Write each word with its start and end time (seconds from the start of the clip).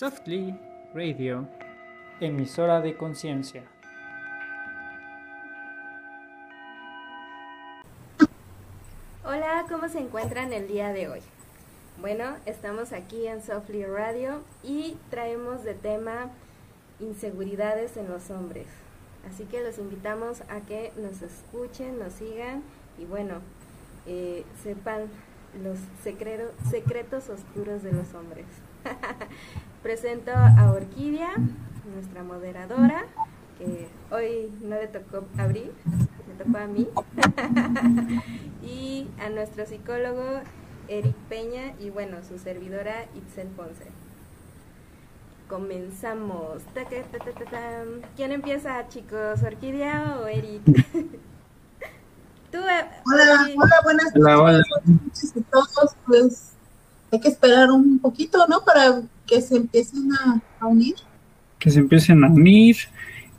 Softly 0.00 0.58
Radio, 0.94 1.46
emisora 2.20 2.80
de 2.80 2.96
conciencia. 2.96 3.64
Hola, 9.22 9.66
¿cómo 9.68 9.90
se 9.90 9.98
encuentran 9.98 10.54
el 10.54 10.68
día 10.68 10.94
de 10.94 11.08
hoy? 11.08 11.20
Bueno, 12.00 12.34
estamos 12.46 12.94
aquí 12.94 13.26
en 13.26 13.42
Softly 13.42 13.84
Radio 13.84 14.40
y 14.62 14.96
traemos 15.10 15.64
de 15.64 15.74
tema 15.74 16.30
inseguridades 16.98 17.98
en 17.98 18.08
los 18.08 18.30
hombres. 18.30 18.68
Así 19.30 19.44
que 19.44 19.62
los 19.62 19.76
invitamos 19.76 20.40
a 20.48 20.62
que 20.62 20.94
nos 20.96 21.20
escuchen, 21.20 21.98
nos 21.98 22.14
sigan 22.14 22.62
y 22.98 23.04
bueno, 23.04 23.42
eh, 24.06 24.46
sepan 24.62 25.10
los 25.62 25.78
secretos 26.02 27.28
oscuros 27.28 27.82
de 27.82 27.92
los 27.92 28.14
hombres. 28.14 28.46
Presento 29.82 30.32
a 30.32 30.72
Orquídea, 30.72 31.30
nuestra 31.94 32.22
moderadora, 32.22 33.06
que 33.56 33.88
hoy 34.10 34.52
no 34.60 34.76
le 34.76 34.88
tocó 34.88 35.24
abrir, 35.38 35.72
me 36.28 36.44
tocó 36.44 36.58
a 36.58 36.66
mí, 36.66 36.86
y 38.62 39.08
a 39.18 39.30
nuestro 39.30 39.64
psicólogo 39.64 40.42
Eric 40.88 41.14
Peña 41.30 41.72
y 41.78 41.88
bueno, 41.88 42.18
su 42.28 42.38
servidora 42.38 43.06
Itzel 43.14 43.48
Ponce. 43.48 43.90
Comenzamos. 45.48 46.62
¿Quién 48.16 48.32
empieza, 48.32 48.86
chicos? 48.88 49.42
¿Orquídea 49.42 50.18
o 50.20 50.26
Eric? 50.26 50.62
Tú, 52.52 52.58
eh, 52.58 52.90
hola, 53.06 53.48
hola, 53.56 53.80
buenas 53.82 54.14
noches 54.14 55.32
a 55.36 55.40
todos. 55.50 55.96
Pues 56.06 56.52
hay 57.12 57.20
que 57.20 57.28
esperar 57.28 57.70
un 57.70 57.98
poquito, 57.98 58.46
¿no? 58.48 58.64
Para 58.64 59.02
que 59.26 59.40
se 59.40 59.56
empiecen 59.56 60.10
a, 60.12 60.66
unir. 60.66 60.94
Que 61.58 61.70
se 61.70 61.80
empiecen 61.80 62.24
a 62.24 62.28
unir. 62.28 62.76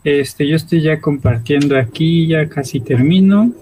Este, 0.03 0.48
yo 0.48 0.55
estoy 0.55 0.82
ya 0.82 0.99
compartiendo 0.99 1.77
aquí, 1.77 2.27
ya 2.27 2.49
casi 2.49 2.79
termino. 2.79 3.54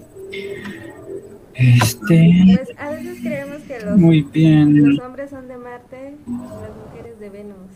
Este. 1.54 2.56
Pues 2.56 2.78
a 2.78 2.90
veces 2.90 3.18
creemos 3.20 3.62
que 3.62 3.80
los, 3.80 3.98
muy 3.98 4.22
bien. 4.22 4.96
los 4.96 5.04
hombres 5.04 5.30
son 5.30 5.46
de 5.46 5.58
Marte 5.58 6.16
y 6.26 6.30
las 6.30 6.76
mujeres 6.86 7.20
de 7.20 7.28
Venus. 7.28 7.70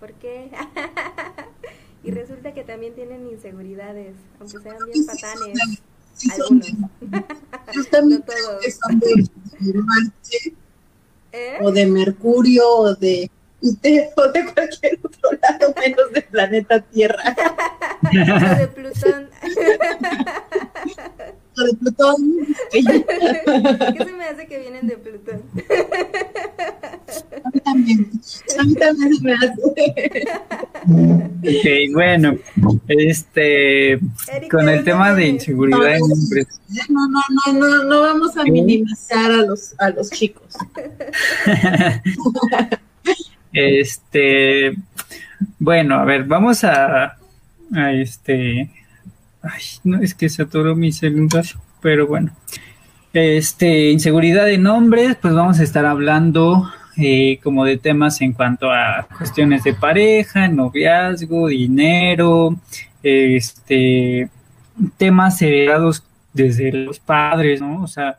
¿Por 0.00 0.12
qué? 0.14 0.50
y 2.04 2.10
resulta 2.10 2.54
que 2.54 2.64
también 2.64 2.94
tienen 2.94 3.26
inseguridades, 3.26 4.14
aunque 4.40 4.58
sean 4.58 4.76
bien 4.92 5.06
patanes. 5.06 5.82
Algunos. 6.32 6.72
no 6.72 8.20
todos. 8.22 8.80
O 11.60 11.70
de 11.70 11.86
Mercurio, 11.86 12.68
o 12.68 12.94
de, 12.94 13.30
de, 13.60 14.10
o 14.16 14.28
de 14.28 14.52
cualquier 14.52 14.98
otro 15.02 15.30
lado, 15.42 15.74
menos 15.80 16.12
del 16.12 16.24
planeta 16.24 16.80
Tierra. 16.80 17.36
o 18.02 18.58
de 18.58 18.68
Plutón. 18.68 19.28
de 21.64 21.74
Plutón. 21.74 22.16
¿Qué 22.72 22.82
se 24.04 24.12
me 24.12 24.24
hace 24.24 24.46
que 24.46 24.58
vienen 24.58 24.86
de 24.86 24.96
Plutón? 24.96 25.42
A 27.44 27.50
mí 27.50 27.60
también. 27.60 28.10
A 28.58 28.64
mí 28.64 28.74
también 28.74 29.14
se 29.14 29.22
me 29.22 29.34
hace. 29.34 29.54
Ok, 31.40 31.92
bueno, 31.92 32.36
este, 32.88 33.98
con 34.50 34.68
el 34.68 34.84
tema 34.84 35.14
de 35.14 35.28
inseguridad 35.28 35.96
en 35.96 36.02
hombres. 36.02 36.46
No, 36.88 37.08
no, 37.08 37.20
no, 37.30 37.52
no, 37.52 37.84
no 37.84 38.00
vamos 38.00 38.36
a 38.36 38.44
minimizar 38.44 39.30
a 39.30 39.42
los, 39.42 39.74
a 39.78 39.90
los 39.90 40.10
chicos. 40.10 40.56
este, 43.52 44.76
bueno, 45.58 45.96
a 45.96 46.04
ver, 46.04 46.24
vamos 46.24 46.64
a, 46.64 47.16
a 47.74 47.92
este, 47.92 48.70
ay, 49.48 49.62
no, 49.84 50.00
es 50.00 50.14
que 50.14 50.28
se 50.28 50.42
atoró 50.42 50.76
mi 50.76 50.92
celular, 50.92 51.44
pero 51.80 52.06
bueno. 52.06 52.32
Este, 53.12 53.90
inseguridad 53.90 54.48
en 54.50 54.66
hombres, 54.66 55.16
pues 55.20 55.34
vamos 55.34 55.58
a 55.60 55.62
estar 55.62 55.86
hablando 55.86 56.70
eh, 56.96 57.38
como 57.42 57.64
de 57.64 57.78
temas 57.78 58.20
en 58.20 58.32
cuanto 58.32 58.70
a 58.70 59.06
cuestiones 59.16 59.64
de 59.64 59.74
pareja, 59.74 60.48
noviazgo, 60.48 61.48
dinero, 61.48 62.56
este, 63.02 64.28
temas 64.96 65.40
heredados 65.40 66.04
desde 66.32 66.72
los 66.72 66.98
padres, 66.98 67.60
¿no? 67.60 67.82
O 67.82 67.86
sea, 67.86 68.18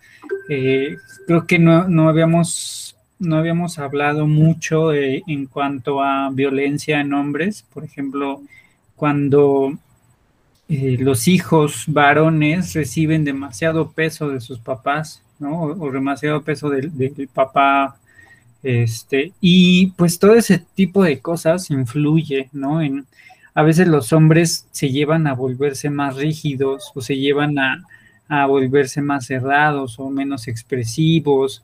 eh, 0.49 0.95
creo 1.27 1.45
que 1.45 1.59
no, 1.59 1.87
no, 1.87 2.09
habíamos 2.09 2.95
no 3.19 3.37
habíamos 3.37 3.79
hablado 3.79 4.27
mucho 4.27 4.93
eh, 4.93 5.23
en 5.27 5.45
cuanto 5.45 6.01
a 6.01 6.29
violencia 6.31 7.01
en 7.01 7.13
hombres, 7.13 7.65
por 7.73 7.83
ejemplo, 7.83 8.41
cuando 8.95 9.77
los 10.69 11.27
hijos 11.27 11.85
varones 11.87 12.73
reciben 12.73 13.25
demasiado 13.25 13.91
peso 13.91 14.29
de 14.29 14.39
sus 14.39 14.59
papás, 14.59 15.23
¿no? 15.39 15.63
O, 15.63 15.91
demasiado 15.91 16.43
peso 16.43 16.69
del, 16.69 16.91
papá 17.33 17.97
este, 18.61 19.33
y 19.41 19.87
pues 19.91 20.19
todo 20.19 20.35
ese 20.35 20.59
tipo 20.75 21.03
de 21.03 21.19
cosas 21.19 21.71
influye, 21.71 22.49
¿no? 22.53 22.81
En, 22.81 23.07
a 23.53 23.63
veces 23.63 23.87
los 23.87 24.13
hombres 24.13 24.67
se 24.71 24.89
llevan 24.89 25.27
a 25.27 25.33
volverse 25.33 25.89
más 25.89 26.15
rígidos 26.15 26.91
o 26.93 27.01
se 27.01 27.17
llevan 27.17 27.57
a, 27.57 28.45
volverse 28.45 29.01
más 29.01 29.25
cerrados 29.25 29.99
o 29.99 30.09
menos 30.09 30.47
expresivos. 30.47 31.63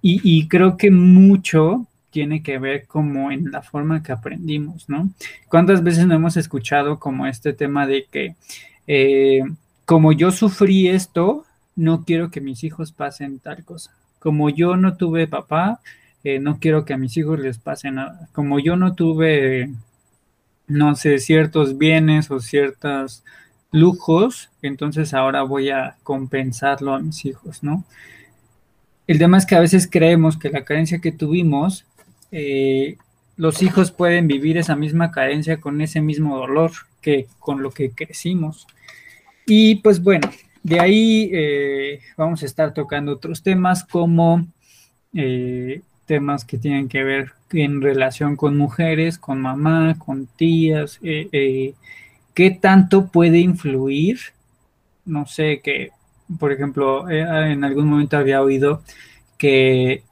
Y, 0.00 0.48
creo 0.48 0.76
que 0.76 0.90
mucho 0.90 1.86
tiene 2.14 2.44
que 2.44 2.60
ver 2.60 2.86
como 2.86 3.32
en 3.32 3.50
la 3.50 3.60
forma 3.60 4.04
que 4.04 4.12
aprendimos, 4.12 4.88
¿no? 4.88 5.10
¿Cuántas 5.48 5.82
veces 5.82 6.06
no 6.06 6.14
hemos 6.14 6.36
escuchado 6.36 7.00
como 7.00 7.26
este 7.26 7.52
tema 7.52 7.88
de 7.88 8.06
que 8.08 8.36
eh, 8.86 9.42
como 9.84 10.12
yo 10.12 10.30
sufrí 10.30 10.86
esto, 10.86 11.44
no 11.74 12.04
quiero 12.04 12.30
que 12.30 12.40
mis 12.40 12.62
hijos 12.62 12.92
pasen 12.92 13.40
tal 13.40 13.64
cosa? 13.64 13.90
Como 14.20 14.48
yo 14.48 14.76
no 14.76 14.96
tuve 14.96 15.26
papá, 15.26 15.80
no 16.40 16.60
quiero 16.60 16.84
que 16.84 16.94
a 16.94 16.98
mis 16.98 17.16
hijos 17.16 17.40
les 17.40 17.58
pase 17.58 17.90
nada. 17.90 18.28
Como 18.32 18.60
yo 18.60 18.76
no 18.76 18.94
tuve, 18.94 19.70
no 20.68 20.94
sé, 20.94 21.18
ciertos 21.18 21.78
bienes 21.78 22.30
o 22.30 22.38
ciertos 22.38 23.24
lujos, 23.72 24.50
entonces 24.62 25.14
ahora 25.14 25.42
voy 25.42 25.70
a 25.70 25.96
compensarlo 26.04 26.94
a 26.94 27.00
mis 27.00 27.24
hijos, 27.24 27.64
¿no? 27.64 27.84
El 29.08 29.18
tema 29.18 29.36
es 29.36 29.46
que 29.46 29.56
a 29.56 29.60
veces 29.60 29.88
creemos 29.90 30.38
que 30.38 30.48
la 30.48 30.64
carencia 30.64 31.00
que 31.00 31.10
tuvimos, 31.10 31.84
eh, 32.36 32.96
los 33.36 33.62
hijos 33.62 33.92
pueden 33.92 34.26
vivir 34.26 34.58
esa 34.58 34.74
misma 34.74 35.12
carencia 35.12 35.60
con 35.60 35.80
ese 35.80 36.00
mismo 36.00 36.36
dolor 36.36 36.72
que 37.00 37.28
con 37.38 37.62
lo 37.62 37.70
que 37.70 37.90
crecimos. 37.90 38.66
Y 39.46 39.76
pues 39.76 40.02
bueno, 40.02 40.28
de 40.64 40.80
ahí 40.80 41.30
eh, 41.32 42.00
vamos 42.16 42.42
a 42.42 42.46
estar 42.46 42.74
tocando 42.74 43.12
otros 43.12 43.44
temas 43.44 43.84
como 43.84 44.48
eh, 45.14 45.82
temas 46.06 46.44
que 46.44 46.58
tienen 46.58 46.88
que 46.88 47.04
ver 47.04 47.32
en 47.52 47.80
relación 47.80 48.34
con 48.34 48.56
mujeres, 48.58 49.16
con 49.16 49.40
mamá, 49.40 49.94
con 49.96 50.26
tías, 50.26 50.98
qué 51.00 52.50
tanto 52.60 53.06
puede 53.12 53.38
influir, 53.38 54.18
no 55.04 55.24
sé, 55.26 55.60
que, 55.62 55.90
por 56.40 56.50
ejemplo, 56.50 57.08
en 57.08 57.62
algún 57.62 57.86
momento 57.86 58.16
había 58.16 58.42
oído 58.42 58.82
que 59.38 60.02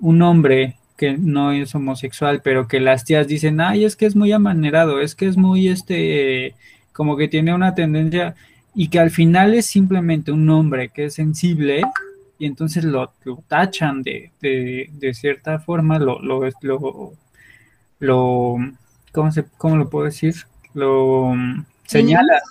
un 0.00 0.22
hombre 0.22 0.77
que 0.98 1.16
no 1.16 1.52
es 1.52 1.74
homosexual, 1.76 2.42
pero 2.42 2.66
que 2.66 2.80
las 2.80 3.04
tías 3.04 3.28
dicen, 3.28 3.60
ay, 3.60 3.84
es 3.84 3.94
que 3.94 4.04
es 4.04 4.16
muy 4.16 4.32
amanerado, 4.32 5.00
es 5.00 5.14
que 5.14 5.26
es 5.26 5.36
muy, 5.36 5.68
este, 5.68 6.56
como 6.92 7.16
que 7.16 7.28
tiene 7.28 7.54
una 7.54 7.76
tendencia, 7.76 8.34
y 8.74 8.88
que 8.88 8.98
al 8.98 9.10
final 9.12 9.54
es 9.54 9.66
simplemente 9.66 10.32
un 10.32 10.50
hombre 10.50 10.88
que 10.88 11.04
es 11.04 11.14
sensible, 11.14 11.82
y 12.36 12.46
entonces 12.46 12.82
lo, 12.82 13.12
tachan 13.46 14.02
de, 14.02 14.32
de, 14.40 15.14
cierta 15.14 15.60
forma, 15.60 16.00
lo, 16.00 16.18
lo, 16.20 16.42
lo, 16.62 17.12
lo 18.00 18.56
¿cómo, 19.12 19.30
se, 19.30 19.44
¿cómo 19.56 19.76
lo 19.76 19.88
puedo 19.88 20.06
decir? 20.06 20.34
Lo 20.74 21.32
señala. 21.86 22.42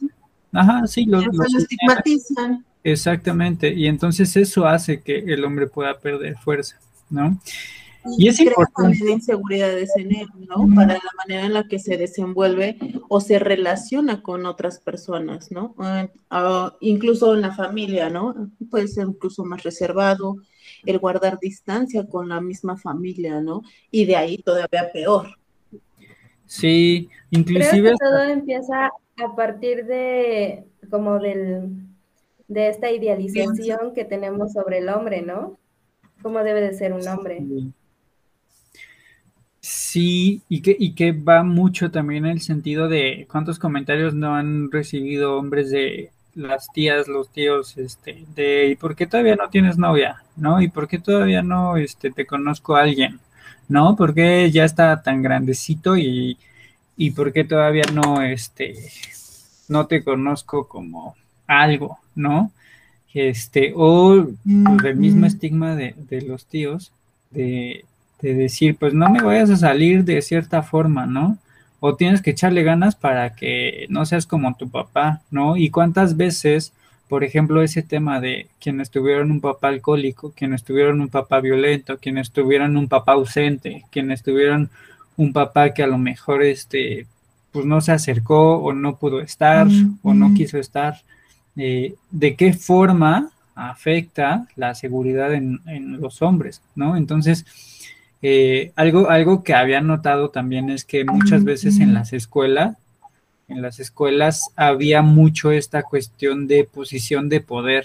Ajá, 0.53 0.87
sí, 0.87 1.05
lo, 1.05 1.19
lo 1.19 1.43
estigmatizan. 1.43 2.63
Exactamente, 2.81 3.73
y 3.73 3.87
entonces 3.87 4.37
eso 4.37 4.65
hace 4.65 5.01
que 5.01 5.17
el 5.17 5.43
hombre 5.43 5.67
pueda 5.67 5.99
perder 5.99 6.37
fuerza, 6.37 6.79
¿no? 7.09 7.37
Y, 8.17 8.27
es 8.27 8.39
importante. 8.39 9.03
de 9.03 9.11
inseguridades 9.11 9.91
en 9.97 10.15
él, 10.15 10.27
¿no? 10.47 10.67
Para 10.75 10.93
la 10.93 11.11
manera 11.17 11.45
en 11.45 11.53
la 11.53 11.67
que 11.67 11.79
se 11.79 11.97
desenvuelve 11.97 12.77
o 13.09 13.19
se 13.19 13.39
relaciona 13.39 14.21
con 14.21 14.45
otras 14.45 14.79
personas, 14.79 15.51
¿no? 15.51 15.75
Ah, 16.29 16.75
incluso 16.79 17.33
en 17.33 17.41
la 17.41 17.53
familia, 17.53 18.09
¿no? 18.09 18.51
Puede 18.69 18.87
ser 18.87 19.07
incluso 19.07 19.43
más 19.43 19.63
reservado, 19.63 20.37
el 20.85 20.99
guardar 20.99 21.39
distancia 21.39 22.07
con 22.07 22.29
la 22.29 22.41
misma 22.41 22.77
familia, 22.77 23.41
¿no? 23.41 23.61
Y 23.91 24.05
de 24.05 24.15
ahí 24.15 24.37
todavía 24.37 24.91
peor. 24.93 25.27
Sí, 26.45 27.09
inclusive. 27.31 27.89
Creo 27.89 27.97
que 27.97 28.05
todo 28.05 28.23
empieza 28.23 28.91
a 29.17 29.35
partir 29.35 29.85
de 29.85 30.65
como 30.89 31.19
del 31.19 31.87
de 32.47 32.69
esta 32.69 32.91
idealización 32.91 33.93
que 33.93 34.05
tenemos 34.05 34.53
sobre 34.53 34.79
el 34.79 34.89
hombre, 34.89 35.21
¿no? 35.21 35.57
¿Cómo 36.21 36.39
debe 36.43 36.61
de 36.61 36.73
ser 36.73 36.93
un 36.93 37.05
hombre? 37.07 37.39
Sí, 37.39 37.73
y 40.49 40.61
que, 40.61 40.75
y 40.77 40.93
que 40.93 41.11
va 41.11 41.43
mucho 41.43 41.91
también 41.91 42.25
en 42.25 42.33
el 42.33 42.41
sentido 42.41 42.87
de 42.87 43.27
cuántos 43.29 43.59
comentarios 43.59 44.13
no 44.13 44.35
han 44.35 44.71
recibido 44.71 45.37
hombres 45.37 45.69
de 45.71 46.11
las 46.35 46.67
tías, 46.71 47.07
los 47.07 47.29
tíos, 47.31 47.77
este, 47.77 48.25
de 48.35 48.67
¿y 48.67 48.75
por 48.75 48.95
qué 48.95 49.07
todavía 49.07 49.35
no 49.35 49.49
tienes 49.49 49.77
novia? 49.77 50.23
¿No? 50.35 50.61
¿Y 50.61 50.69
por 50.69 50.87
qué 50.87 50.99
todavía 50.99 51.41
no 51.41 51.77
este, 51.77 52.11
te 52.11 52.25
conozco 52.25 52.75
a 52.75 52.81
alguien? 52.81 53.19
¿No? 53.67 53.95
¿Por 53.95 54.13
qué 54.13 54.49
ya 54.51 54.63
está 54.63 55.01
tan 55.01 55.21
grandecito 55.21 55.97
y, 55.97 56.37
y 56.95 57.11
por 57.11 57.33
qué 57.33 57.43
todavía 57.43 57.85
no, 57.93 58.21
este, 58.21 58.75
no 59.67 59.87
te 59.87 60.03
conozco 60.03 60.67
como 60.67 61.15
algo, 61.47 61.99
¿no? 62.15 62.51
Este, 63.13 63.73
o 63.75 64.27
pues, 64.43 64.83
el 64.85 64.95
mismo 64.95 65.25
estigma 65.25 65.75
de, 65.75 65.95
de 65.97 66.21
los 66.21 66.45
tíos, 66.45 66.91
de, 67.31 67.85
de 68.21 68.33
decir, 68.33 68.77
pues 68.77 68.93
no 68.93 69.09
me 69.09 69.21
vayas 69.21 69.49
a 69.49 69.57
salir 69.57 70.03
de 70.03 70.21
cierta 70.21 70.63
forma, 70.63 71.05
¿no? 71.05 71.37
O 71.79 71.95
tienes 71.95 72.21
que 72.21 72.31
echarle 72.31 72.63
ganas 72.63 72.95
para 72.95 73.35
que 73.35 73.85
no 73.89 74.05
seas 74.05 74.25
como 74.25 74.55
tu 74.55 74.69
papá, 74.69 75.21
¿no? 75.29 75.57
Y 75.57 75.69
cuántas 75.69 76.17
veces, 76.17 76.73
por 77.07 77.23
ejemplo, 77.23 77.61
ese 77.61 77.83
tema 77.83 78.19
de 78.19 78.47
quienes 78.59 78.89
tuvieron 78.89 79.31
un 79.31 79.41
papá 79.41 79.67
alcohólico, 79.67 80.33
quienes 80.35 80.63
tuvieron 80.63 81.01
un 81.01 81.09
papá 81.09 81.39
violento, 81.39 81.99
quienes 81.99 82.31
tuvieron 82.31 82.75
un 82.77 82.87
papá 82.87 83.13
ausente, 83.13 83.85
quienes 83.91 84.23
tuvieron 84.23 84.69
un 85.15 85.33
papá 85.33 85.73
que 85.73 85.83
a 85.83 85.87
lo 85.87 85.97
mejor 85.97 86.43
este 86.43 87.05
pues 87.51 87.65
no 87.65 87.81
se 87.81 87.91
acercó 87.91 88.57
o 88.57 88.73
no 88.73 88.97
pudo 88.97 89.19
estar 89.19 89.67
o 90.03 90.13
no 90.13 90.33
quiso 90.35 90.59
estar, 90.59 91.01
eh, 91.55 91.95
de 92.11 92.35
qué 92.35 92.53
forma 92.53 93.31
afecta 93.55 94.45
la 94.55 94.75
seguridad 94.75 95.33
en, 95.33 95.61
en 95.65 95.99
los 95.99 96.21
hombres, 96.21 96.61
¿no? 96.75 96.95
Entonces, 96.95 97.45
eh, 98.21 98.71
algo, 98.75 99.09
algo 99.09 99.43
que 99.43 99.53
había 99.53 99.81
notado 99.81 100.29
también 100.29 100.69
es 100.69 100.83
que 100.85 101.05
muchas 101.05 101.43
veces 101.43 101.79
en 101.79 101.93
las 101.93 102.13
escuelas, 102.13 102.77
en 103.47 103.61
las 103.61 103.79
escuelas 103.79 104.49
había 104.55 105.01
mucho 105.01 105.51
esta 105.51 105.83
cuestión 105.83 106.47
de 106.47 106.63
posición 106.63 107.29
de 107.29 107.41
poder, 107.41 107.83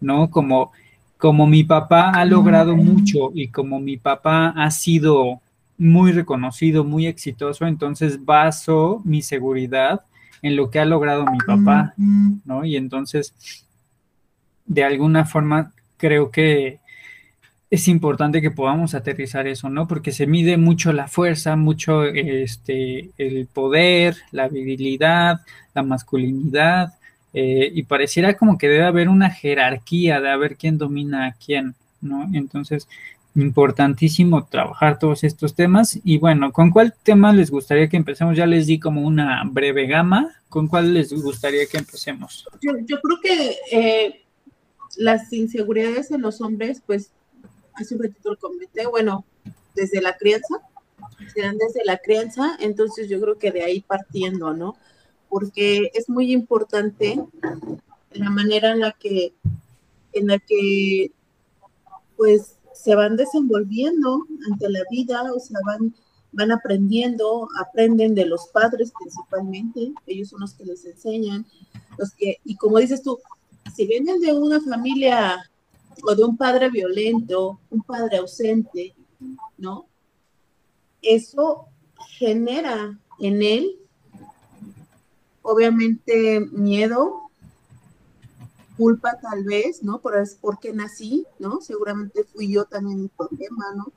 ¿no? 0.00 0.30
Como, 0.30 0.72
como 1.16 1.46
mi 1.46 1.62
papá 1.62 2.10
ha 2.10 2.24
logrado 2.24 2.76
mucho 2.76 3.30
y 3.34 3.48
como 3.48 3.78
mi 3.78 3.96
papá 3.96 4.48
ha 4.56 4.70
sido 4.70 5.40
muy 5.78 6.10
reconocido, 6.10 6.82
muy 6.82 7.06
exitoso, 7.06 7.66
entonces 7.66 8.24
baso 8.24 9.00
mi 9.04 9.22
seguridad 9.22 10.00
en 10.42 10.56
lo 10.56 10.70
que 10.70 10.80
ha 10.80 10.84
logrado 10.84 11.24
mi 11.24 11.38
papá, 11.38 11.94
¿no? 11.96 12.64
Y 12.64 12.76
entonces, 12.76 13.32
de 14.66 14.84
alguna 14.84 15.24
forma, 15.24 15.72
creo 15.96 16.30
que 16.30 16.80
es 17.70 17.88
importante 17.88 18.40
que 18.40 18.50
podamos 18.50 18.94
aterrizar 18.94 19.46
eso, 19.46 19.68
¿no? 19.68 19.86
Porque 19.86 20.12
se 20.12 20.26
mide 20.26 20.56
mucho 20.56 20.92
la 20.92 21.06
fuerza, 21.06 21.54
mucho 21.56 22.04
este, 22.04 23.10
el 23.18 23.46
poder, 23.46 24.16
la 24.32 24.48
virilidad, 24.48 25.40
la 25.74 25.82
masculinidad, 25.82 26.94
eh, 27.34 27.70
y 27.72 27.82
pareciera 27.82 28.34
como 28.34 28.56
que 28.56 28.68
debe 28.68 28.84
haber 28.84 29.08
una 29.08 29.30
jerarquía 29.30 30.20
de 30.20 30.30
a 30.30 30.36
ver 30.36 30.56
quién 30.56 30.78
domina 30.78 31.26
a 31.26 31.32
quién, 31.32 31.74
¿no? 32.00 32.26
Entonces, 32.32 32.88
importantísimo 33.34 34.44
trabajar 34.46 34.98
todos 34.98 35.22
estos 35.22 35.54
temas. 35.54 36.00
Y 36.04 36.16
bueno, 36.16 36.52
¿con 36.52 36.70
cuál 36.70 36.94
tema 37.02 37.32
les 37.32 37.50
gustaría 37.50 37.88
que 37.88 37.98
empecemos? 37.98 38.36
Ya 38.36 38.46
les 38.46 38.66
di 38.66 38.78
como 38.78 39.02
una 39.02 39.42
breve 39.44 39.86
gama. 39.86 40.34
¿Con 40.48 40.68
cuál 40.68 40.94
les 40.94 41.12
gustaría 41.12 41.66
que 41.66 41.76
empecemos? 41.76 42.46
Yo, 42.62 42.72
yo 42.86 42.98
creo 43.02 43.20
que 43.22 43.56
eh, 43.70 44.22
las 44.96 45.30
inseguridades 45.34 46.10
en 46.10 46.22
los 46.22 46.40
hombres, 46.40 46.82
pues 46.86 47.12
hace 47.78 47.94
un 47.94 48.02
ratito 48.02 48.36
lo 48.40 48.90
bueno, 48.90 49.24
desde 49.74 50.00
la 50.00 50.16
crianza, 50.16 50.56
se 51.32 51.42
dan 51.42 51.56
desde 51.58 51.84
la 51.84 51.98
crianza, 51.98 52.56
entonces 52.60 53.08
yo 53.08 53.20
creo 53.20 53.38
que 53.38 53.52
de 53.52 53.62
ahí 53.62 53.80
partiendo, 53.80 54.52
¿no? 54.54 54.76
Porque 55.28 55.90
es 55.94 56.08
muy 56.08 56.32
importante 56.32 57.22
la 58.12 58.30
manera 58.30 58.72
en 58.72 58.80
la 58.80 58.92
que, 58.92 59.34
en 60.12 60.26
la 60.26 60.38
que, 60.38 61.12
pues, 62.16 62.56
se 62.72 62.94
van 62.94 63.16
desenvolviendo 63.16 64.26
ante 64.50 64.70
la 64.70 64.80
vida, 64.90 65.22
o 65.34 65.40
sea, 65.40 65.58
van, 65.66 65.94
van 66.32 66.52
aprendiendo, 66.52 67.48
aprenden 67.60 68.14
de 68.14 68.26
los 68.26 68.46
padres 68.48 68.92
principalmente, 68.98 69.92
ellos 70.06 70.28
son 70.28 70.40
los 70.40 70.54
que 70.54 70.64
les 70.64 70.84
enseñan, 70.84 71.46
los 71.98 72.12
que, 72.14 72.38
y 72.44 72.56
como 72.56 72.78
dices 72.78 73.02
tú, 73.02 73.18
si 73.74 73.86
vienen 73.86 74.20
de 74.20 74.32
una 74.32 74.60
familia 74.60 75.50
o 76.02 76.14
de 76.14 76.24
un 76.24 76.36
padre 76.36 76.70
violento, 76.70 77.60
un 77.70 77.82
padre 77.82 78.18
ausente, 78.18 78.94
¿no? 79.56 79.86
Eso 81.02 81.66
genera 82.18 82.98
en 83.18 83.42
él, 83.42 83.78
obviamente, 85.42 86.40
miedo, 86.52 87.30
culpa 88.76 89.18
tal 89.20 89.44
vez, 89.44 89.82
¿no? 89.82 90.00
Por, 90.00 90.14
porque 90.40 90.72
nací, 90.72 91.26
¿no? 91.38 91.60
Seguramente 91.60 92.24
fui 92.24 92.50
yo 92.52 92.64
también 92.64 93.00
el 93.00 93.08
problema, 93.08 93.74
¿no? 93.76 93.92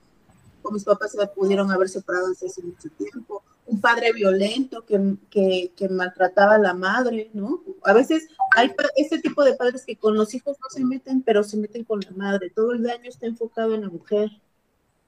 O 0.64 0.72
mis 0.72 0.84
papás 0.84 1.12
se 1.12 1.28
pudieron 1.28 1.72
haber 1.72 1.90
separado 1.90 2.32
hace 2.32 2.64
mucho 2.64 2.90
tiempo, 2.98 3.44
un 3.72 3.80
padre 3.80 4.12
violento 4.12 4.86
que, 4.86 5.90
maltrataba 5.90 6.56
a 6.56 6.60
la 6.60 6.74
madre, 6.74 7.30
¿no? 7.34 7.64
A 7.84 7.94
veces 7.94 8.28
hay 8.56 8.72
ese 8.98 9.20
tipo 9.20 9.44
de 9.46 9.54
padres 9.54 9.86
que 9.86 9.96
con 9.96 10.16
los 10.16 10.34
hijos 10.36 10.58
no 10.62 10.70
se 10.70 10.84
meten, 10.84 11.22
pero 11.22 11.44
se 11.44 11.56
meten 11.56 11.86
con 11.86 12.02
la 12.02 12.12
madre. 12.12 12.52
Todo 12.54 12.74
el 12.74 12.84
daño 12.84 13.10
está 13.10 13.28
enfocado 13.28 13.74
en 13.74 13.82
la 13.82 13.90
mujer. 13.90 14.30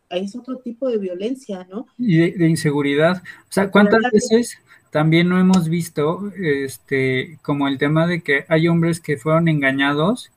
Ahí 0.10 0.24
es 0.24 0.36
otro 0.36 0.58
tipo 0.60 0.88
de 0.88 0.98
violencia, 0.98 1.68
¿no? 1.70 1.88
Y 1.98 2.32
de, 2.32 2.48
inseguridad. 2.48 3.18
O 3.18 3.52
sea, 3.52 3.70
¿cuántas 3.70 4.02
veces 4.12 4.58
también 4.92 5.28
no 5.28 5.40
hemos 5.40 5.68
visto, 5.68 6.32
este, 6.38 7.40
como 7.42 7.68
el 7.68 7.78
tema 7.78 8.08
de 8.08 8.22
que 8.22 8.46
hay 8.48 8.70
hombres 8.70 9.02
que 9.02 9.18
fueron 9.18 9.50
engañados 9.50 10.32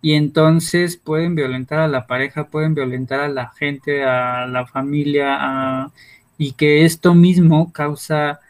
y 0.00 0.14
entonces 0.14 0.96
pueden 0.96 1.34
violentar 1.34 1.80
a 1.80 1.88
la 1.88 2.06
pareja, 2.06 2.48
pueden 2.48 2.74
violentar 2.74 3.20
a 3.20 3.28
la 3.28 3.50
gente, 3.50 4.02
a 4.02 4.46
la 4.46 4.66
familia, 4.66 5.36
a 5.38 5.92
y 6.40 6.52
que 6.52 6.86
esto 6.86 7.14
mismo 7.14 7.70
causa 7.70 8.40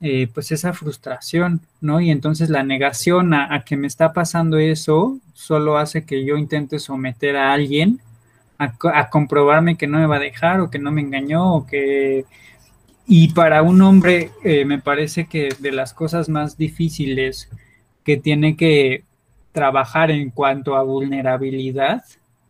eh, 0.00 0.28
pues 0.32 0.52
esa 0.52 0.72
frustración, 0.74 1.60
¿no? 1.80 2.00
Y 2.00 2.12
entonces 2.12 2.50
la 2.50 2.62
negación 2.62 3.34
a, 3.34 3.64
que 3.64 3.76
me 3.76 3.88
está 3.88 4.12
pasando 4.12 4.58
eso 4.58 5.18
solo 5.32 5.76
hace 5.76 6.04
que 6.04 6.24
yo 6.24 6.36
intente 6.36 6.78
someter 6.78 7.36
a 7.36 7.52
alguien 7.52 7.98
a, 8.58 9.10
comprobarme 9.10 9.76
que 9.76 9.88
no 9.88 9.98
me 9.98 10.06
va 10.06 10.16
a 10.16 10.20
dejar 10.20 10.60
o 10.60 10.70
que 10.70 10.78
no 10.78 10.92
me 10.92 11.00
engañó 11.00 11.52
o 11.52 11.66
que... 11.66 12.26
Y 13.08 13.32
para 13.32 13.62
un 13.62 13.82
hombre 13.82 14.30
eh, 14.44 14.64
me 14.64 14.78
parece 14.78 15.26
que 15.26 15.48
de 15.58 15.72
las 15.72 15.94
cosas 15.94 16.28
más 16.28 16.56
difíciles 16.56 17.50
que 18.04 18.16
tiene 18.16 18.56
que 18.56 19.02
trabajar 19.50 20.12
en 20.12 20.30
cuanto 20.30 20.76
a 20.76 20.84
vulnerabilidad 20.84 22.04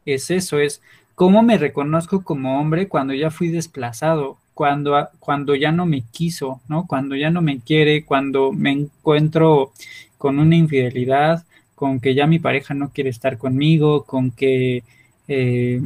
es 0.04 0.30
eso, 0.30 0.58
es 0.58 0.82
cómo 1.14 1.42
me 1.42 1.56
reconozco 1.56 2.22
como 2.24 2.60
hombre 2.60 2.88
cuando 2.88 3.14
ya 3.14 3.30
fui 3.30 3.48
desplazado, 3.48 4.36
cuando, 4.54 5.08
cuando 5.18 5.54
ya 5.54 5.72
no 5.72 5.86
me 5.86 6.02
quiso, 6.02 6.60
¿no? 6.68 6.86
Cuando 6.86 7.16
ya 7.16 7.30
no 7.30 7.42
me 7.42 7.60
quiere, 7.60 8.04
cuando 8.04 8.52
me 8.52 8.72
encuentro 8.72 9.72
con 10.18 10.38
una 10.38 10.56
infidelidad, 10.56 11.44
con 11.74 12.00
que 12.00 12.14
ya 12.14 12.26
mi 12.26 12.38
pareja 12.38 12.74
no 12.74 12.90
quiere 12.90 13.10
estar 13.10 13.38
conmigo, 13.38 14.04
con 14.04 14.30
que 14.30 14.84
eh, 15.28 15.82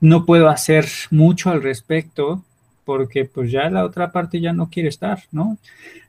no 0.00 0.24
puedo 0.24 0.48
hacer 0.48 0.86
mucho 1.10 1.50
al 1.50 1.62
respecto, 1.62 2.44
porque 2.84 3.24
pues 3.24 3.50
ya 3.50 3.70
la 3.70 3.84
otra 3.84 4.12
parte 4.12 4.40
ya 4.40 4.52
no 4.52 4.68
quiere 4.68 4.88
estar, 4.88 5.24
¿no? 5.32 5.58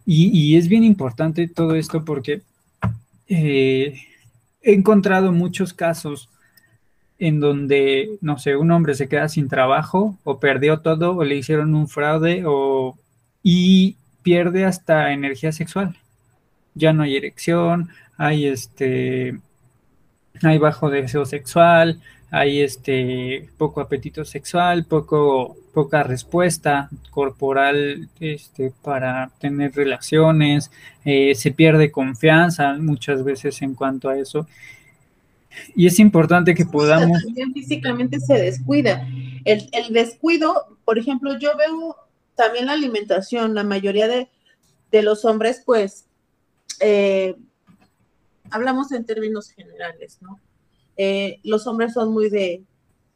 Y, 0.05 0.57
es 0.57 0.67
bien 0.67 0.83
importante 0.83 1.47
todo 1.47 1.75
esto 1.75 2.03
porque 2.03 2.41
eh, 3.27 3.95
he 4.61 4.73
encontrado 4.73 5.31
muchos 5.31 5.73
casos 5.73 6.29
en 7.23 7.39
donde, 7.39 8.17
no 8.19 8.37
sé, 8.37 8.57
un 8.57 8.69
hombre 8.71 8.95
se 8.95 9.07
queda 9.07 9.29
sin 9.29 9.47
trabajo 9.47 10.17
o 10.25 10.41
perdió 10.41 10.81
todo 10.81 11.15
o 11.15 11.23
le 11.23 11.37
hicieron 11.37 11.73
un 11.73 11.87
fraude 11.87 12.43
o 12.45 12.97
y 13.41 13.95
pierde 14.23 14.65
hasta 14.65 15.13
energía 15.13 15.53
sexual. 15.53 15.95
Ya 16.75 16.91
no 16.91 17.03
hay 17.03 17.15
erección, 17.15 17.89
hay 18.17 18.47
este 18.47 19.39
hay 20.43 20.57
bajo 20.57 20.89
deseo 20.89 21.25
sexual, 21.25 22.01
hay 22.29 22.61
este 22.61 23.47
poco 23.57 23.79
apetito 23.79 24.25
sexual, 24.25 24.83
poco 24.83 25.55
poca 25.73 26.03
respuesta 26.03 26.89
corporal 27.09 28.09
este, 28.19 28.73
para 28.83 29.31
tener 29.39 29.73
relaciones, 29.73 30.71
eh, 31.05 31.35
se 31.35 31.51
pierde 31.51 31.89
confianza 31.89 32.73
muchas 32.73 33.23
veces 33.23 33.61
en 33.61 33.75
cuanto 33.75 34.09
a 34.09 34.17
eso 34.17 34.45
y 35.75 35.87
es 35.87 35.99
importante 35.99 36.55
que 36.55 36.65
podamos... 36.65 37.21
También 37.23 37.53
físicamente 37.53 38.19
se 38.19 38.33
descuida. 38.35 39.07
El, 39.45 39.69
descuido, 39.91 40.77
por 40.85 40.97
ejemplo, 40.97 41.37
yo 41.37 41.51
veo 41.57 41.95
también 42.35 42.67
la 42.67 42.73
alimentación, 42.73 43.53
la 43.53 43.63
mayoría 43.63 44.07
de, 44.07 44.29
los 45.01 45.25
hombres, 45.25 45.63
pues, 45.65 46.05
eh, 46.79 47.35
hablamos 48.51 48.91
en 48.91 49.05
términos 49.05 49.49
generales, 49.49 50.19
¿no? 50.21 50.39
Eh, 50.95 51.39
los 51.43 51.65
hombres 51.65 51.93
son 51.93 52.13
muy 52.13 52.29
de 52.29 52.63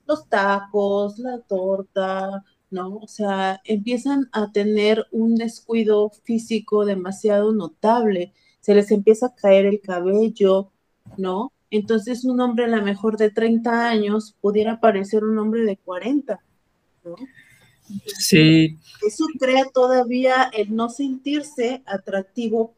los 0.08 0.28
tacos, 0.28 1.20
la 1.20 1.40
torta, 1.42 2.44
¿no? 2.72 2.98
O 2.98 3.08
sea, 3.08 3.62
empiezan 3.64 4.30
a 4.32 4.52
tener 4.52 5.06
un 5.12 5.36
descuido 5.36 6.10
físico 6.24 6.86
demasiado 6.86 7.54
notable, 7.54 8.34
se 8.60 8.74
les 8.74 8.90
empieza 8.92 9.28
a 9.28 9.36
caer 9.36 9.66
el 9.66 9.80
cabello, 9.80 10.72
¿no? 11.18 11.52
Entonces 11.70 12.24
un 12.24 12.40
hombre 12.40 12.66
a 12.66 12.70
lo 12.70 12.82
mejor 12.82 13.18
de 13.18 13.30
30 13.30 13.90
años 13.90 14.36
pudiera 14.40 14.80
parecer 14.80 15.24
un 15.24 15.38
hombre 15.38 15.64
de 15.64 15.78
40, 15.78 16.40
¿no? 17.04 17.16
Sí. 18.20 18.78
Eso 19.06 19.26
crea 19.40 19.66
todavía 19.74 20.50
el 20.54 20.76
no 20.76 20.90
sentirse 20.90 21.84
atractivo 21.86 22.74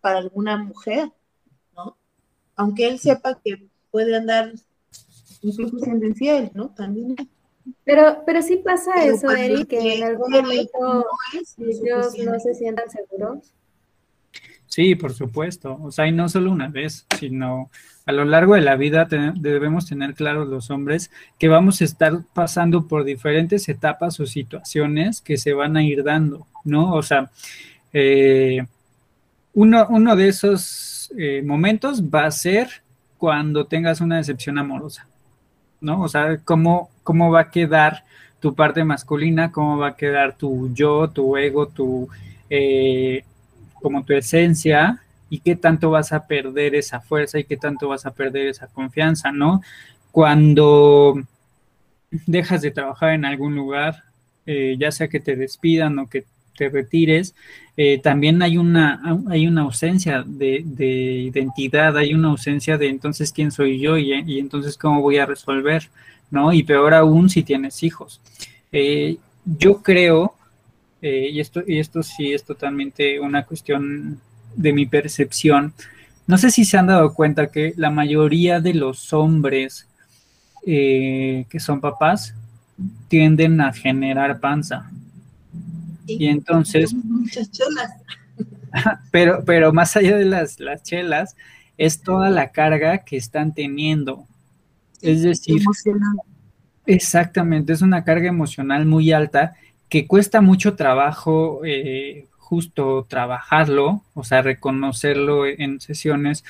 para 0.00 0.18
alguna 0.18 0.56
mujer, 0.56 1.10
¿no? 1.76 1.96
Aunque 2.56 2.88
él 2.88 2.98
sepa 2.98 3.40
que 3.42 3.68
puede 3.90 4.16
andar 4.16 4.52
incluso 5.42 5.78
siendo 5.78 6.06
infiel, 6.06 6.50
¿no? 6.54 6.70
También. 6.70 7.16
Pero, 7.84 8.22
pero 8.26 8.42
sí 8.42 8.56
pasa 8.56 9.04
eso, 9.04 9.30
Eric, 9.30 9.68
que 9.68 9.96
en 9.96 10.04
algún 10.04 10.30
momento 10.32 11.06
ellos 11.58 12.14
no 12.18 12.40
se 12.40 12.54
sientan 12.54 12.90
seguros. 12.90 13.52
Sí, 14.72 14.94
por 14.94 15.12
supuesto. 15.12 15.78
O 15.82 15.92
sea, 15.92 16.06
y 16.06 16.12
no 16.12 16.30
solo 16.30 16.50
una 16.50 16.68
vez, 16.68 17.04
sino 17.20 17.70
a 18.06 18.12
lo 18.12 18.24
largo 18.24 18.54
de 18.54 18.62
la 18.62 18.74
vida 18.74 19.04
debemos 19.04 19.86
tener 19.86 20.14
claros 20.14 20.48
los 20.48 20.70
hombres 20.70 21.10
que 21.38 21.48
vamos 21.48 21.82
a 21.82 21.84
estar 21.84 22.22
pasando 22.32 22.88
por 22.88 23.04
diferentes 23.04 23.68
etapas 23.68 24.18
o 24.18 24.24
situaciones 24.24 25.20
que 25.20 25.36
se 25.36 25.52
van 25.52 25.76
a 25.76 25.84
ir 25.84 26.02
dando, 26.02 26.46
¿no? 26.64 26.94
O 26.94 27.02
sea, 27.02 27.30
eh, 27.92 28.64
uno, 29.52 29.86
uno, 29.90 30.16
de 30.16 30.28
esos 30.28 31.12
eh, 31.18 31.42
momentos 31.44 32.02
va 32.04 32.24
a 32.24 32.30
ser 32.30 32.82
cuando 33.18 33.66
tengas 33.66 34.00
una 34.00 34.16
decepción 34.16 34.56
amorosa, 34.56 35.06
¿no? 35.82 36.00
O 36.00 36.08
sea, 36.08 36.38
cómo, 36.46 36.88
cómo 37.02 37.30
va 37.30 37.40
a 37.40 37.50
quedar 37.50 38.04
tu 38.40 38.54
parte 38.54 38.84
masculina, 38.84 39.52
cómo 39.52 39.76
va 39.76 39.88
a 39.88 39.96
quedar 39.96 40.38
tu 40.38 40.72
yo, 40.72 41.10
tu 41.10 41.36
ego, 41.36 41.68
tu, 41.68 42.08
eh, 42.48 43.22
como 43.82 44.04
tu 44.04 44.14
esencia, 44.14 45.02
y 45.32 45.38
qué 45.38 45.56
tanto 45.56 45.90
vas 45.90 46.12
a 46.12 46.26
perder 46.26 46.74
esa 46.74 47.00
fuerza 47.00 47.38
y 47.38 47.44
qué 47.44 47.56
tanto 47.56 47.88
vas 47.88 48.04
a 48.04 48.12
perder 48.12 48.48
esa 48.48 48.66
confianza, 48.66 49.32
¿no? 49.32 49.62
Cuando 50.10 51.22
dejas 52.26 52.60
de 52.60 52.70
trabajar 52.70 53.14
en 53.14 53.24
algún 53.24 53.54
lugar, 53.54 54.04
eh, 54.44 54.76
ya 54.78 54.92
sea 54.92 55.08
que 55.08 55.20
te 55.20 55.34
despidan 55.34 55.98
o 55.98 56.10
que 56.10 56.26
te 56.54 56.68
retires, 56.68 57.34
eh, 57.78 57.98
también 58.02 58.42
hay 58.42 58.58
una, 58.58 59.00
hay 59.30 59.46
una 59.46 59.62
ausencia 59.62 60.22
de, 60.26 60.66
identidad, 61.32 61.96
hay 61.96 62.12
una 62.12 62.28
ausencia 62.28 62.76
de 62.76 62.90
entonces 62.90 63.32
quién 63.32 63.50
soy 63.50 63.80
yo 63.80 63.96
y, 63.96 64.12
entonces 64.38 64.76
cómo 64.76 65.00
voy 65.00 65.16
a 65.16 65.24
resolver, 65.24 65.88
¿no? 66.30 66.52
Y 66.52 66.62
peor 66.62 66.92
aún 66.92 67.30
si 67.30 67.42
tienes 67.42 67.82
hijos. 67.82 68.20
Eh, 68.70 69.16
yo 69.46 69.80
creo, 69.82 70.34
y, 71.02 71.40
esto, 71.40 71.62
y 71.66 71.78
esto 71.78 72.02
sí 72.02 72.32
es 72.32 72.44
totalmente 72.44 73.18
una 73.18 73.44
cuestión 73.44 74.20
de 74.54 74.72
mi 74.72 74.86
percepción, 74.86 75.74
no 76.26 76.38
sé 76.38 76.50
si 76.50 76.64
se 76.64 76.78
han 76.78 76.86
dado 76.86 77.14
cuenta 77.14 77.48
que 77.48 77.74
la 77.76 77.90
mayoría 77.90 78.60
de 78.60 78.74
los 78.74 79.12
hombres 79.12 79.88
eh, 80.64 81.44
que 81.50 81.58
son 81.58 81.80
papás 81.80 82.34
tienden 83.08 83.60
a 83.60 83.72
generar 83.72 84.38
panza. 84.38 84.90
Y 86.06 86.26
entonces... 86.26 86.94
Muchas 87.04 87.50
chelas. 87.50 87.90
Pero, 89.10 89.44
pero 89.44 89.70
más 89.70 89.94
allá 89.98 90.16
de 90.16 90.24
las, 90.24 90.58
las 90.58 90.82
chelas, 90.82 91.36
es 91.76 92.00
toda 92.00 92.30
la 92.30 92.52
carga 92.52 93.04
que 93.04 93.18
están 93.18 93.52
teniendo. 93.52 94.26
Es 95.02 95.20
decir, 95.20 95.60
exactamente, 96.86 97.74
es 97.74 97.82
una 97.82 98.02
carga 98.02 98.30
emocional 98.30 98.86
muy 98.86 99.12
alta 99.12 99.52
que 99.92 100.06
cuesta 100.06 100.40
mucho 100.40 100.74
trabajo 100.74 101.60
eh, 101.66 102.24
justo 102.38 103.04
trabajarlo, 103.10 104.00
o 104.14 104.24
sea, 104.24 104.40
reconocerlo 104.40 105.44
en 105.44 105.82
sesiones 105.82 106.44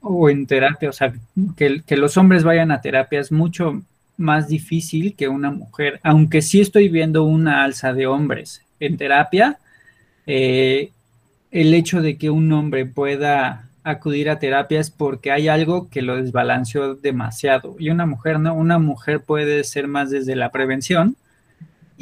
o 0.00 0.28
en 0.28 0.44
terapia, 0.44 0.88
o 0.88 0.92
sea, 0.92 1.12
que, 1.56 1.84
los 1.96 2.16
hombres 2.16 2.42
vayan 2.42 2.72
a 2.72 2.80
terapia 2.80 3.20
es 3.20 3.30
mucho 3.30 3.80
más 4.16 4.48
difícil 4.48 5.14
que 5.14 5.28
una 5.28 5.52
mujer, 5.52 6.00
aunque 6.02 6.42
sí 6.42 6.60
estoy 6.60 6.88
viendo 6.88 7.22
una 7.22 7.62
alza 7.62 7.92
de 7.92 8.08
hombres 8.08 8.66
en 8.80 8.96
terapia, 8.96 9.60
eh, 10.26 10.90
el 11.52 11.72
hecho 11.74 12.02
de 12.02 12.18
que 12.18 12.28
un 12.28 12.50
hombre 12.52 12.86
pueda 12.86 13.68
acudir 13.84 14.28
a 14.30 14.40
terapia 14.40 14.80
es 14.80 14.90
porque 14.90 15.30
hay 15.30 15.46
algo 15.46 15.88
que 15.90 16.02
lo 16.02 16.16
desbalanceó 16.16 16.96
demasiado. 16.96 17.76
Y 17.78 17.90
una 17.90 18.06
mujer 18.06 18.40
no, 18.40 18.52
una 18.52 18.80
mujer 18.80 19.20
puede 19.20 19.62
ser 19.62 19.86
más 19.86 20.10
desde 20.10 20.34
la 20.34 20.50
prevención 20.50 21.14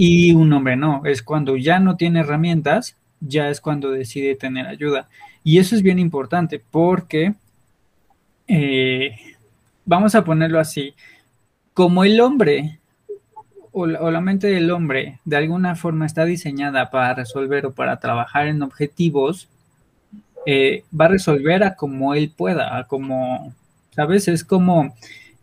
y 0.01 0.33
un 0.33 0.53
hombre 0.53 0.77
no, 0.77 1.03
es 1.05 1.23
cuando 1.23 1.57
ya 1.57 1.81
no 1.81 1.97
tiene 1.97 2.21
herramientas 2.21 2.97
ya 3.21 3.49
es 3.49 3.61
cuando 3.61 3.91
decide 3.91 4.37
tener 4.37 4.67
ayuda. 4.67 5.09
Y 5.45 5.59
eso 5.59 5.75
es 5.75 5.83
bien 5.83 5.99
importante 5.99 6.63
porque, 6.71 7.35
eh, 8.47 9.17
vamos 9.85 10.15
a 10.15 10.25
ponerlo 10.25 10.61
así, 10.61 10.95
como 11.75 12.05
el 12.05 12.21
hombre 12.21 12.79
o 13.73 13.87
la, 13.87 14.21
mente 14.21 14.49
del 14.49 14.71
hombre 14.71 15.21
de 15.25 15.37
alguna 15.37 15.77
forma 15.77 16.07
está 16.07 16.25
diseñada 16.25 16.91
para 16.91 17.15
resolver 17.15 17.67
o 17.67 17.73
para 17.73 18.01
trabajar 18.01 18.49
en 18.49 18.63
objetivos, 18.63 19.49
eh, 20.47 20.85
va 20.99 21.05
a 21.05 21.09
resolver 21.09 21.63
a 21.63 21.77
como 21.77 22.15
él 22.15 22.33
pueda, 22.37 22.77
a 22.77 22.85
como, 22.89 23.53
¿sabes? 23.95 24.27
Es 24.27 24.43
como 24.43 24.95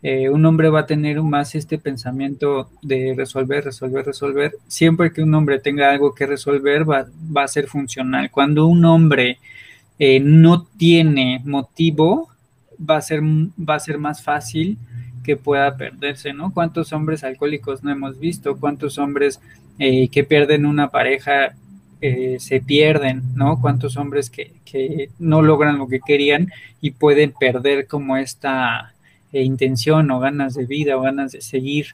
eh, 0.07 0.29
un 0.29 0.45
hombre 0.45 0.69
va 0.69 0.81
a 0.81 0.85
tener 0.85 1.19
más 1.24 1.55
este 1.55 1.79
pensamiento 1.79 2.69
de 2.83 3.15
resolver, 3.17 3.63
resolver, 3.63 4.05
resolver. 4.05 4.51
Siempre 4.67 5.12
que 5.12 5.24
un 5.24 5.33
hombre 5.33 5.57
tenga 5.57 5.89
algo 5.89 6.13
que 6.13 6.27
resolver, 6.27 6.88
va, 6.88 7.07
a 7.43 7.47
ser 7.47 7.65
funcional. 7.65 8.29
Cuando 8.29 8.67
un 8.67 8.85
hombre 8.85 9.39
eh, 9.97 10.19
no 10.19 10.67
tiene 10.77 11.41
motivo, 11.43 12.29
va 12.79 12.97
a, 12.97 13.01
ser, 13.01 13.21
va 13.24 13.74
a 13.74 13.79
ser 13.79 13.97
más 13.97 14.21
fácil 14.21 14.77
que 15.24 15.38
pueda 15.38 15.75
perderse, 15.75 16.33
¿no? 16.33 16.53
¿Cuántos 16.53 16.93
hombres 16.93 17.24
alcohólicos 17.24 17.83
no 17.83 17.89
hemos 17.91 18.19
visto? 18.19 18.59
¿Cuántos 18.59 19.00
hombres 19.00 19.41
eh, 19.79 20.09
que 20.09 20.24
pierden 20.24 20.67
una 20.67 20.91
pareja 20.91 21.55
se 22.38 22.62
pierden, 22.62 23.24
¿no? 23.33 23.59
¿Cuántos 23.59 23.97
hombres 23.97 24.29
que, 24.29 24.53
que 24.63 25.09
no 25.17 25.41
logran 25.41 25.79
lo 25.79 25.88
que 25.88 26.01
querían 26.05 26.51
y 26.79 26.91
pueden 26.91 27.31
perder 27.31 27.88
como 27.88 28.15
esta 28.15 28.95
e 29.32 29.44
intención 29.44 30.10
o 30.12 30.20
ganas 30.20 30.53
de 30.53 30.65
vida 30.65 30.98
o 30.98 31.01
ganas 31.01 31.32
de 31.32 31.41
seguir. 31.41 31.88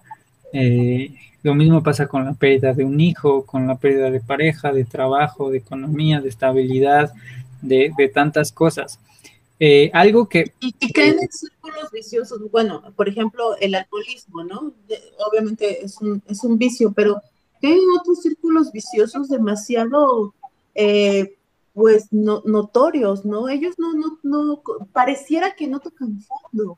Eh, 0.54 1.14
lo 1.44 1.56
mismo 1.56 1.82
pasa 1.82 2.08
con 2.08 2.26
la 2.26 2.34
pérdida 2.34 2.74
de 2.74 2.86
un 2.86 3.00
hijo, 3.00 3.46
con 3.46 3.68
la 3.68 3.76
pérdida 3.76 4.12
de 4.12 4.20
pareja, 4.20 4.72
de 4.72 4.86
trabajo, 4.86 5.50
de 5.50 5.58
economía, 5.58 6.22
de 6.22 6.30
estabilidad, 6.30 7.12
de, 7.62 8.12
tantas 8.14 8.52
cosas. 8.52 9.00
Eh, 9.60 9.90
algo 9.94 10.28
que... 10.28 10.54
Y, 10.60 10.76
y 10.80 10.92
caen 10.92 11.18
en 11.20 11.32
círculos 11.32 11.92
viciosos, 11.92 12.52
bueno, 12.52 12.84
por 12.96 13.10
ejemplo, 13.10 13.56
el 13.60 13.76
alcoholismo, 13.76 14.44
¿no? 14.44 14.74
obviamente 15.30 15.84
es 15.84 16.00
un, 16.02 16.22
es 16.28 16.44
un 16.44 16.58
vicio, 16.58 16.92
pero 16.92 17.22
caen 17.62 17.74
en 17.74 18.00
otros 18.00 18.22
círculos 18.22 18.72
viciosos 18.72 19.30
demasiado, 19.30 20.34
eh, 20.76 21.36
pues, 21.74 22.08
notorios, 22.12 23.24
¿no? 23.26 23.50
Ellos 23.50 23.76
no, 23.78 23.94
no, 23.94 24.20
no, 24.24 24.62
pareciera 24.92 25.56
que 25.56 25.68
no 25.68 25.80
tocan 25.80 26.22
fondo 26.22 26.78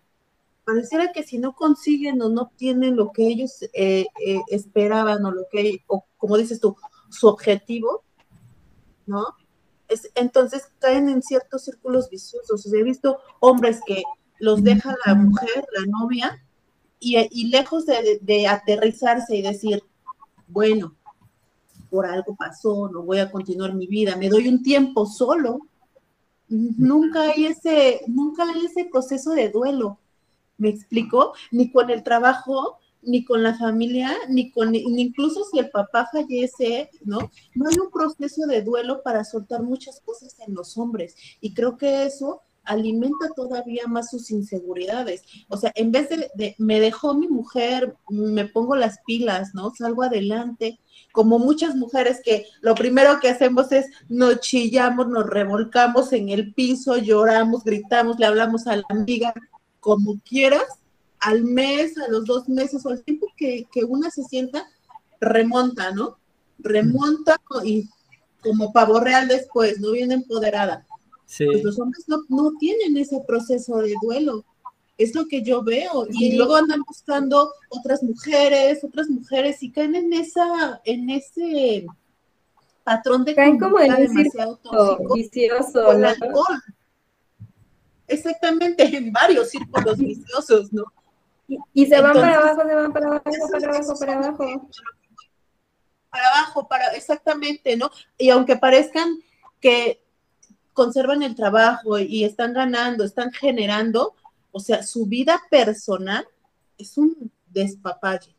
pareciera 0.66 1.12
que 1.12 1.24
si 1.24 1.38
no 1.38 1.54
consiguen 1.54 2.22
o 2.22 2.30
no 2.30 2.44
obtienen 2.44 2.96
lo 2.96 3.12
que 3.12 3.28
ellos 3.28 3.64
eh, 3.74 4.06
eh, 4.26 4.42
esperaban 4.48 5.26
o 5.26 5.32
lo 5.32 5.44
que, 5.52 5.84
o 5.88 6.06
como 6.18 6.38
dices 6.38 6.60
tú, 6.60 6.76
su 7.10 7.28
objetivo, 7.28 8.04
¿no? 9.06 9.26
Es, 9.88 10.10
entonces 10.16 10.72
caen 10.80 11.10
en 11.10 11.22
ciertos 11.22 11.66
círculos 11.66 12.10
viciosos. 12.10 12.66
he 12.74 12.84
visto 12.84 13.20
hombres 13.40 13.82
que 13.86 14.04
los 14.40 14.64
deja 14.64 14.96
la 15.06 15.16
mujer, 15.16 15.66
la 15.74 15.86
novia, 15.86 16.40
y, 17.06 17.50
lejos 17.50 17.86
de, 17.86 18.20
de, 18.22 18.48
aterrizarse 18.48 19.36
y 19.36 19.42
decir, 19.42 19.84
bueno, 20.48 20.96
por 21.90 22.06
algo 22.06 22.34
pasó, 22.34 22.88
no 22.88 23.04
voy 23.04 23.20
a 23.20 23.30
continuar 23.30 23.74
mi 23.74 23.88
vida, 23.88 24.16
me 24.16 24.30
doy 24.30 24.48
un 24.48 24.64
tiempo 24.64 25.06
solo. 25.06 25.60
Nunca 26.48 27.24
hay 27.24 27.48
ese, 27.48 28.02
nunca 28.08 28.44
hay 28.44 28.68
ese 28.68 28.86
proceso 28.86 29.32
de 29.32 29.50
duelo 29.50 30.00
¿Me 30.58 30.70
explico? 30.70 31.34
Ni 31.52 31.72
con 31.72 31.90
el 31.90 32.04
trabajo, 32.04 32.80
ni 33.02 33.26
con 33.26 33.44
la 33.44 33.56
familia, 33.56 34.16
ni 34.30 34.52
con, 34.52 34.74
incluso 34.76 35.44
si 35.46 35.60
el 35.60 35.70
papá 35.70 36.10
fallece, 36.12 36.90
¿no? 37.04 37.32
No 37.56 37.70
hay 37.70 37.76
un 37.80 37.92
proceso 37.92 38.46
de 38.48 38.62
duelo 38.62 39.02
para 39.04 39.24
soltar 39.24 39.62
muchas 39.64 40.00
cosas 40.02 40.36
en 40.46 40.54
los 40.54 40.78
hombres. 40.78 41.16
Y 41.42 41.54
creo 41.54 41.78
que 41.78 42.06
eso 42.06 42.42
alimenta 42.66 43.30
todavía 43.36 43.88
más 43.88 44.10
sus 44.10 44.32
inseguridades. 44.32 45.24
O 45.50 45.58
sea, 45.58 45.72
en 45.76 45.92
vez 45.92 46.10
de, 46.10 46.56
me 46.58 46.80
dejó 46.80 47.14
mi 47.14 47.28
mujer, 47.28 47.96
me 48.10 48.46
pongo 48.46 48.76
las 48.76 49.00
pilas, 49.06 49.54
¿no? 49.54 49.72
Salgo 49.72 50.04
adelante, 50.04 50.80
como 51.12 51.40
muchas 51.40 51.76
mujeres 51.76 52.22
que 52.24 52.46
lo 52.62 52.76
primero 52.76 53.20
que 53.20 53.30
hacemos 53.30 53.72
es 53.72 53.88
nos 54.08 54.40
chillamos, 54.40 55.08
nos 55.08 55.28
revolcamos 55.28 56.14
en 56.14 56.30
el 56.30 56.54
piso, 56.54 56.98
lloramos, 56.98 57.64
gritamos, 57.64 58.18
le 58.18 58.26
hablamos 58.26 58.66
a 58.68 58.78
la 58.78 58.86
amiga, 58.90 59.34
como 59.84 60.18
quieras, 60.22 60.64
al 61.20 61.44
mes, 61.44 61.98
a 61.98 62.10
los 62.10 62.26
dos 62.26 62.48
meses 62.48 62.86
o 62.86 62.90
al 62.90 63.04
tiempo 63.04 63.28
que, 63.36 63.68
una 63.86 64.10
se 64.10 64.24
sienta, 64.24 64.66
remonta, 65.20 65.92
¿no? 65.92 66.18
Remonta 66.58 67.36
y 67.66 67.90
como 68.42 68.72
pavo 68.72 69.02
real 69.02 69.28
después, 69.28 69.80
no 69.80 69.92
viene 69.92 70.16
empoderada. 70.16 70.88
Sí. 71.26 71.46
Pues 71.46 71.64
los 71.64 71.80
hombres 71.80 72.06
no, 72.08 72.24
no, 72.30 72.54
tienen 72.58 72.96
ese 72.96 73.22
proceso 73.28 73.78
de 73.78 73.94
duelo. 74.02 74.46
Es 74.98 75.14
lo 75.16 75.28
que 75.28 75.42
yo 75.42 75.64
veo. 75.64 76.08
Y 76.10 76.38
luego 76.38 76.56
andan 76.56 76.82
buscando 76.88 77.52
otras 77.70 78.04
mujeres, 78.04 78.84
otras 78.84 79.10
mujeres, 79.10 79.62
y 79.64 79.72
caen 79.72 79.96
en 79.96 80.14
esa, 80.14 80.82
en 80.86 81.10
ese 81.10 81.86
patrón 82.86 83.26
de 83.26 83.36
caen 83.36 83.60
como 83.60 83.80
en 83.80 83.96
demasiado 83.96 84.58
tóxico 84.58 85.14
vicioso, 85.14 85.90
alcohol. 85.90 86.62
Exactamente, 88.14 88.84
en 88.98 89.12
varios 89.12 89.50
círculos 89.50 89.98
viciosos, 90.00 90.72
¿no? 90.72 90.86
Y, 91.74 91.86
se 91.86 92.02
van 92.02 92.14
para 92.14 92.38
abajo, 92.38 92.62
se 92.68 92.76
van 92.76 92.94
para 92.94 93.08
abajo, 93.08 93.24
para 93.52 93.70
abajo, 93.70 94.00
para 94.00 94.14
abajo. 94.14 94.70
Para 96.10 96.28
abajo, 96.30 96.68
para, 96.68 96.88
exactamente, 96.96 97.76
¿no? 97.76 97.92
Y 98.18 98.30
aunque 98.30 98.56
parezcan 98.56 99.20
que 99.60 100.02
conservan 100.74 101.22
el 101.22 101.36
trabajo 101.36 102.00
y 102.00 102.24
están 102.24 102.54
ganando, 102.54 103.04
están 103.04 103.32
generando, 103.32 104.16
o 104.52 104.60
sea, 104.60 104.84
su 104.84 105.06
vida 105.06 105.42
personal 105.50 106.26
es 106.78 106.98
un 106.98 107.32
despapalle. 107.48 108.36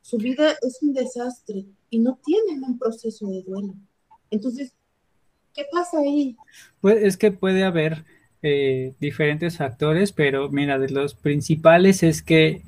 Su 0.00 0.16
vida 0.16 0.52
es 0.62 0.78
un 0.80 0.94
desastre 0.94 1.66
y 1.90 1.98
no 1.98 2.18
tienen 2.24 2.64
un 2.64 2.78
proceso 2.78 3.26
de 3.26 3.42
duelo. 3.42 3.74
Entonces, 4.30 4.72
¿qué 5.54 5.66
pasa 5.70 5.98
ahí? 5.98 6.36
Pues 6.80 7.02
es 7.02 7.16
que 7.16 7.30
puede 7.30 7.64
haber 7.64 8.04
eh, 8.42 8.94
diferentes 9.00 9.56
factores, 9.56 10.12
pero 10.12 10.48
mira, 10.48 10.78
de 10.78 10.90
los 10.90 11.14
principales 11.14 12.04
es 12.04 12.22
que 12.22 12.62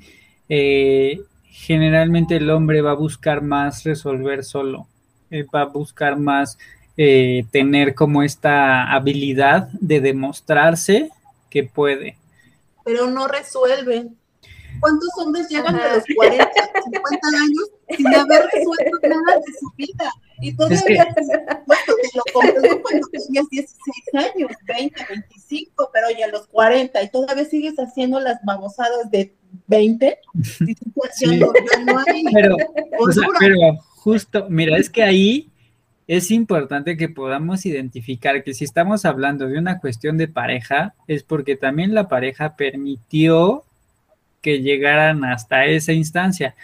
eh, 0.49 1.21
generalmente 1.45 2.35
el 2.35 2.49
hombre 2.49 2.81
va 2.81 2.91
a 2.91 2.95
buscar 2.95 3.41
más 3.41 3.83
resolver 3.83 4.43
solo, 4.43 4.87
eh, 5.29 5.45
va 5.53 5.61
a 5.61 5.65
buscar 5.65 6.17
más 6.17 6.57
tener 7.51 7.95
como 7.95 8.21
esta 8.21 8.93
habilidad 8.93 9.69
de 9.71 10.01
demostrarse 10.01 11.09
que 11.49 11.63
puede. 11.63 12.15
Pero 12.85 13.09
no 13.09 13.27
resuelven. 13.27 14.15
¿Cuántos 14.79 15.09
hombres 15.17 15.49
llegan 15.49 15.75
a 15.79 15.95
los 15.95 16.03
40, 16.15 16.51
50 16.53 17.27
años 17.27 17.71
sin 17.97 18.07
haber 18.07 18.45
resuelto 18.53 19.07
nada 19.07 19.39
de 19.39 19.53
su 19.59 19.71
vida? 19.77 20.11
Y 20.41 20.53
todavía 20.53 20.77
es 20.77 20.83
que... 20.83 21.37
te 22.01 22.17
lo 22.17 22.23
compré 22.33 22.81
cuando 22.81 23.07
tenías 23.11 23.49
16 23.49 23.75
años, 24.13 24.51
20, 24.67 25.05
25, 25.09 25.89
pero 25.93 26.07
ya 26.17 26.25
a 26.25 26.29
los 26.29 26.47
40 26.47 27.01
y 27.03 27.09
todavía 27.09 27.45
sigues 27.45 27.75
haciendo 27.75 28.19
las 28.19 28.39
babosadas 28.43 29.09
de 29.11 29.33
20. 29.67 30.17
Sí. 31.13 31.37
No, 31.37 31.47
no 31.85 31.99
hay 32.05 32.23
pero, 32.33 32.55
o 32.99 33.11
sea, 33.11 33.27
pero 33.39 33.57
justo, 33.95 34.47
mira, 34.49 34.77
es 34.77 34.89
que 34.89 35.01
ahí 35.01 35.49
es 36.07 36.29
importante 36.29 36.95
que 36.95 37.09
podamos 37.09 37.65
identificar 37.65 38.43
que 38.43 38.53
si 38.53 38.65
estamos 38.65 39.03
hablando 39.03 39.47
de 39.47 39.57
una 39.57 39.79
cuestión 39.79 40.17
de 40.17 40.27
pareja, 40.27 40.93
es 41.07 41.23
porque 41.23 41.55
también 41.55 41.95
la 41.95 42.07
pareja 42.07 42.55
permitió 42.55 43.63
que 44.41 44.61
llegaran 44.61 45.23
hasta 45.23 45.65
esa 45.65 45.93
instancia. 45.93 46.55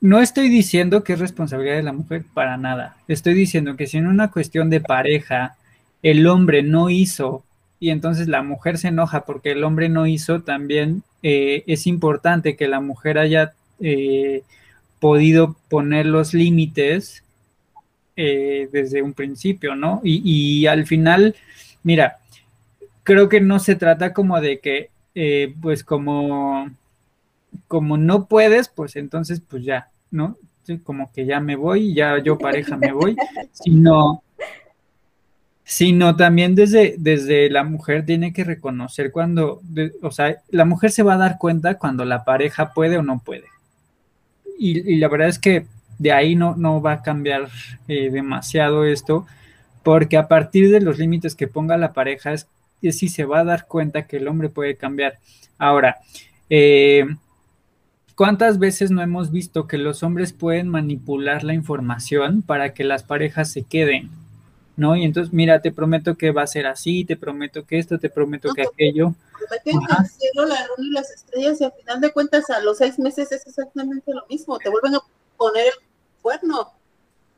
No 0.00 0.20
estoy 0.20 0.48
diciendo 0.48 1.04
que 1.04 1.12
es 1.14 1.18
responsabilidad 1.18 1.76
de 1.76 1.82
la 1.82 1.92
mujer 1.92 2.24
para 2.32 2.56
nada. 2.56 2.96
Estoy 3.06 3.34
diciendo 3.34 3.76
que 3.76 3.86
si 3.86 3.98
en 3.98 4.06
una 4.06 4.30
cuestión 4.30 4.70
de 4.70 4.80
pareja 4.80 5.56
el 6.02 6.26
hombre 6.26 6.62
no 6.62 6.88
hizo 6.88 7.44
y 7.78 7.90
entonces 7.90 8.28
la 8.28 8.42
mujer 8.42 8.78
se 8.78 8.88
enoja 8.88 9.24
porque 9.24 9.52
el 9.52 9.64
hombre 9.64 9.88
no 9.88 10.06
hizo, 10.06 10.42
también 10.42 11.02
eh, 11.22 11.64
es 11.66 11.86
importante 11.86 12.56
que 12.56 12.68
la 12.68 12.80
mujer 12.80 13.18
haya 13.18 13.52
eh, 13.80 14.42
podido 15.00 15.56
poner 15.68 16.06
los 16.06 16.34
límites 16.34 17.24
eh, 18.16 18.68
desde 18.72 19.02
un 19.02 19.14
principio, 19.14 19.74
¿no? 19.74 20.00
Y, 20.04 20.20
y, 20.24 20.66
al 20.66 20.86
final, 20.86 21.34
mira, 21.82 22.18
creo 23.02 23.28
que 23.28 23.40
no 23.40 23.58
se 23.58 23.76
trata 23.76 24.12
como 24.12 24.40
de 24.40 24.60
que 24.60 24.90
eh, 25.14 25.54
pues 25.60 25.84
como, 25.84 26.70
como 27.66 27.96
no 27.96 28.26
puedes, 28.26 28.68
pues 28.68 28.96
entonces 28.96 29.40
pues 29.40 29.64
ya, 29.64 29.89
¿no? 30.10 30.36
Como 30.84 31.10
que 31.12 31.26
ya 31.26 31.40
me 31.40 31.56
voy, 31.56 31.94
ya 31.94 32.18
yo 32.18 32.38
pareja 32.38 32.76
me 32.76 32.92
voy, 32.92 33.16
sino, 33.52 34.22
sino 35.64 36.16
también 36.16 36.54
desde, 36.54 36.94
desde 36.98 37.50
la 37.50 37.64
mujer 37.64 38.04
tiene 38.04 38.32
que 38.32 38.44
reconocer 38.44 39.10
cuando, 39.10 39.60
o 40.02 40.10
sea, 40.10 40.36
la 40.50 40.64
mujer 40.64 40.90
se 40.90 41.02
va 41.02 41.14
a 41.14 41.18
dar 41.18 41.38
cuenta 41.38 41.78
cuando 41.78 42.04
la 42.04 42.24
pareja 42.24 42.72
puede 42.72 42.98
o 42.98 43.02
no 43.02 43.20
puede. 43.24 43.46
Y, 44.58 44.96
la 44.96 45.08
verdad 45.08 45.28
es 45.28 45.38
que 45.38 45.66
de 45.98 46.12
ahí 46.12 46.36
no, 46.36 46.54
no 46.54 46.82
va 46.82 46.92
a 46.92 47.02
cambiar 47.02 47.48
eh, 47.88 48.10
demasiado 48.10 48.84
esto, 48.84 49.26
porque 49.82 50.18
a 50.18 50.28
partir 50.28 50.70
de 50.70 50.80
los 50.80 50.98
límites 50.98 51.34
que 51.34 51.48
ponga 51.48 51.78
la 51.78 51.94
pareja 51.94 52.34
es 52.34 52.46
y 52.80 52.92
si 52.92 53.08
se 53.08 53.24
va 53.24 53.40
a 53.40 53.44
dar 53.44 53.66
cuenta 53.66 54.06
que 54.06 54.16
el 54.16 54.28
hombre 54.28 54.48
puede 54.48 54.76
cambiar. 54.76 55.18
Ahora, 55.58 55.98
eh, 56.48 57.04
¿cuántas 58.20 58.58
veces 58.58 58.90
no 58.90 59.00
hemos 59.00 59.30
visto 59.30 59.66
que 59.66 59.78
los 59.78 60.02
hombres 60.02 60.34
pueden 60.34 60.68
manipular 60.68 61.42
la 61.42 61.54
información 61.54 62.42
para 62.42 62.74
que 62.74 62.84
las 62.84 63.02
parejas 63.02 63.50
se 63.50 63.62
queden? 63.62 64.10
¿No? 64.76 64.94
Y 64.94 65.04
entonces, 65.04 65.32
mira, 65.32 65.62
te 65.62 65.72
prometo 65.72 66.18
que 66.18 66.30
va 66.30 66.42
a 66.42 66.46
ser 66.46 66.66
así, 66.66 67.06
te 67.06 67.16
prometo 67.16 67.64
que 67.64 67.78
esto, 67.78 67.98
te 67.98 68.10
prometo 68.10 68.52
que 68.52 68.60
aquello. 68.60 69.14
Prometen 69.38 69.80
el 69.98 70.06
cielo, 70.06 70.44
la 70.44 70.66
luna 70.76 70.86
y 70.86 70.90
las 70.90 71.10
estrellas, 71.10 71.62
y 71.62 71.64
al 71.64 71.72
final 71.72 72.00
de 72.02 72.12
cuentas, 72.12 72.50
a 72.50 72.60
los 72.60 72.76
seis 72.76 72.98
meses 72.98 73.32
es 73.32 73.46
exactamente 73.46 74.12
lo 74.12 74.26
mismo, 74.28 74.58
te 74.58 74.68
vuelven 74.68 74.96
a 74.96 75.00
poner 75.38 75.68
el 75.68 75.86
cuerno. 76.20 76.74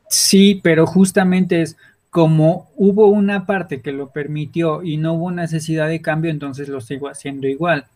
Sí, 0.08 0.60
pero 0.64 0.84
justamente 0.84 1.62
es, 1.62 1.76
como 2.10 2.68
hubo 2.74 3.06
una 3.06 3.46
parte 3.46 3.82
que 3.82 3.92
lo 3.92 4.08
permitió 4.08 4.82
y 4.82 4.96
no 4.96 5.12
hubo 5.12 5.30
necesidad 5.30 5.86
de 5.86 6.02
cambio, 6.02 6.32
entonces 6.32 6.66
lo 6.66 6.80
sigo 6.80 7.08
haciendo 7.08 7.46
igual. 7.46 7.86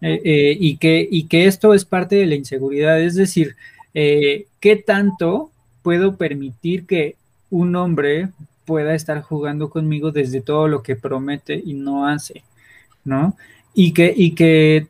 Eh, 0.00 0.20
eh, 0.24 0.56
y, 0.58 0.76
que, 0.76 1.06
y 1.10 1.24
que 1.28 1.46
esto 1.46 1.72
es 1.72 1.84
parte 1.84 2.16
de 2.16 2.26
la 2.26 2.34
inseguridad, 2.34 3.00
es 3.00 3.14
decir, 3.14 3.56
eh, 3.94 4.46
¿qué 4.60 4.76
tanto 4.76 5.50
puedo 5.82 6.16
permitir 6.16 6.86
que 6.86 7.16
un 7.50 7.74
hombre 7.76 8.28
pueda 8.66 8.94
estar 8.94 9.22
jugando 9.22 9.70
conmigo 9.70 10.10
desde 10.10 10.40
todo 10.40 10.68
lo 10.68 10.82
que 10.82 10.96
promete 10.96 11.60
y 11.64 11.74
no 11.74 12.06
hace? 12.06 12.42
¿No? 13.04 13.36
Y 13.74 13.92
que, 13.92 14.12
y 14.14 14.34
que 14.34 14.88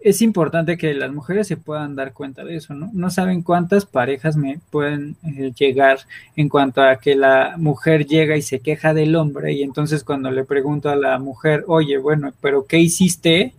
es 0.00 0.22
importante 0.22 0.78
que 0.78 0.94
las 0.94 1.12
mujeres 1.12 1.48
se 1.48 1.56
puedan 1.56 1.96
dar 1.96 2.12
cuenta 2.12 2.44
de 2.44 2.56
eso, 2.56 2.74
¿no? 2.74 2.90
No 2.92 3.10
saben 3.10 3.42
cuántas 3.42 3.86
parejas 3.86 4.36
me 4.36 4.60
pueden 4.70 5.16
eh, 5.24 5.52
llegar 5.58 5.98
en 6.36 6.48
cuanto 6.48 6.80
a 6.80 6.96
que 6.96 7.16
la 7.16 7.56
mujer 7.56 8.06
llega 8.06 8.36
y 8.36 8.42
se 8.42 8.60
queja 8.60 8.94
del 8.94 9.16
hombre 9.16 9.52
y 9.52 9.62
entonces 9.62 10.04
cuando 10.04 10.30
le 10.30 10.44
pregunto 10.44 10.90
a 10.90 10.96
la 10.96 11.18
mujer, 11.18 11.64
oye, 11.66 11.98
bueno, 11.98 12.32
pero 12.40 12.66
¿qué 12.66 12.78
hiciste 12.78 13.52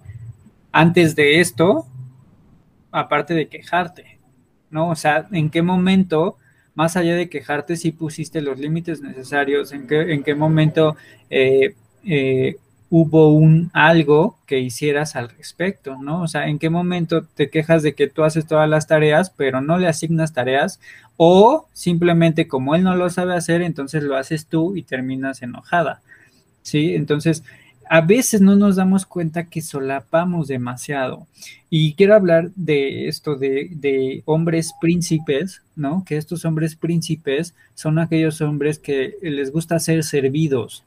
antes 0.72 1.16
de 1.16 1.40
esto? 1.40 1.86
Aparte 2.92 3.34
de 3.34 3.48
quejarte, 3.48 4.20
¿no? 4.70 4.90
O 4.90 4.96
sea, 4.96 5.28
¿en 5.32 5.50
qué 5.50 5.62
momento, 5.62 6.38
más 6.76 6.96
allá 6.98 7.16
de 7.16 7.30
quejarte, 7.30 7.76
si 7.76 7.92
pusiste 7.92 8.42
los 8.42 8.60
límites 8.60 9.02
necesarios? 9.02 9.72
¿En 9.72 9.88
qué, 9.88 10.14
en 10.14 10.24
qué 10.24 10.36
momento... 10.36 10.96
Eh, 11.30 11.76
eh, 12.06 12.56
hubo 12.90 13.34
un 13.34 13.70
algo 13.74 14.38
que 14.48 14.60
hicieras 14.60 15.16
al 15.16 15.30
respecto, 15.30 15.98
¿no? 16.02 16.24
O 16.24 16.28
sea, 16.28 16.48
¿en 16.48 16.58
qué 16.58 16.70
momento 16.70 17.24
te 17.24 17.50
quejas 17.50 17.84
de 17.84 17.94
que 17.94 18.08
tú 18.08 18.24
haces 18.24 18.48
todas 18.48 18.68
las 18.68 18.88
tareas, 18.88 19.30
pero 19.30 19.62
no 19.62 19.78
le 19.78 19.88
asignas 19.88 20.34
tareas? 20.34 20.80
O 21.18 21.68
simplemente 21.74 22.48
como 22.48 22.76
él 22.76 22.84
no 22.84 22.96
lo 22.96 23.10
sabe 23.10 23.36
hacer, 23.36 23.62
entonces 23.62 24.04
lo 24.04 24.18
haces 24.18 24.48
tú 24.48 24.76
y 24.76 24.84
terminas 24.84 25.42
enojada, 25.44 26.02
¿sí? 26.64 26.96
Entonces, 26.96 27.44
a 27.90 28.02
veces 28.02 28.40
no 28.40 28.56
nos 28.56 28.76
damos 28.76 29.06
cuenta 29.06 29.50
que 29.50 29.62
solapamos 29.62 30.48
demasiado. 30.48 31.28
Y 31.70 31.96
quiero 31.96 32.16
hablar 32.16 32.52
de 32.56 33.08
esto 33.08 33.36
de, 33.36 33.70
de, 33.72 34.22
hombres 34.26 34.74
príncipes, 34.80 35.62
¿no? 35.76 36.04
Que 36.06 36.18
estos 36.18 36.46
hombres 36.46 36.76
príncipes 36.76 37.54
son 37.74 38.00
aquellos 38.00 38.42
hombres 38.42 38.80
que 38.80 39.16
les 39.22 39.52
gusta 39.52 39.80
ser 39.80 40.04
servidos, 40.04 40.84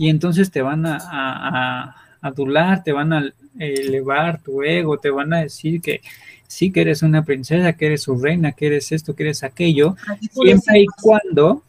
y 0.00 0.08
entonces 0.08 0.50
te 0.50 0.62
van 0.62 0.86
a, 0.86 1.94
adular, 2.22 2.82
te 2.82 2.92
van 2.92 3.12
a 3.12 3.34
elevar 3.58 4.40
tu 4.42 4.62
ego, 4.62 4.96
te 4.96 5.10
van 5.10 5.34
a 5.34 5.42
decir 5.42 5.82
que 5.82 6.00
sí 6.48 6.72
que 6.72 6.80
eres 6.80 7.02
una 7.02 7.22
princesa, 7.22 7.74
que 7.74 7.84
eres 7.84 8.04
su 8.04 8.16
reina, 8.16 8.52
que 8.52 8.68
eres 8.68 8.92
esto, 8.92 9.14
que 9.14 9.24
eres 9.24 9.42
aquello, 9.42 9.96
siempre 10.32 10.80
y 10.80 10.86
cuando, 10.86 11.62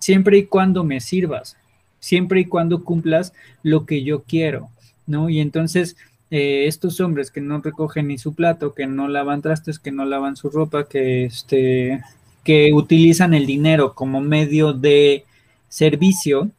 siempre 0.00 0.38
y 0.38 0.46
cuando 0.46 0.82
me 0.82 0.98
sirvas, 0.98 1.58
siempre 2.04 2.40
y 2.40 2.44
cuando 2.44 2.84
cumplas 2.84 3.32
lo 3.62 3.86
que 3.86 4.04
yo 4.04 4.24
quiero, 4.24 4.68
¿no? 5.06 5.30
Y 5.30 5.40
entonces 5.40 5.96
eh, 6.30 6.66
estos 6.66 7.00
hombres 7.00 7.30
que 7.30 7.40
no 7.40 7.62
recogen 7.62 8.08
ni 8.08 8.18
su 8.18 8.34
plato, 8.34 8.74
que 8.74 8.86
no 8.86 9.08
lavan 9.08 9.40
trastes, 9.40 9.78
que 9.78 9.90
no 9.90 10.04
lavan 10.04 10.36
su 10.36 10.50
ropa, 10.50 10.86
que 10.86 11.24
este, 11.24 12.02
que 12.44 12.74
utilizan 12.74 13.32
el 13.32 13.46
dinero 13.46 13.94
como 13.94 14.20
medio 14.20 14.74
de 14.74 15.24
servicio, 15.70 16.50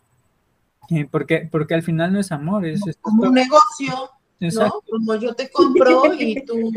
porque, 1.12 1.48
porque 1.52 1.76
al 1.76 1.84
final 1.84 2.12
no 2.12 2.20
es 2.20 2.32
amor, 2.32 2.66
es, 2.66 2.82
como 3.00 3.26
un 3.26 3.36
negocio, 3.36 4.10
¿no? 4.40 4.82
Como 4.90 5.16
yo 5.16 5.36
te 5.36 5.52
compro 5.52 6.12
y 6.20 6.44
tú 6.44 6.72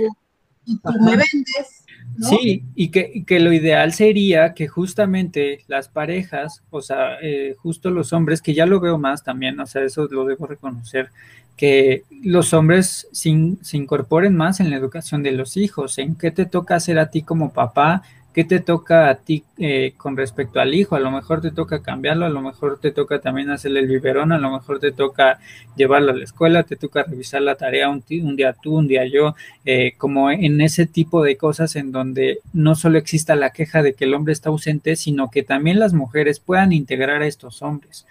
y 0.68 0.78
tú 0.78 0.92
me 1.00 1.12
vendes. 1.12 1.84
Sí, 2.20 2.64
y 2.74 2.88
que, 2.88 3.24
que, 3.24 3.38
lo 3.38 3.52
ideal 3.52 3.92
sería 3.92 4.52
que 4.52 4.66
justamente 4.66 5.60
las 5.68 5.88
parejas, 5.88 6.62
o 6.70 6.82
sea, 6.82 7.18
eh, 7.22 7.54
justo 7.58 7.90
los 7.90 8.12
hombres, 8.12 8.42
que 8.42 8.54
ya 8.54 8.66
lo 8.66 8.80
veo 8.80 8.98
más 8.98 9.22
también, 9.22 9.58
o 9.60 9.66
sea, 9.66 9.82
eso 9.82 10.08
lo 10.10 10.24
debo 10.24 10.46
reconocer, 10.46 11.10
que 11.56 12.02
los 12.22 12.52
hombres 12.54 13.06
se, 13.12 13.54
se 13.62 13.76
incorporen 13.76 14.36
más 14.36 14.58
en 14.58 14.70
la 14.70 14.76
educación 14.76 15.22
de 15.22 15.32
los 15.32 15.56
hijos, 15.56 15.98
en 15.98 16.16
qué 16.16 16.32
te 16.32 16.46
toca 16.46 16.74
hacer 16.74 16.98
a 16.98 17.10
ti 17.10 17.22
como 17.22 17.52
papá, 17.52 18.02
¿Qué 18.38 18.44
te 18.44 18.60
toca 18.60 19.10
a 19.10 19.16
ti 19.16 19.42
eh, 19.58 19.94
con 19.96 20.16
respecto 20.16 20.60
al 20.60 20.72
hijo? 20.72 20.94
A 20.94 21.00
lo 21.00 21.10
mejor 21.10 21.40
te 21.40 21.50
toca 21.50 21.82
cambiarlo, 21.82 22.24
a 22.24 22.28
lo 22.28 22.40
mejor 22.40 22.78
te 22.78 22.92
toca 22.92 23.20
también 23.20 23.50
hacerle 23.50 23.80
el 23.80 23.88
biberón, 23.88 24.30
a 24.30 24.38
lo 24.38 24.52
mejor 24.52 24.78
te 24.78 24.92
toca 24.92 25.40
llevarlo 25.74 26.12
a 26.12 26.14
la 26.14 26.22
escuela, 26.22 26.62
te 26.62 26.76
toca 26.76 27.02
revisar 27.02 27.42
la 27.42 27.56
tarea 27.56 27.88
un, 27.88 28.04
día 28.36 28.52
tú, 28.52 28.76
un 28.76 28.86
día 28.86 29.04
yo, 29.08 29.34
eh, 29.64 29.94
como 29.98 30.30
en 30.30 30.60
ese 30.60 30.86
tipo 30.86 31.24
de 31.24 31.36
cosas 31.36 31.74
en 31.74 31.90
donde 31.90 32.38
no 32.52 32.76
solo 32.76 32.98
exista 32.98 33.34
la 33.34 33.50
queja 33.50 33.82
de 33.82 33.94
que 33.94 34.04
el 34.04 34.14
hombre 34.14 34.34
está 34.34 34.50
ausente, 34.50 34.94
sino 34.94 35.32
que 35.32 35.42
también 35.42 35.80
las 35.80 35.92
mujeres 35.92 36.38
puedan 36.38 36.70
integrar 36.70 37.22
a 37.22 37.26
estos 37.26 37.60
hombres. 37.60 38.06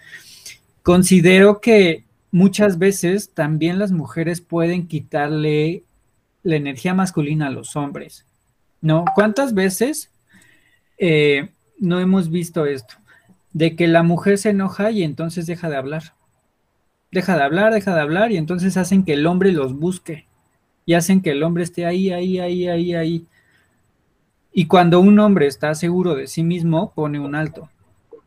Considero 0.82 1.62
que 1.62 2.04
muchas 2.32 2.76
veces 2.76 3.30
también 3.30 3.78
las 3.78 3.92
mujeres 3.92 4.42
pueden 4.42 4.88
quitarle 4.88 5.84
la 6.42 6.56
energía 6.56 6.92
masculina 6.92 7.46
a 7.46 7.50
los 7.50 7.76
hombres. 7.76 8.26
¿No? 8.80 9.06
¿Cuántas 9.16 9.54
veces 9.54 10.10
eh, 10.98 11.48
no 11.78 12.00
hemos 12.00 12.30
visto 12.30 12.66
esto, 12.66 12.94
de 13.52 13.76
que 13.76 13.86
la 13.88 14.02
mujer 14.02 14.38
se 14.38 14.50
enoja 14.50 14.90
y 14.90 15.02
entonces 15.02 15.46
deja 15.46 15.68
de 15.68 15.76
hablar. 15.76 16.14
Deja 17.10 17.36
de 17.36 17.42
hablar, 17.42 17.72
deja 17.72 17.94
de 17.94 18.00
hablar 18.00 18.32
y 18.32 18.36
entonces 18.36 18.76
hacen 18.76 19.04
que 19.04 19.14
el 19.14 19.26
hombre 19.26 19.52
los 19.52 19.74
busque 19.74 20.26
y 20.84 20.94
hacen 20.94 21.22
que 21.22 21.30
el 21.30 21.42
hombre 21.42 21.64
esté 21.64 21.86
ahí, 21.86 22.10
ahí, 22.10 22.38
ahí, 22.38 22.68
ahí, 22.68 22.94
ahí. 22.94 23.26
Y 24.52 24.66
cuando 24.66 25.00
un 25.00 25.18
hombre 25.18 25.46
está 25.46 25.74
seguro 25.74 26.14
de 26.14 26.26
sí 26.26 26.42
mismo, 26.42 26.92
pone 26.94 27.20
un 27.20 27.34
alto. 27.34 27.70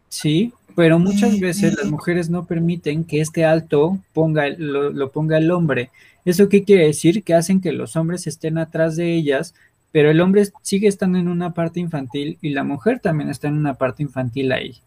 Sí, 0.09 0.53
pero 0.75 0.99
muchas 0.99 1.39
veces 1.39 1.75
las 1.77 1.89
mujeres 1.89 2.29
no 2.29 2.45
permiten 2.45 3.03
que 3.03 3.21
este 3.21 3.45
alto 3.45 3.99
ponga, 4.13 4.47
lo, 4.49 4.91
lo 4.91 5.11
ponga 5.11 5.37
el 5.37 5.51
hombre. 5.51 5.89
¿Eso 6.23 6.49
qué 6.49 6.63
quiere 6.63 6.85
decir? 6.85 7.23
Que 7.23 7.33
hacen 7.33 7.61
que 7.61 7.71
los 7.71 7.95
hombres 7.95 8.27
estén 8.27 8.57
atrás 8.57 8.95
de 8.95 9.13
ellas 9.13 9.53
pero 9.91 10.09
el 10.09 10.21
hombre 10.21 10.47
sigue 10.61 10.87
estando 10.87 11.17
en 11.17 11.27
una 11.27 11.53
parte 11.53 11.79
infantil 11.79 12.37
y 12.41 12.49
la 12.49 12.63
mujer 12.63 12.99
también 12.99 13.29
está 13.29 13.47
en 13.47 13.57
una 13.57 13.75
parte 13.75 14.03
infantil 14.03 14.51
ahí, 14.51 14.77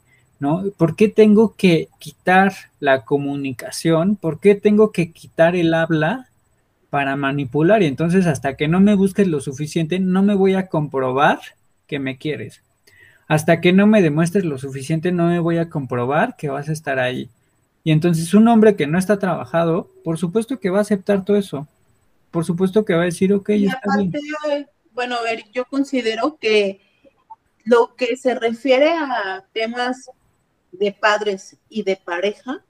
¿no? 0.41 0.65
¿Por 0.77 0.97
qué 0.97 1.09
tengo 1.09 1.55
que 1.57 1.89
quitar 1.99 2.55
la 2.81 3.05
comunicación? 3.05 4.17
¿Por 4.17 4.41
qué 4.41 4.55
tengo 4.55 4.93
que 4.93 5.13
quitar 5.13 5.57
el 5.57 5.75
habla 5.75 6.29
para 6.89 7.17
manipular? 7.17 7.83
Y 7.83 7.87
entonces 7.87 8.27
hasta 8.27 8.57
que 8.57 8.67
no 8.67 8.81
me 8.81 8.95
busques 8.95 9.29
lo 9.29 9.41
suficiente, 9.41 9.99
no 10.01 10.23
me 10.23 10.35
voy 10.35 10.55
a 10.55 10.69
comprobar 10.69 11.41
que 11.87 11.99
me 11.99 12.17
quieres. 12.17 12.63
Hasta 13.29 13.61
que 13.61 13.73
no 13.73 13.87
me 13.87 14.03
demuestres 14.03 14.45
lo 14.45 14.59
suficiente, 14.59 15.13
no 15.13 15.29
me 15.29 15.39
voy 15.39 15.59
a 15.59 15.69
comprobar 15.69 16.37
que 16.37 16.49
vas 16.49 16.69
a 16.69 16.73
estar 16.73 16.99
ahí. 16.99 17.29
Y 17.83 17.93
entonces 17.93 18.33
un 18.33 18.49
hombre 18.49 18.77
que 18.77 18.87
no 18.87 18.99
está 18.99 19.19
trabajado, 19.19 19.91
por 20.03 20.17
supuesto 20.17 20.59
que 20.59 20.71
va 20.71 20.79
a 20.79 20.83
aceptar 20.83 21.27
todo 21.27 21.37
eso. 21.37 21.69
Por 22.31 22.47
supuesto 22.47 22.87
que 22.87 22.95
va 22.95 23.03
a 23.03 23.07
decir, 23.07 23.33
ok, 23.35 23.51
está 23.51 23.99
bien 23.99 24.67
bueno, 24.95 25.17
a 25.17 25.23
ver, 25.23 25.45
yo 25.53 25.65
considero 25.67 26.39
que 26.41 26.81
lo 27.65 27.97
que 27.97 28.17
se 28.17 28.35
refiere 28.35 28.93
a 28.93 29.45
temas 29.53 30.11
de 30.71 30.93
padres 30.93 31.57
y 31.69 31.83
de 31.83 31.97
pareja, 31.97 32.65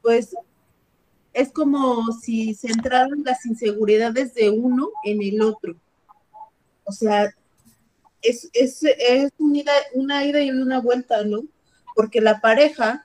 pues 0.00 0.34
es 1.32 1.50
como 1.52 2.12
si 2.12 2.54
se 2.54 2.68
entraran 2.68 3.22
las 3.24 3.44
inseguridades 3.46 4.34
de 4.34 4.50
uno 4.50 4.90
en 5.04 5.22
el 5.22 5.42
otro. 5.42 5.76
O 6.84 6.92
sea, 6.92 7.34
es, 8.20 8.48
es, 8.52 8.82
una, 9.38 10.24
ida 10.24 10.42
y 10.42 10.50
una 10.50 10.80
vuelta, 10.80 11.24
¿no? 11.24 11.42
Porque 11.96 12.20
la 12.20 12.40
pareja 12.40 13.04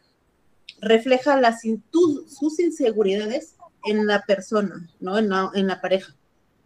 refleja 0.79 1.39
las, 1.39 1.61
sus 1.61 2.59
inseguridades 2.59 3.55
en 3.85 4.05
la 4.05 4.21
persona, 4.23 4.89
¿no? 4.99 5.17
En 5.17 5.29
la, 5.29 5.49
en 5.53 5.67
la 5.67 5.81
pareja 5.81 6.16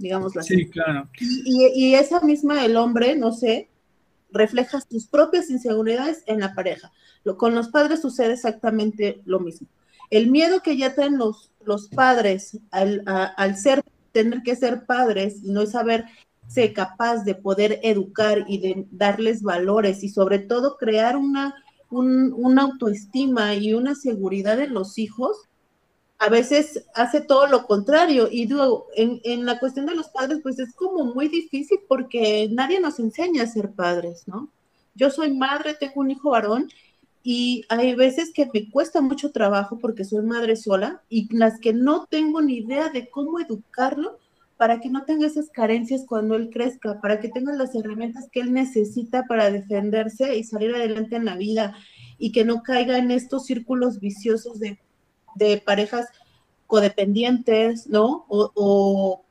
digamos 0.02 0.36
así. 0.36 0.56
Sí, 0.56 0.70
claro. 0.70 1.10
Y, 1.20 1.94
esa 1.94 2.22
misma, 2.22 2.66
el 2.66 2.78
hombre, 2.78 3.16
no 3.16 3.32
sé, 3.32 3.70
refleja 4.32 4.82
sus 4.82 5.08
propias 5.08 5.50
inseguridades 5.50 6.24
en 6.26 6.40
la 6.40 6.54
pareja. 6.54 6.92
Lo, 7.24 7.38
con 7.38 7.54
los 7.56 7.70
padres 7.70 8.02
sucede 8.02 8.34
exactamente 8.34 9.22
lo 9.26 9.40
mismo. 9.40 9.68
El 10.10 10.30
miedo 10.30 10.62
que 10.62 10.78
ya 10.78 10.94
tienen 10.96 11.18
los, 11.18 11.52
los 11.64 11.88
padres 11.88 12.60
al, 12.72 13.04
al 13.06 13.56
ser, 13.58 13.84
tener 14.12 14.42
que 14.44 14.56
ser 14.56 14.86
padres 14.86 15.44
y 15.44 15.52
no 15.52 15.66
saber 15.66 16.06
ser 16.48 16.74
capaz 16.74 17.24
de 17.24 17.36
poder 17.36 17.80
educar 17.82 18.44
y 18.48 18.60
de 18.60 18.86
darles 18.92 19.42
valores 19.42 20.04
y 20.04 20.10
sobre 20.10 20.40
todo 20.40 20.76
crear 20.76 21.16
una, 21.16 21.56
una 21.90 22.64
autoestima 22.64 23.56
y 23.56 23.74
una 23.74 23.96
seguridad 23.96 24.60
en 24.60 24.74
los 24.74 24.98
hijos, 24.98 25.48
a 26.22 26.30
veces 26.30 26.86
hace 26.94 27.20
todo 27.20 27.48
lo 27.48 27.66
contrario. 27.66 28.30
Y 28.32 28.48
luego, 28.48 28.86
en, 28.96 29.44
la 29.44 29.60
cuestión 29.60 29.88
de 29.88 29.96
los 29.96 30.10
padres, 30.10 30.40
pues 30.44 30.60
es 30.60 30.72
como 30.76 31.04
muy 31.04 31.28
difícil 31.28 31.80
porque 31.88 32.48
nadie 32.52 32.80
nos 32.80 33.00
enseña 33.00 33.42
a 33.42 33.48
ser 33.48 33.72
padres, 33.72 34.28
¿no? 34.28 34.52
Yo 34.94 35.10
soy 35.10 35.36
madre, 35.36 35.74
tengo 35.74 35.94
un 35.96 36.12
hijo 36.12 36.30
varón 36.30 36.70
y 37.24 37.64
hay 37.70 37.96
veces 37.96 38.32
que 38.36 38.48
me 38.54 38.70
cuesta 38.70 39.02
mucho 39.02 39.32
trabajo 39.32 39.80
porque 39.80 40.06
soy 40.06 40.24
madre 40.24 40.56
sola 40.56 41.02
y 41.10 41.36
las 41.36 41.60
que 41.60 41.74
no 41.74 42.06
tengo 42.06 42.40
ni 42.44 42.58
idea 42.58 42.90
de 42.90 43.10
cómo 43.10 43.40
educarlo 43.40 44.20
para 44.58 44.80
que 44.80 44.90
no 44.90 45.06
tenga 45.06 45.26
esas 45.26 45.50
carencias 45.50 46.06
cuando 46.08 46.36
él 46.36 46.52
crezca, 46.52 47.02
para 47.02 47.20
que 47.20 47.30
tenga 47.30 47.52
las 47.54 47.74
herramientas 47.74 48.30
que 48.32 48.42
él 48.42 48.54
necesita 48.54 49.26
para 49.28 49.50
defenderse 49.50 50.38
y 50.38 50.44
salir 50.44 50.76
adelante 50.76 51.16
en 51.16 51.26
la 51.26 51.36
vida 51.36 51.76
y 52.20 52.32
que 52.32 52.46
no 52.46 52.62
caiga 52.62 53.00
en 53.00 53.10
estos 53.10 53.48
círculos 53.48 54.00
viciosos 54.00 54.60
de 54.60 54.78
de 55.36 55.58
parejas 55.58 56.08
codependientes, 56.68 57.88
¿no? 57.88 58.26
O, 58.28 59.24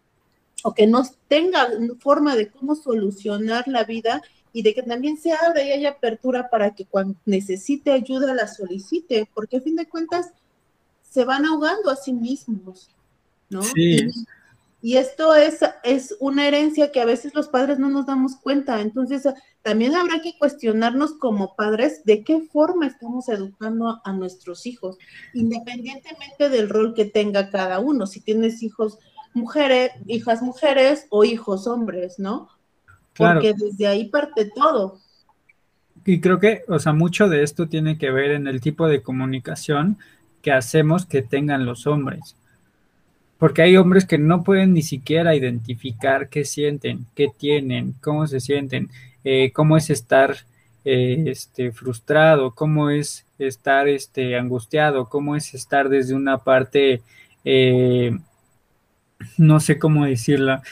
que 0.77 0.87
no 0.87 1.03
tenga 1.27 1.69
forma 2.01 2.37
de 2.37 2.51
cómo 2.51 2.75
solucionar 2.75 3.67
la 3.67 3.85
vida 3.85 4.23
y 4.53 4.63
de 4.63 4.75
que 4.75 4.83
también 4.83 5.17
se 5.17 5.33
abra 5.33 5.63
y 5.63 5.73
haya 5.73 5.91
apertura 5.91 6.51
para 6.51 6.75
que 6.75 6.85
cuando 6.85 7.19
necesite 7.25 7.93
ayuda 7.93 8.35
la 8.35 8.47
solicite, 8.47 9.27
porque 9.33 9.57
a 9.57 9.61
fin 9.63 9.77
de 9.77 9.89
cuentas 9.89 10.33
se 11.09 11.25
van 11.25 11.47
ahogando 11.47 11.91
a 11.91 11.97
sí 11.97 12.13
mismos, 12.13 12.91
¿no? 13.49 13.63
Sí. 13.63 14.01
Y 14.05 14.11
esto 14.83 15.35
es, 15.35 15.61
es 15.85 16.17
una 16.21 16.49
herencia 16.49 16.91
que 16.91 17.01
a 17.01 17.05
veces 17.05 17.35
los 17.35 17.49
padres 17.49 17.79
no 17.79 17.91
nos 17.91 18.07
damos 18.07 18.37
cuenta. 18.37 18.81
Entonces, 18.81 19.29
también 19.63 19.95
habrá 19.95 20.23
que 20.23 20.39
cuestionarnos 20.39 21.13
como 21.13 21.55
padres 21.55 22.03
de 22.05 22.25
qué 22.25 22.41
forma 22.51 22.87
estamos 22.87 23.29
educando 23.29 24.01
a 24.03 24.13
nuestros 24.13 24.65
hijos, 24.67 24.97
independientemente 25.35 26.49
del 26.49 26.71
rol 26.71 26.95
que 26.95 27.05
tenga 27.05 27.51
cada 27.51 27.79
uno. 27.79 28.07
Si 28.07 28.21
tienes 28.21 28.63
hijos 28.63 28.99
mujeres, 29.35 29.93
hijas 30.07 30.41
mujeres 30.41 31.07
o 31.11 31.25
hijos 31.25 31.67
hombres, 31.67 32.19
¿no? 32.19 32.49
Porque 33.15 33.53
desde 33.53 33.87
ahí 33.87 34.09
parte 34.09 34.51
todo. 34.55 34.99
Y 36.07 36.23
creo 36.23 36.39
que, 36.39 36.65
o 36.69 36.79
sea, 36.79 36.95
mucho 36.95 37.29
de 37.29 37.43
esto 37.43 37.69
tiene 37.69 37.99
que 37.99 38.11
ver 38.11 38.31
en 38.31 38.47
el 38.47 38.63
tipo 38.63 38.89
de 38.89 39.03
comunicación 39.03 39.99
que 40.41 40.53
hacemos 40.53 41.05
que 41.05 41.21
tengan 41.21 41.67
los 41.67 41.87
hombres 41.87 42.35
porque 43.41 43.63
hay 43.63 43.79
hombres 43.79 44.05
que 44.05 44.19
no 44.19 44.45
pueden 44.45 44.75
ni 44.75 44.83
siquiera 44.83 45.35
identificar 45.35 46.29
qué 46.29 46.45
sienten, 46.45 47.07
qué 47.17 47.29
tienen, 47.35 47.95
cómo 48.03 48.27
se 48.27 48.39
sienten, 48.39 48.91
eh, 49.25 49.51
cómo 49.53 49.79
es 49.79 49.89
estar 49.89 50.37
eh, 50.85 51.25
este, 51.27 51.73
frustrado, 51.73 52.55
cómo 52.55 52.91
es 52.91 53.25
estar 53.39 53.89
este, 53.89 54.37
angustiado, 54.37 55.09
cómo 55.09 55.37
es 55.37 55.55
estar 55.55 55.89
desde 55.89 56.15
una 56.15 56.37
parte, 56.37 57.01
eh, 57.47 58.15
no 59.39 59.59
sé 59.59 59.79
cómo 59.79 60.05
decirla, 60.05 60.63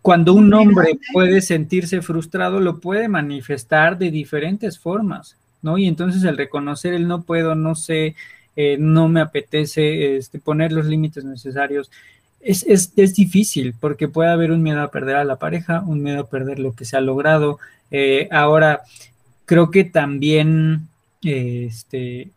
cuando 0.00 0.32
un 0.32 0.54
hombre 0.54 0.96
puede 1.12 1.40
sentirse 1.40 2.02
frustrado, 2.02 2.60
lo 2.60 2.78
puede 2.78 3.08
manifestar 3.08 3.98
de 3.98 4.12
diferentes 4.12 4.78
formas, 4.78 5.36
¿no? 5.60 5.76
Y 5.76 5.88
entonces 5.88 6.22
el 6.22 6.36
reconocer 6.36 6.94
el 6.94 7.08
no 7.08 7.22
puedo, 7.22 7.56
no 7.56 7.74
sé, 7.74 8.14
eh, 8.60 8.76
no 8.76 9.08
me 9.08 9.20
apetece 9.20 10.16
este, 10.16 10.40
poner 10.40 10.72
los 10.72 10.84
límites 10.84 11.24
necesarios. 11.24 11.92
Es, 12.40 12.64
es, 12.64 12.92
es, 12.96 13.14
difícil 13.14 13.72
porque 13.78 14.08
puede 14.08 14.30
haber 14.30 14.50
un 14.50 14.64
miedo 14.64 14.80
a 14.82 14.90
perder 14.90 15.14
a 15.14 15.22
la 15.22 15.36
pareja, 15.36 15.84
un 15.86 16.02
miedo 16.02 16.22
a 16.22 16.26
perder 16.28 16.58
lo 16.58 16.72
que 16.72 16.84
se 16.84 16.96
ha 16.96 17.00
logrado. 17.00 17.60
Eh, 17.92 18.28
ahora, 18.32 18.82
creo 19.44 19.70
que 19.70 19.84
también 19.84 20.88
este, 21.22 22.32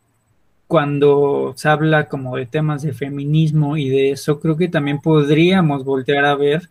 cuando 0.67 1.55
se 1.57 1.69
habla 1.69 2.07
como 2.07 2.37
de 2.37 2.45
temas 2.45 2.83
de 2.83 2.93
feminismo 2.93 3.75
y 3.75 3.89
de 3.89 4.11
eso, 4.11 4.39
creo 4.39 4.57
que 4.57 4.67
también 4.67 5.01
podríamos 5.01 5.83
voltear 5.83 6.25
a 6.25 6.35
ver 6.35 6.69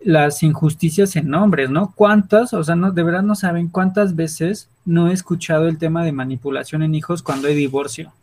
las 0.00 0.42
injusticias 0.42 1.14
en 1.16 1.34
hombres, 1.34 1.68
¿no? 1.68 1.92
¿Cuántas? 1.94 2.54
O 2.54 2.64
sea, 2.64 2.74
no, 2.74 2.90
de 2.90 3.02
verdad 3.02 3.22
no 3.22 3.34
saben 3.34 3.68
cuántas 3.68 4.16
veces 4.16 4.70
no 4.86 5.08
he 5.08 5.12
escuchado 5.12 5.68
el 5.68 5.76
tema 5.76 6.06
de 6.06 6.12
manipulación 6.12 6.82
en 6.82 6.94
hijos 6.94 7.22
cuando 7.22 7.48
hay 7.48 7.54
divorcio. 7.54 8.14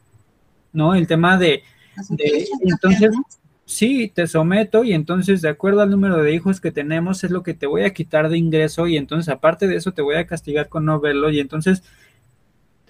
¿No? 0.74 0.96
El 0.96 1.08
tema 1.08 1.38
de, 1.38 1.64
entonces, 2.62 3.12
sí, 3.66 4.12
te 4.14 4.28
someto 4.28 4.84
y 4.84 4.94
entonces 4.94 5.42
de 5.42 5.50
acuerdo 5.50 5.82
al 5.82 5.92
número 5.92 6.22
de 6.22 6.34
hijos 6.34 6.60
que 6.60 6.72
tenemos 6.72 7.24
es 7.24 7.32
lo 7.32 7.44
que 7.44 7.54
te 7.54 7.68
voy 7.68 7.84
a 7.84 7.94
quitar 7.94 8.30
de 8.30 8.38
ingreso 8.38 8.88
y 8.88 8.98
entonces 8.98 9.30
aparte 9.30 9.68
de 9.68 9.76
eso 9.76 9.92
te 9.92 10.02
voy 10.02 10.16
a 10.16 10.26
castigar 10.26 10.70
con 10.70 10.86
no 10.86 11.00
verlo 11.00 11.30
y 11.30 11.40
entonces 11.40 11.84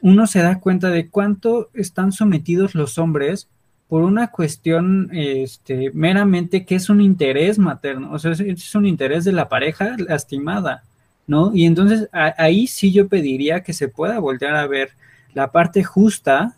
uno 0.01 0.27
se 0.27 0.39
da 0.39 0.59
cuenta 0.59 0.89
de 0.89 1.09
cuánto 1.09 1.69
están 1.73 2.11
sometidos 2.11 2.75
los 2.75 2.97
hombres 2.97 3.49
por 3.89 4.03
una 4.03 4.27
cuestión 4.27 5.09
este, 5.11 5.91
meramente 5.93 6.63
que 6.63 6.75
es 6.75 6.89
un 6.89 7.01
interés 7.01 7.57
materno, 7.57 8.13
o 8.13 8.19
sea, 8.19 8.31
es, 8.31 8.75
un 8.75 8.85
interés 8.85 9.25
de 9.25 9.31
la 9.31 9.49
pareja 9.49 9.95
lastimada, 9.97 10.83
¿no? 11.25 11.51
Y 11.55 11.65
entonces 11.65 12.07
ahí 12.11 12.67
sí 12.67 12.91
yo 12.91 13.07
pediría 13.07 13.63
que 13.63 13.73
se 13.73 13.87
pueda 13.87 14.19
voltear 14.19 14.55
a 14.55 14.67
ver 14.67 14.91
la 15.33 15.51
parte 15.51 15.83
justa 15.83 16.55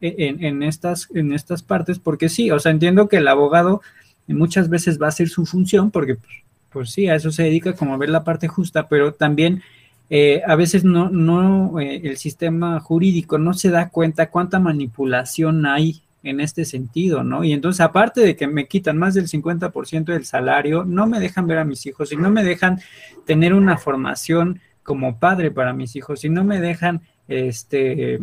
en, 0.00 0.44
en, 0.44 0.62
estas, 0.62 1.08
en 1.14 1.32
estas 1.32 1.62
partes, 1.62 1.98
porque 1.98 2.28
sí, 2.28 2.50
o 2.50 2.58
sea, 2.58 2.72
entiendo 2.72 3.08
que 3.08 3.18
el 3.18 3.28
abogado 3.28 3.82
muchas 4.26 4.68
veces 4.68 5.00
va 5.00 5.06
a 5.06 5.10
hacer 5.10 5.28
su 5.28 5.46
función, 5.46 5.90
porque 5.90 6.16
pues, 6.16 6.34
pues 6.70 6.90
sí, 6.90 7.08
a 7.08 7.14
eso 7.14 7.30
se 7.30 7.44
dedica 7.44 7.72
como 7.72 7.98
ver 7.98 8.10
la 8.10 8.24
parte 8.24 8.48
justa, 8.48 8.88
pero 8.88 9.14
también 9.14 9.62
eh, 10.10 10.42
a 10.46 10.54
veces 10.54 10.84
no, 10.84 11.10
no 11.10 11.80
eh, 11.80 12.00
el 12.04 12.16
sistema 12.16 12.80
jurídico 12.80 13.38
no 13.38 13.54
se 13.54 13.70
da 13.70 13.90
cuenta 13.90 14.30
cuánta 14.30 14.58
manipulación 14.58 15.66
hay 15.66 16.02
en 16.22 16.40
este 16.40 16.64
sentido, 16.64 17.22
¿no? 17.22 17.44
Y 17.44 17.52
entonces, 17.52 17.80
aparte 17.80 18.20
de 18.20 18.36
que 18.36 18.46
me 18.46 18.66
quitan 18.66 18.98
más 18.98 19.14
del 19.14 19.28
50% 19.28 20.04
del 20.04 20.24
salario, 20.24 20.84
no 20.84 21.06
me 21.06 21.20
dejan 21.20 21.46
ver 21.46 21.58
a 21.58 21.64
mis 21.64 21.86
hijos 21.86 22.12
y 22.12 22.16
no 22.16 22.30
me 22.30 22.42
dejan 22.42 22.80
tener 23.24 23.54
una 23.54 23.78
formación 23.78 24.60
como 24.82 25.18
padre 25.18 25.50
para 25.50 25.72
mis 25.72 25.94
hijos 25.96 26.24
y 26.24 26.28
no 26.28 26.44
me 26.44 26.60
dejan, 26.60 27.02
este, 27.28 28.20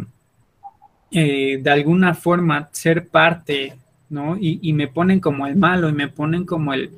eh, 1.12 1.60
de 1.62 1.70
alguna 1.70 2.14
forma 2.14 2.70
ser 2.72 3.08
parte, 3.08 3.76
¿no? 4.10 4.38
Y, 4.38 4.60
y 4.62 4.74
me 4.74 4.88
ponen 4.88 5.20
como 5.20 5.48
el 5.48 5.56
malo 5.56 5.90
y 5.90 5.94
me 5.94 6.08
ponen 6.08 6.46
como 6.46 6.74
el, 6.74 6.92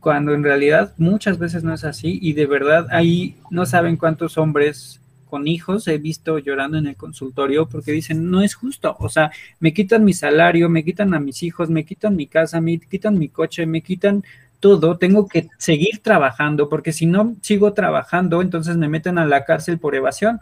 cuando 0.00 0.34
en 0.34 0.42
realidad 0.42 0.94
muchas 0.96 1.38
veces 1.38 1.62
no 1.62 1.74
es 1.74 1.84
así 1.84 2.18
y 2.20 2.32
de 2.32 2.46
verdad 2.46 2.86
ahí 2.90 3.36
no 3.50 3.66
saben 3.66 3.96
cuántos 3.96 4.38
hombres 4.38 5.00
con 5.26 5.46
hijos 5.46 5.86
he 5.86 5.98
visto 5.98 6.38
llorando 6.38 6.76
en 6.76 6.88
el 6.88 6.96
consultorio 6.96 7.68
porque 7.68 7.92
dicen, 7.92 8.30
no 8.30 8.42
es 8.42 8.54
justo, 8.54 8.96
o 8.98 9.08
sea, 9.08 9.30
me 9.60 9.72
quitan 9.72 10.04
mi 10.04 10.12
salario, 10.12 10.68
me 10.68 10.84
quitan 10.84 11.14
a 11.14 11.20
mis 11.20 11.42
hijos, 11.44 11.70
me 11.70 11.84
quitan 11.84 12.16
mi 12.16 12.26
casa, 12.26 12.60
me 12.60 12.78
quitan 12.78 13.16
mi 13.16 13.28
coche, 13.28 13.64
me 13.64 13.82
quitan 13.82 14.24
todo, 14.58 14.98
tengo 14.98 15.28
que 15.28 15.48
seguir 15.56 16.00
trabajando 16.02 16.68
porque 16.68 16.92
si 16.92 17.06
no 17.06 17.36
sigo 17.42 17.72
trabajando, 17.72 18.42
entonces 18.42 18.76
me 18.76 18.88
meten 18.88 19.18
a 19.18 19.24
la 19.26 19.44
cárcel 19.44 19.78
por 19.78 19.94
evasión. 19.94 20.40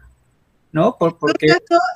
¿No? 0.70 0.96
Por, 0.98 1.18
porque... 1.18 1.46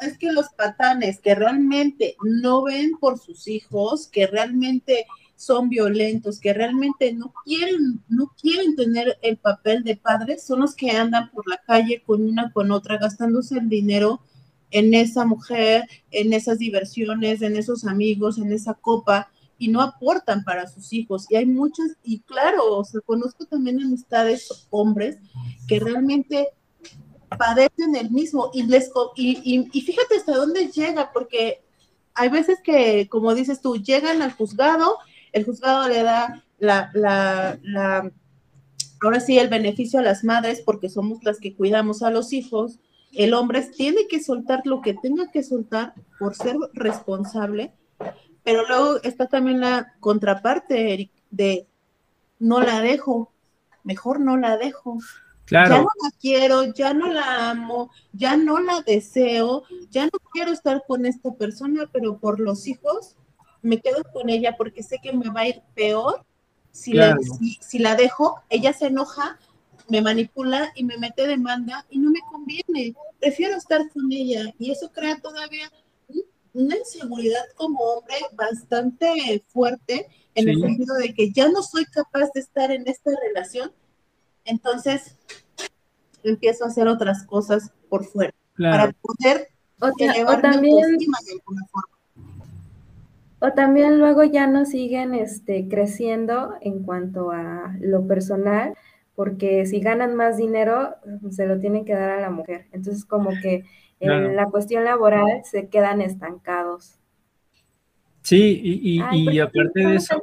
es 0.01 0.19
que 0.19 0.33
los 0.33 0.49
patanes 0.57 1.21
que 1.21 1.35
realmente 1.35 2.17
no 2.25 2.63
ven 2.63 2.93
por 2.99 3.19
sus 3.19 3.47
hijos, 3.47 4.09
que 4.09 4.27
realmente 4.27 5.07
son 5.37 5.69
violentos, 5.69 6.39
que 6.39 6.53
realmente 6.53 7.13
no 7.13 7.35
quieren, 7.45 8.03
no 8.09 8.33
quieren 8.41 8.77
tener 8.77 9.19
el 9.23 9.37
papel 9.37 9.83
de 9.83 9.97
padres, 9.97 10.45
son 10.45 10.61
los 10.61 10.75
que 10.75 10.93
andan 10.93 11.31
por 11.33 11.49
la 11.49 11.61
calle 11.67 12.03
con 12.07 12.23
una 12.23 12.53
con 12.53 12.71
otra, 12.71 12.97
gastándose 12.97 13.59
el 13.59 13.69
dinero 13.69 14.21
en 14.71 14.95
esa 14.95 15.25
mujer, 15.25 15.85
en 16.13 16.33
esas 16.33 16.59
diversiones, 16.59 17.43
en 17.43 17.57
esos 17.57 17.85
amigos, 17.85 18.39
en 18.39 18.53
esa 18.53 18.75
copa, 18.75 19.31
y 19.59 19.69
no 19.69 19.81
aportan 19.81 20.45
para 20.45 20.67
sus 20.67 20.93
hijos. 20.93 21.27
Y 21.29 21.37
hay 21.37 21.47
muchos, 21.47 21.87
y 22.03 22.21
claro, 22.21 22.79
o 22.79 22.85
sea, 22.85 23.01
conozco 23.01 23.45
también 23.45 23.81
amistades 23.81 24.67
hombres 24.71 25.19
que 25.69 25.79
realmente 25.79 26.49
padecen 27.39 27.97
el 27.97 28.11
mismo 28.11 28.51
y 28.53 28.65
les 28.65 28.91
y, 29.17 29.69
y 29.73 29.81
fíjate 29.81 30.17
hasta 30.17 30.37
dónde 30.37 30.69
llega, 30.69 31.13
porque 31.13 31.63
hay 32.15 32.29
veces 32.29 32.59
que, 32.63 33.09
como 33.09 33.35
dices 33.35 33.61
tú, 33.61 33.77
llegan 33.77 34.23
al 34.23 34.33
juzgado 34.33 34.99
el 35.33 35.45
juzgado 35.45 35.89
le 35.89 36.03
da 36.03 36.45
la, 36.59 36.91
la, 36.95 37.59
la, 37.63 38.11
ahora 39.03 39.21
sí, 39.21 39.39
el 39.39 39.49
beneficio 39.49 39.99
a 39.99 40.03
las 40.03 40.25
madres 40.25 40.61
porque 40.61 40.89
somos 40.89 41.25
las 41.25 41.41
que 41.41 41.57
cuidamos 41.57 42.03
a 42.03 42.11
los 42.11 42.33
hijos. 42.33 42.79
El 43.13 43.35
hombre 43.35 43.63
tiene 43.63 44.07
que 44.09 44.23
soltar 44.23 44.63
lo 44.65 44.81
que 44.81 44.95
tenga 44.95 45.31
que 45.31 45.43
soltar 45.43 45.95
por 46.19 46.35
ser 46.35 46.57
responsable, 46.73 47.73
pero 48.43 48.67
luego 48.67 49.03
está 49.03 49.27
también 49.27 49.61
la 49.61 49.95
contraparte, 50.01 50.93
Eric, 50.93 51.11
de 51.31 51.67
no 52.39 52.61
la 52.61 52.81
dejo, 52.81 53.33
mejor 53.85 54.21
no 54.21 54.37
la 54.37 54.57
dejo. 54.57 54.99
Claro. 55.45 55.75
Ya 55.75 55.81
no 55.83 55.89
la 56.03 56.11
quiero, 56.21 56.65
ya 56.75 56.95
no 56.95 57.09
la 57.09 57.51
amo, 57.51 57.91
ya 58.13 58.37
no 58.37 58.61
la 58.61 58.81
deseo, 58.83 59.65
ya 59.91 60.05
no 60.05 60.19
quiero 60.33 60.53
estar 60.53 60.85
con 60.87 61.05
esta 61.05 61.33
persona, 61.35 61.89
pero 61.93 62.19
por 62.19 62.41
los 62.41 62.67
hijos 62.67 63.17
me 63.61 63.81
quedo 63.81 64.03
con 64.13 64.29
ella 64.29 64.57
porque 64.57 64.83
sé 64.83 64.99
que 65.03 65.13
me 65.13 65.31
va 65.31 65.43
a 65.43 65.49
ir 65.49 65.63
peor 65.75 66.25
si, 66.73 66.95
la, 66.95 67.19
si, 67.61 67.79
la 67.79 67.95
dejo, 67.95 68.41
ella 68.49 68.73
se 68.73 68.87
enoja, 68.87 69.39
me 69.89 70.01
manipula 70.01 70.73
y 70.75 70.85
me 70.85 70.97
mete 70.97 71.27
demanda 71.27 71.87
y 71.91 71.99
no 71.99 72.11
me 72.11 72.21
conviene. 72.31 72.95
Prefiero 73.21 73.57
estar 73.57 73.89
con 73.91 74.11
ella 74.11 74.53
y 74.59 74.71
eso 74.71 74.91
crea 74.91 75.21
todavía 75.21 75.71
una 76.55 76.77
inseguridad 76.77 77.45
como 77.57 77.79
hombre 77.79 78.17
bastante 78.33 79.45
fuerte 79.49 80.09
en 80.35 80.49
el 80.49 80.61
sentido 80.61 80.95
de 80.97 81.15
que 81.15 81.31
ya 81.31 81.49
no 81.49 81.63
soy 81.63 81.85
capaz 81.85 82.31
de 82.35 82.41
estar 82.41 82.71
en 82.71 82.89
esta 82.89 83.11
relación, 83.29 83.73
entonces 84.45 85.17
empiezo 86.23 86.65
a 86.65 86.69
hacer 86.69 86.89
otras 86.89 87.25
cosas 87.25 87.73
por 87.89 88.05
fuera 88.05 88.33
para 88.57 88.93
poder 88.93 89.49
elevar 89.99 90.61
mi 90.61 90.73
autoestima 90.73 91.19
de 91.27 91.33
alguna 91.33 91.67
forma. 91.67 91.99
O 93.41 93.53
también 93.53 93.99
luego 93.99 94.23
ya 94.23 94.47
no 94.47 94.65
siguen 94.65 95.15
este, 95.15 95.67
creciendo 95.69 96.55
en 96.61 96.85
cuanto 96.85 97.33
a 97.33 97.75
lo 97.81 98.07
personal, 98.07 98.75
porque 99.17 99.67
si 99.67 99.81
ganan 99.81 100.15
más 100.15 100.37
dinero, 100.37 100.95
se 101.31 101.47
lo 101.47 101.59
tienen 101.59 101.85
que 101.85 101.95
dar 101.95 102.11
a 102.11 102.21
la 102.21 102.31
mujer. 102.31 102.67
Entonces, 102.71 103.05
como 103.05 103.31
que 103.43 103.65
en 103.99 104.37
la 104.37 104.47
cuestión 104.47 104.85
laboral 104.85 105.43
se 105.45 105.69
quedan 105.69 106.01
estancados. 106.01 107.01
Sí, 108.23 108.61
y, 108.63 109.03
y, 109.13 109.41
aparte 109.41 109.81
de 109.81 109.97
eso. 109.97 110.23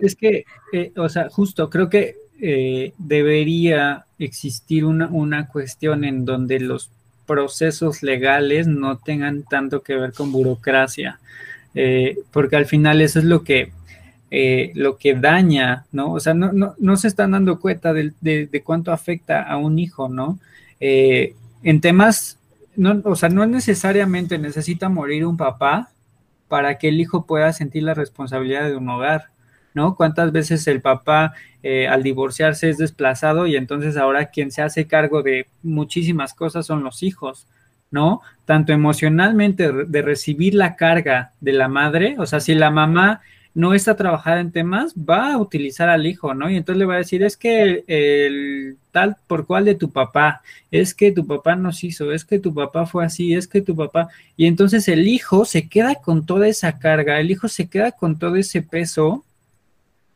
Es, 0.00 0.16
que, 0.16 0.44
eh, 0.72 0.92
o 0.96 1.08
sea, 1.08 1.28
justo 1.30 1.70
creo 1.70 1.88
que 1.88 2.16
eh, 2.40 2.92
debería 2.98 4.04
existir 4.18 4.84
una, 4.84 5.08
una 5.08 5.48
cuestión 5.48 6.04
en 6.04 6.24
donde 6.24 6.60
los 6.60 6.90
procesos 7.26 8.02
legales 8.02 8.66
no 8.66 8.98
tengan 8.98 9.44
tanto 9.44 9.82
que 9.82 9.96
ver 9.96 10.12
con 10.12 10.30
burocracia, 10.30 11.20
eh, 11.74 12.18
porque 12.32 12.56
al 12.56 12.66
final 12.66 13.00
eso 13.00 13.18
es 13.18 13.24
lo 13.24 13.42
que, 13.42 13.72
lo 14.74 14.98
que 14.98 15.14
daña, 15.14 15.86
¿no? 15.92 16.12
O 16.12 16.20
sea, 16.20 16.34
no, 16.34 16.52
no, 16.52 16.74
no 16.78 16.96
se 16.96 17.08
están 17.08 17.30
dando 17.30 17.60
cuenta 17.60 17.92
de, 17.92 18.12
de, 18.20 18.62
cuánto 18.62 18.92
afecta 18.92 19.42
a 19.42 19.56
un 19.56 19.78
hijo, 19.78 20.08
¿no? 20.08 20.38
Eh, 20.80 21.34
en 21.62 21.80
temas, 21.80 22.38
no, 22.76 23.00
o 23.04 23.16
sea, 23.16 23.30
no 23.30 23.46
necesariamente 23.46 24.36
necesita 24.38 24.90
morir 24.90 25.24
un 25.24 25.38
papá 25.38 25.90
para 26.48 26.78
que 26.78 26.88
el 26.88 27.00
hijo 27.00 27.26
pueda 27.26 27.52
sentir 27.52 27.82
la 27.82 27.94
responsabilidad 27.94 28.64
de 28.64 28.76
un 28.76 28.88
hogar. 28.88 29.30
¿no? 29.74 29.96
¿Cuántas 29.96 30.32
veces 30.32 30.66
el 30.68 30.80
papá 30.80 31.34
eh, 31.62 31.88
al 31.88 32.02
divorciarse 32.02 32.70
es 32.70 32.78
desplazado 32.78 33.46
y 33.46 33.56
entonces 33.56 33.96
ahora 33.96 34.26
quien 34.26 34.50
se 34.50 34.62
hace 34.62 34.86
cargo 34.86 35.22
de 35.22 35.48
muchísimas 35.62 36.32
cosas 36.32 36.64
son 36.64 36.84
los 36.84 37.02
hijos, 37.02 37.48
¿no? 37.90 38.20
Tanto 38.44 38.72
emocionalmente 38.72 39.72
de 39.72 40.02
recibir 40.02 40.54
la 40.54 40.76
carga 40.76 41.32
de 41.40 41.52
la 41.52 41.68
madre, 41.68 42.14
o 42.18 42.26
sea, 42.26 42.38
si 42.38 42.54
la 42.54 42.70
mamá 42.70 43.20
no 43.54 43.72
está 43.72 43.96
trabajada 43.96 44.40
en 44.40 44.50
temas, 44.50 44.94
va 44.94 45.32
a 45.32 45.38
utilizar 45.38 45.88
al 45.88 46.06
hijo, 46.06 46.34
¿no? 46.34 46.50
Y 46.50 46.56
entonces 46.56 46.78
le 46.78 46.86
va 46.86 46.94
a 46.94 46.98
decir, 46.98 47.22
es 47.22 47.36
que 47.36 47.84
el, 47.86 48.76
tal 48.90 49.16
por 49.28 49.46
cual 49.46 49.64
de 49.64 49.76
tu 49.76 49.90
papá, 49.90 50.42
es 50.72 50.92
que 50.92 51.12
tu 51.12 51.24
papá 51.24 51.54
nos 51.54 51.84
hizo, 51.84 52.12
es 52.12 52.24
que 52.24 52.40
tu 52.40 52.52
papá 52.52 52.84
fue 52.84 53.04
así, 53.04 53.32
es 53.32 53.46
que 53.46 53.62
tu 53.62 53.76
papá, 53.76 54.08
y 54.36 54.46
entonces 54.46 54.88
el 54.88 55.06
hijo 55.06 55.44
se 55.44 55.68
queda 55.68 55.94
con 55.94 56.26
toda 56.26 56.48
esa 56.48 56.78
carga, 56.80 57.20
el 57.20 57.30
hijo 57.30 57.46
se 57.46 57.68
queda 57.68 57.92
con 57.92 58.18
todo 58.18 58.34
ese 58.36 58.60
peso 58.60 59.24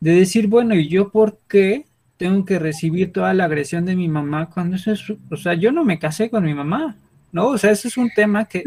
de 0.00 0.12
decir, 0.12 0.48
bueno, 0.48 0.74
¿y 0.74 0.88
yo 0.88 1.10
por 1.10 1.38
qué 1.48 1.84
tengo 2.16 2.44
que 2.44 2.58
recibir 2.58 3.12
toda 3.12 3.32
la 3.32 3.44
agresión 3.44 3.84
de 3.84 3.94
mi 3.94 4.08
mamá 4.08 4.50
cuando 4.50 4.76
eso 4.76 4.90
es, 4.92 5.04
o 5.30 5.36
sea, 5.36 5.54
yo 5.54 5.70
no 5.70 5.84
me 5.84 6.00
casé 6.00 6.28
con 6.28 6.44
mi 6.44 6.54
mamá, 6.54 6.96
¿no? 7.30 7.48
O 7.48 7.58
sea, 7.58 7.70
ese 7.70 7.86
es 7.88 7.96
un 7.96 8.10
tema 8.10 8.46
que, 8.46 8.64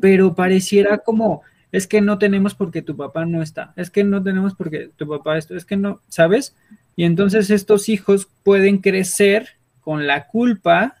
pero 0.00 0.34
pareciera 0.34 0.98
como, 0.98 1.42
es 1.72 1.86
que 1.86 2.00
no 2.00 2.18
tenemos 2.18 2.54
porque 2.54 2.82
tu 2.82 2.96
papá 2.96 3.24
no 3.26 3.42
está, 3.42 3.72
es 3.76 3.90
que 3.90 4.04
no 4.04 4.22
tenemos 4.22 4.54
porque 4.54 4.90
tu 4.96 5.06
papá 5.06 5.36
esto, 5.36 5.56
es 5.56 5.64
que 5.64 5.76
no, 5.76 6.00
¿sabes? 6.08 6.54
Y 6.96 7.04
entonces 7.04 7.50
estos 7.50 7.88
hijos 7.88 8.28
pueden 8.42 8.78
crecer 8.78 9.50
con 9.80 10.06
la 10.06 10.26
culpa 10.26 10.96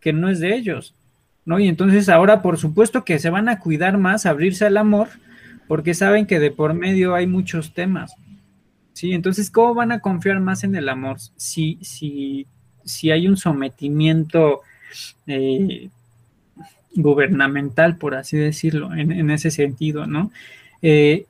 que 0.00 0.12
no 0.12 0.28
es 0.28 0.40
de 0.40 0.54
ellos, 0.54 0.94
¿no? 1.44 1.58
Y 1.58 1.68
entonces 1.68 2.08
ahora, 2.08 2.42
por 2.42 2.58
supuesto 2.58 3.04
que 3.04 3.18
se 3.18 3.30
van 3.30 3.48
a 3.48 3.60
cuidar 3.60 3.96
más, 3.96 4.26
abrirse 4.26 4.66
al 4.66 4.76
amor, 4.76 5.08
porque 5.66 5.94
saben 5.94 6.26
que 6.26 6.40
de 6.40 6.50
por 6.50 6.74
medio 6.74 7.14
hay 7.14 7.26
muchos 7.26 7.72
temas. 7.72 8.14
Sí, 8.92 9.12
entonces, 9.12 9.50
¿cómo 9.50 9.74
van 9.74 9.92
a 9.92 10.00
confiar 10.00 10.40
más 10.40 10.62
en 10.62 10.76
el 10.76 10.88
amor 10.88 11.18
si, 11.36 11.78
si, 11.82 12.46
si 12.84 13.10
hay 13.10 13.26
un 13.26 13.36
sometimiento 13.36 14.60
eh, 15.26 15.88
gubernamental, 16.94 17.96
por 17.96 18.14
así 18.14 18.36
decirlo, 18.36 18.94
en, 18.94 19.30
ese 19.30 19.50
sentido, 19.50 20.06
¿no? 20.06 20.30
Eh, 20.82 21.26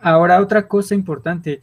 ahora, 0.00 0.40
otra 0.40 0.68
cosa 0.68 0.94
importante, 0.94 1.60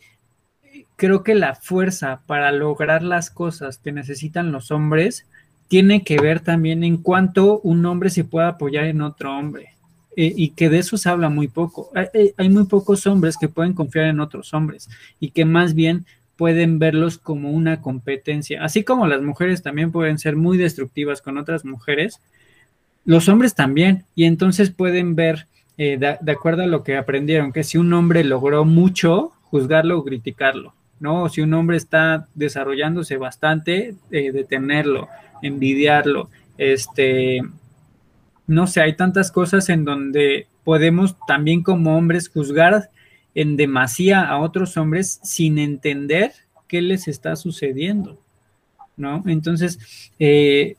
creo 0.95 1.23
que 1.23 1.35
la 1.35 1.55
fuerza 1.55 2.21
para 2.25 2.51
lograr 2.51 3.03
las 3.03 3.29
cosas 3.29 3.77
que 3.77 3.91
necesitan 3.91 4.51
los 4.51 4.71
hombres 4.71 5.25
tiene 5.67 6.03
que 6.03 6.19
ver 6.19 6.41
también 6.41 6.83
en 6.83 6.97
cuanto 6.97 7.59
un 7.59 7.85
hombre 7.85 8.09
se 8.09 8.23
pueda 8.23 8.49
apoyar 8.49 8.85
en 8.85 9.01
otro 9.01 9.37
hombre. 9.37 9.69
Eh, 10.15 10.33
y 10.35 10.49
que 10.49 10.69
de 10.69 10.79
eso 10.79 10.97
se 10.97 11.07
habla 11.07 11.29
muy 11.29 11.47
poco. 11.47 11.91
hay, 11.95 12.49
muy 12.49 12.65
pocos 12.65 13.07
hombres 13.07 13.37
que 13.37 13.47
pueden 13.47 13.73
confiar 13.73 14.05
en 14.05 14.19
otros 14.19 14.53
hombres 14.53 14.89
y 15.19 15.29
que 15.29 15.45
más 15.45 15.75
bien 15.75 16.05
pueden 16.35 16.79
verlos 16.79 17.17
como 17.17 17.51
una 17.51 17.81
competencia. 17.81 18.63
Así 18.63 18.83
como 18.83 19.07
las 19.07 19.21
mujeres 19.21 19.61
también 19.61 19.91
pueden 19.91 20.17
ser 20.17 20.35
muy 20.35 20.57
destructivas 20.57 21.21
con 21.21 21.37
otras 21.37 21.63
mujeres, 21.63 22.19
los 23.05 23.29
hombres 23.29 23.55
también. 23.55 24.05
Y 24.15 24.25
entonces 24.25 24.71
pueden 24.71 25.15
ver, 25.15 25.47
eh, 25.77 25.97
de, 25.97 26.31
acuerdo 26.31 26.63
a 26.63 26.67
lo 26.67 26.83
que 26.83 26.97
aprendieron, 26.97 27.51
que 27.51 27.63
si 27.63 27.77
un 27.77 27.91
hombre 27.93 28.23
logró 28.23 28.65
mucho, 28.65 29.31
juzgarlo 29.43 29.97
o 29.97 30.03
criticarlo. 30.03 30.73
¿no? 30.99 31.29
Si 31.29 31.41
un 31.41 31.53
hombre 31.53 31.77
está 31.77 32.27
desarrollándose 32.35 33.17
bastante, 33.17 33.95
eh, 34.11 34.31
detenerlo, 34.31 35.07
envidiarlo, 35.41 36.29
este, 36.57 37.41
no 38.47 38.67
sé, 38.67 38.81
hay 38.81 38.95
tantas 38.95 39.31
cosas 39.31 39.69
en 39.69 39.85
donde 39.85 40.47
podemos 40.63 41.15
también 41.25 41.63
como 41.63 41.97
hombres 41.97 42.29
juzgar 42.29 42.89
en 43.33 43.55
demasía 43.55 44.23
a 44.23 44.39
otros 44.39 44.75
hombres 44.75 45.19
sin 45.23 45.57
entender 45.57 46.33
qué 46.67 46.81
les 46.81 47.07
está 47.07 47.35
sucediendo, 47.35 48.21
¿no? 48.97 49.23
Entonces, 49.25 50.11
eh, 50.19 50.75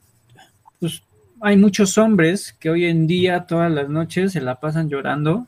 hay 1.40 1.56
muchos 1.56 1.96
hombres 1.98 2.54
que 2.60 2.70
hoy 2.70 2.84
en 2.84 3.06
día 3.06 3.46
todas 3.46 3.70
las 3.70 3.88
noches 3.88 4.32
se 4.32 4.40
la 4.40 4.60
pasan 4.60 4.88
llorando, 4.90 5.46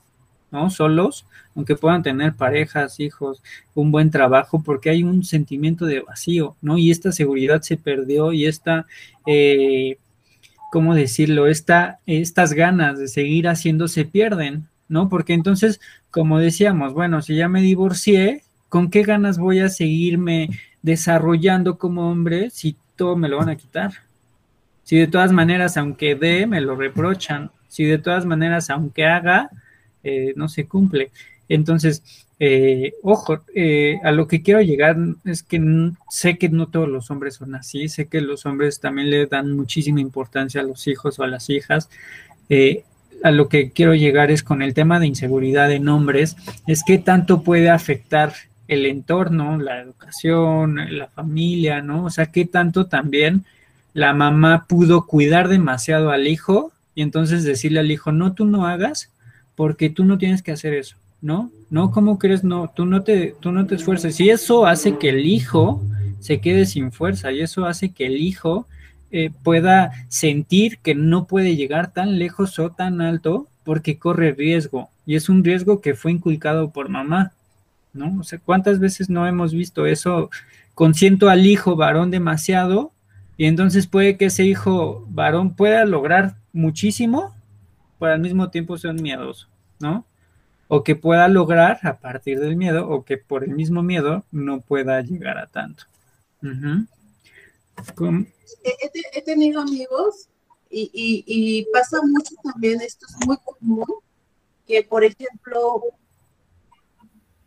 ¿no? 0.50 0.70
Solos, 0.70 1.26
aunque 1.54 1.76
puedan 1.76 2.02
tener 2.02 2.34
parejas, 2.34 2.98
hijos, 2.98 3.42
un 3.74 3.90
buen 3.92 4.10
trabajo, 4.10 4.62
porque 4.62 4.90
hay 4.90 5.02
un 5.02 5.24
sentimiento 5.24 5.86
de 5.86 6.00
vacío, 6.00 6.56
¿no? 6.62 6.78
Y 6.78 6.90
esta 6.90 7.12
seguridad 7.12 7.62
se 7.62 7.76
perdió 7.76 8.32
y 8.32 8.46
esta, 8.46 8.86
eh, 9.26 9.98
¿cómo 10.70 10.94
decirlo? 10.94 11.46
Esta, 11.46 12.00
estas 12.06 12.54
ganas 12.54 12.98
de 12.98 13.08
seguir 13.08 13.48
haciendo 13.48 13.88
se 13.88 14.04
pierden, 14.04 14.68
¿no? 14.88 15.08
Porque 15.08 15.34
entonces, 15.34 15.80
como 16.10 16.38
decíamos, 16.38 16.94
bueno, 16.94 17.20
si 17.22 17.36
ya 17.36 17.48
me 17.48 17.60
divorcié, 17.60 18.44
¿con 18.68 18.90
qué 18.90 19.02
ganas 19.02 19.38
voy 19.38 19.60
a 19.60 19.68
seguirme 19.68 20.48
desarrollando 20.80 21.78
como 21.78 22.10
hombre 22.10 22.50
si 22.50 22.76
todo 22.96 23.16
me 23.16 23.28
lo 23.28 23.38
van 23.38 23.50
a 23.50 23.56
quitar? 23.56 23.92
Si 24.82 24.96
de 24.96 25.06
todas 25.06 25.32
maneras, 25.32 25.76
aunque 25.76 26.14
dé, 26.14 26.46
me 26.46 26.60
lo 26.60 26.76
reprochan. 26.76 27.50
Si 27.68 27.84
de 27.84 27.98
todas 27.98 28.26
maneras, 28.26 28.70
aunque 28.70 29.06
haga, 29.06 29.50
eh, 30.02 30.32
no 30.36 30.48
se 30.48 30.66
cumple. 30.66 31.10
Entonces, 31.48 32.02
eh, 32.38 32.94
ojo, 33.02 33.40
eh, 33.54 33.98
a 34.02 34.10
lo 34.12 34.26
que 34.26 34.42
quiero 34.42 34.60
llegar 34.60 34.96
es 35.24 35.42
que 35.42 35.60
sé 36.10 36.38
que 36.38 36.48
no 36.48 36.68
todos 36.68 36.88
los 36.88 37.10
hombres 37.10 37.34
son 37.34 37.54
así, 37.54 37.88
sé 37.88 38.06
que 38.06 38.20
los 38.20 38.46
hombres 38.46 38.80
también 38.80 39.10
le 39.10 39.26
dan 39.26 39.52
muchísima 39.52 40.00
importancia 40.00 40.60
a 40.60 40.64
los 40.64 40.86
hijos 40.88 41.18
o 41.18 41.22
a 41.22 41.28
las 41.28 41.50
hijas 41.50 41.88
a 43.22 43.30
lo 43.30 43.48
que 43.48 43.70
quiero 43.70 43.94
llegar 43.94 44.30
es 44.30 44.42
con 44.42 44.62
el 44.62 44.74
tema 44.74 45.00
de 45.00 45.06
inseguridad 45.06 45.70
en 45.70 45.88
hombres, 45.88 46.36
es 46.66 46.82
qué 46.84 46.98
tanto 46.98 47.42
puede 47.42 47.70
afectar 47.70 48.32
el 48.68 48.86
entorno, 48.86 49.58
la 49.58 49.80
educación, 49.80 50.78
la 50.96 51.08
familia, 51.08 51.82
¿no? 51.82 52.04
O 52.04 52.10
sea, 52.10 52.26
qué 52.26 52.44
tanto 52.44 52.86
también 52.86 53.44
la 53.94 54.14
mamá 54.14 54.66
pudo 54.68 55.06
cuidar 55.06 55.48
demasiado 55.48 56.10
al 56.10 56.26
hijo 56.26 56.72
y 56.94 57.02
entonces 57.02 57.44
decirle 57.44 57.80
al 57.80 57.90
hijo, 57.90 58.12
no, 58.12 58.32
tú 58.32 58.44
no 58.44 58.66
hagas 58.66 59.10
porque 59.54 59.90
tú 59.90 60.04
no 60.04 60.18
tienes 60.18 60.42
que 60.42 60.52
hacer 60.52 60.74
eso, 60.74 60.96
¿no? 61.20 61.50
No, 61.70 61.90
¿cómo 61.90 62.18
crees? 62.18 62.44
No, 62.44 62.70
tú 62.74 62.86
no 62.86 63.02
te, 63.02 63.34
tú 63.40 63.52
no 63.52 63.66
te 63.66 63.74
esfuerces. 63.74 64.18
Y 64.20 64.30
eso 64.30 64.66
hace 64.66 64.98
que 64.98 65.10
el 65.10 65.26
hijo 65.26 65.82
se 66.20 66.40
quede 66.40 66.66
sin 66.66 66.92
fuerza 66.92 67.32
y 67.32 67.40
eso 67.40 67.64
hace 67.66 67.90
que 67.90 68.06
el 68.06 68.18
hijo 68.18 68.66
eh, 69.10 69.30
pueda 69.42 69.92
sentir 70.08 70.78
que 70.78 70.94
no 70.94 71.26
puede 71.26 71.56
llegar 71.56 71.92
tan 71.92 72.18
lejos 72.18 72.58
o 72.58 72.70
tan 72.70 73.00
alto 73.00 73.46
porque 73.64 73.98
corre 73.98 74.32
riesgo. 74.32 74.88
Y 75.04 75.16
es 75.16 75.28
un 75.28 75.44
riesgo 75.44 75.80
que 75.80 75.94
fue 75.94 76.12
inculcado 76.12 76.70
por 76.70 76.88
mamá, 76.88 77.32
¿no? 77.92 78.20
O 78.20 78.24
sea, 78.24 78.38
¿cuántas 78.38 78.78
veces 78.78 79.10
no 79.10 79.26
hemos 79.26 79.52
visto 79.52 79.86
eso? 79.86 80.30
Consiento 80.74 81.28
al 81.28 81.46
hijo 81.46 81.76
varón 81.76 82.10
demasiado 82.10 82.92
y 83.42 83.46
entonces 83.46 83.88
puede 83.88 84.16
que 84.16 84.26
ese 84.26 84.44
hijo 84.44 85.04
varón 85.08 85.56
pueda 85.56 85.84
lograr 85.84 86.36
muchísimo, 86.52 87.34
pero 87.98 88.12
al 88.12 88.20
mismo 88.20 88.50
tiempo 88.50 88.78
sea 88.78 88.92
un 88.92 89.02
miedoso, 89.02 89.48
¿no? 89.80 90.06
O 90.68 90.84
que 90.84 90.94
pueda 90.94 91.26
lograr 91.26 91.80
a 91.82 91.98
partir 91.98 92.38
del 92.38 92.54
miedo 92.54 92.88
o 92.88 93.04
que 93.04 93.16
por 93.16 93.42
el 93.42 93.50
mismo 93.50 93.82
miedo 93.82 94.24
no 94.30 94.60
pueda 94.60 95.02
llegar 95.02 95.38
a 95.38 95.48
tanto. 95.48 95.86
He, 98.62 99.22
tenido 99.22 99.60
amigos 99.60 100.28
y, 100.70 101.66
pasa 101.72 101.98
mucho 102.00 102.36
también, 102.44 102.80
esto 102.80 103.06
es 103.08 103.26
muy 103.26 103.38
común, 103.38 103.86
que 104.68 104.84
por 104.84 105.02
ejemplo, 105.02 105.82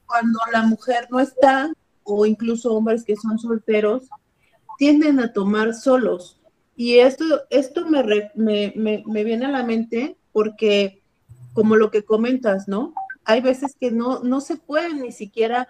cuando 0.05 0.39
la 0.51 0.63
mujer 0.63 1.07
no 1.09 1.21
está, 1.21 1.71
o 2.03 2.25
incluso 2.25 2.73
hombres 2.73 3.05
que 3.05 3.15
son 3.15 3.39
solteros, 3.39 4.09
tienden 4.77 5.19
a 5.19 5.33
tomar 5.33 5.73
solos. 5.73 6.39
Y 6.75 6.99
esto, 6.99 7.23
esto 7.49 7.85
me, 7.87 8.73
me, 8.75 9.23
viene 9.23 9.45
a 9.45 9.51
la 9.51 9.63
mente 9.63 10.17
porque, 10.31 11.01
como 11.53 11.75
lo 11.75 11.89
que 11.89 12.03
comentas, 12.03 12.67
¿no? 12.67 12.93
Hay 13.23 13.41
veces 13.41 13.75
que 13.79 13.91
no, 13.91 14.19
no 14.19 14.41
se 14.41 14.57
pueden 14.57 15.01
ni 15.01 15.11
siquiera 15.11 15.67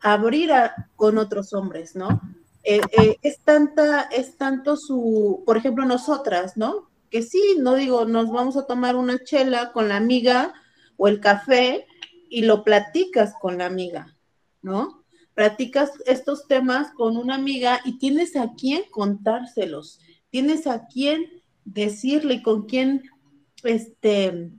abrir 0.00 0.50
con 0.96 1.18
otros 1.18 1.52
hombres, 1.52 1.96
¿no? 1.96 2.20
Eh, 2.62 2.80
eh, 2.92 3.18
es 3.22 3.40
tanta, 3.40 4.02
es 4.02 4.36
tanto 4.36 4.76
su, 4.76 5.42
por 5.44 5.56
ejemplo, 5.56 5.84
nosotras, 5.84 6.56
¿no? 6.56 6.88
Que 7.10 7.22
sí, 7.22 7.56
no 7.58 7.74
digo, 7.74 8.04
nos 8.04 8.30
vamos 8.30 8.56
a 8.56 8.66
tomar 8.66 8.96
una 8.96 9.22
chela 9.22 9.72
con 9.72 9.88
la 9.88 9.96
amiga 9.96 10.54
o 10.96 11.08
el 11.08 11.20
café 11.20 11.86
y 12.30 12.42
lo 12.42 12.64
platicas 12.64 13.34
con 13.40 13.58
la 13.58 13.66
amiga, 13.66 14.16
¿no? 14.62 15.03
Platicas 15.34 15.90
estos 16.06 16.46
temas 16.46 16.92
con 16.92 17.16
una 17.16 17.34
amiga 17.34 17.80
y 17.84 17.98
tienes 17.98 18.36
a 18.36 18.52
quién 18.56 18.82
contárselos, 18.90 20.00
tienes 20.30 20.66
a 20.66 20.86
quién 20.86 21.26
decirle, 21.64 22.42
con 22.42 22.66
quién, 22.66 23.02
este, 23.64 24.50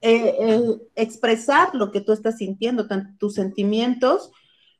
eh, 0.00 0.76
expresar 0.94 1.74
lo 1.74 1.90
que 1.90 2.00
tú 2.00 2.12
estás 2.12 2.38
sintiendo, 2.38 2.86
tus 3.18 3.34
sentimientos 3.34 4.30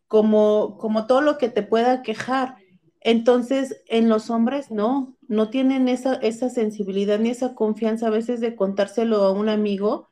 como, 0.07 0.79
como 0.79 1.07
todo 1.07 1.21
lo 1.21 1.38
que 1.38 1.49
te 1.49 1.62
pueda 1.62 2.03
quejar. 2.03 2.57
Entonces, 3.01 3.83
en 3.87 4.09
los 4.09 4.31
hombres 4.31 4.71
no, 4.71 5.17
no 5.29 5.51
tienen 5.51 5.88
esa, 5.88 6.14
esa 6.14 6.51
sensibilidad 6.51 7.19
ni 7.19 7.31
esa 7.31 7.55
confianza 7.55 8.09
a 8.09 8.11
veces 8.11 8.41
de 8.41 8.57
contárselo 8.57 9.25
a 9.25 9.33
un 9.33 9.49
amigo 9.49 10.09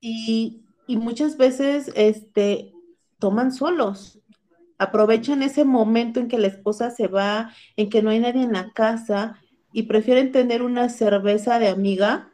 y, 0.00 0.60
muchas 0.86 1.38
veces 1.38 1.90
este, 1.94 2.73
toman 3.18 3.52
solos, 3.52 4.20
aprovechan 4.78 5.42
ese 5.42 5.64
momento 5.64 6.20
en 6.20 6.28
que 6.28 6.38
la 6.38 6.48
esposa 6.48 6.90
se 6.90 7.08
va, 7.08 7.52
en 7.76 7.90
que 7.90 8.02
no 8.02 8.10
hay 8.10 8.20
nadie 8.20 8.42
en 8.42 8.52
la 8.52 8.72
casa 8.72 9.40
y 9.72 9.84
prefieren 9.84 10.32
tener 10.32 10.62
una 10.62 10.88
cerveza 10.88 11.58
de 11.58 11.68
amiga 11.68 12.30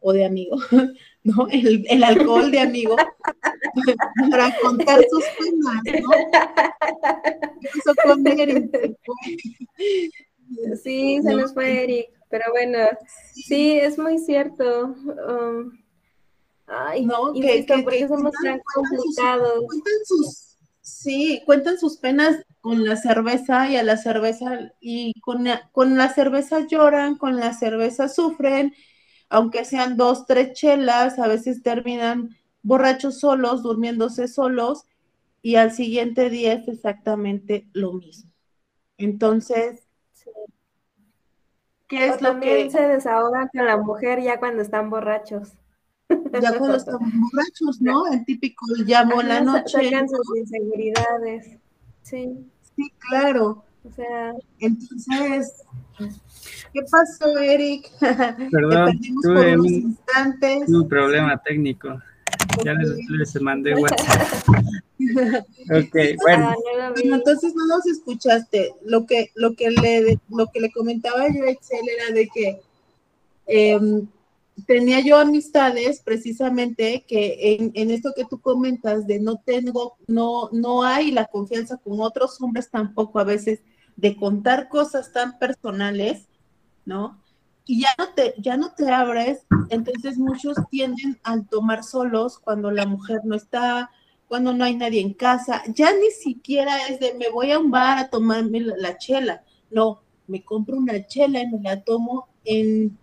o 0.00 0.12
de 0.12 0.24
amigo, 0.24 0.56
¿no? 1.24 1.48
El, 1.50 2.04
alcohol 2.04 2.50
de 2.50 2.60
amigo 2.60 2.96
para 4.30 4.54
contar 4.60 5.00
sus 5.10 5.24
penas, 5.38 5.82
¿no? 6.02 6.10
Eso 7.62 7.94
con 8.04 8.24
Sí, 10.82 11.20
se 11.22 11.34
nos 11.34 11.52
fue 11.52 11.84
Eric, 11.84 12.10
pero 12.30 12.44
bueno, 12.52 12.78
sí, 13.32 13.72
es 13.72 13.98
muy 13.98 14.18
cierto. 14.18 14.94
Um, 15.28 15.78
ay, 16.68 17.04
no, 17.04 17.32
que, 17.32 17.64
que, 17.64 18.08
somos 18.08 18.32
tan 18.42 18.60
complicados. 18.74 19.64
cuentan 19.66 19.94
sus, 20.04 20.56
sí, 20.80 21.42
cuentan 21.46 21.78
sus 21.78 21.96
penas 21.98 22.44
con 22.60 22.84
la 22.84 22.96
cerveza 22.96 23.70
y 23.70 23.76
a 23.76 23.82
la 23.82 23.96
cerveza, 23.96 24.72
y 24.80 25.18
con 25.20 25.46
con 25.72 25.96
la 25.96 26.12
cerveza 26.12 26.66
lloran, 26.66 27.16
con 27.16 27.36
la 27.36 27.52
cerveza 27.52 28.08
sufren, 28.08 28.74
aunque 29.28 29.64
sean 29.64 29.96
dos, 29.96 30.26
tres 30.26 30.52
chelas, 30.52 31.18
a 31.18 31.28
veces 31.28 31.62
terminan 31.62 32.36
borrachos 32.62 33.20
solos, 33.20 33.62
durmiéndose 33.62 34.28
solos, 34.28 34.84
y 35.42 35.56
al 35.56 35.72
siguiente 35.72 36.30
día 36.30 36.54
es 36.54 36.68
exactamente 36.68 37.66
lo 37.72 37.92
mismo. 37.92 38.30
Entonces, 38.98 39.86
¿qué 41.86 42.08
es 42.08 42.20
lo 42.20 42.40
que 42.40 42.70
se 42.70 42.82
desahogan 42.82 43.48
con 43.48 43.64
la 43.64 43.76
mujer 43.76 44.20
ya 44.20 44.38
cuando 44.38 44.62
están 44.62 44.90
borrachos? 44.90 45.52
Ya 46.08 46.52
cuando 46.58 46.76
están 46.76 46.98
borrachos, 46.98 47.80
¿no? 47.80 48.06
El 48.12 48.24
típico 48.24 48.66
llamo 48.84 49.22
la 49.22 49.40
noche. 49.40 49.84
Sacan 49.84 50.08
sus 50.08 50.36
inseguridades. 50.36 51.58
Sí. 52.02 52.38
Sí, 52.76 52.92
claro. 52.98 53.64
O 53.84 53.92
sea, 53.92 54.34
entonces 54.58 55.64
¿Qué 56.72 56.82
pasó, 56.90 57.38
Eric? 57.38 57.90
Perdón, 58.50 59.00
tuve 59.22 59.58
un, 59.58 59.66
instantes. 59.66 60.68
un 60.68 60.88
problema 60.88 61.40
técnico. 61.42 62.00
Ya 62.64 62.74
les, 62.74 62.90
les 63.08 63.42
mandé 63.42 63.74
WhatsApp. 63.80 64.48
ok, 64.48 65.96
bueno. 66.22 66.54
Entonces 66.96 67.54
no 67.54 67.66
nos 67.66 67.86
escuchaste. 67.86 68.74
Lo 68.84 69.06
que, 69.06 69.30
lo 69.34 69.54
que, 69.54 69.70
le, 69.70 70.18
lo 70.28 70.46
que 70.48 70.60
le 70.60 70.70
comentaba 70.70 71.26
yo 71.28 71.44
a 71.44 71.50
Excel 71.50 71.88
era 71.88 72.14
de 72.14 72.28
que 72.28 72.60
em, 73.46 74.06
tenía 74.66 75.00
yo 75.00 75.18
amistades 75.18 76.00
precisamente 76.04 77.04
que 77.06 77.56
en, 77.56 77.70
en, 77.74 77.90
esto 77.90 78.12
que 78.14 78.24
tú 78.24 78.40
comentas 78.40 79.06
de 79.06 79.20
no 79.20 79.36
tengo, 79.44 79.96
no, 80.06 80.48
no 80.52 80.82
hay 80.82 81.10
la 81.10 81.26
confianza 81.26 81.76
con 81.76 82.00
otros 82.00 82.40
hombres 82.40 82.70
tampoco 82.70 83.18
a 83.18 83.24
veces 83.24 83.60
de 83.96 84.16
contar 84.16 84.68
cosas 84.68 85.12
tan 85.12 85.38
personales, 85.38 86.28
¿no? 86.84 87.20
Y 87.66 87.82
ya 87.82 87.90
no 87.98 88.14
te, 88.14 88.34
ya 88.38 88.56
no 88.56 88.72
te 88.72 88.90
abres, 88.90 89.44
entonces 89.68 90.16
muchos 90.18 90.56
tienden 90.70 91.18
a 91.22 91.42
tomar 91.42 91.84
solos 91.84 92.38
cuando 92.38 92.70
la 92.70 92.86
mujer 92.86 93.20
no 93.24 93.34
está, 93.34 93.90
cuando 94.26 94.54
no 94.54 94.64
hay 94.64 94.76
nadie 94.76 95.00
en 95.00 95.12
casa, 95.12 95.62
ya 95.74 95.92
ni 95.92 96.10
siquiera 96.10 96.86
es 96.88 97.00
de 97.00 97.14
me 97.14 97.28
voy 97.28 97.50
a 97.52 97.58
un 97.58 97.70
bar 97.70 97.98
a 97.98 98.08
tomarme 98.08 98.60
la, 98.60 98.96
chela, 98.96 99.42
no, 99.70 100.02
me 100.26 100.42
compro 100.44 100.76
una 100.76 101.06
chela 101.06 101.40
y 101.40 101.48
me 101.48 101.60
la 101.60 101.82
tomo 101.82 102.28
en 102.44 102.96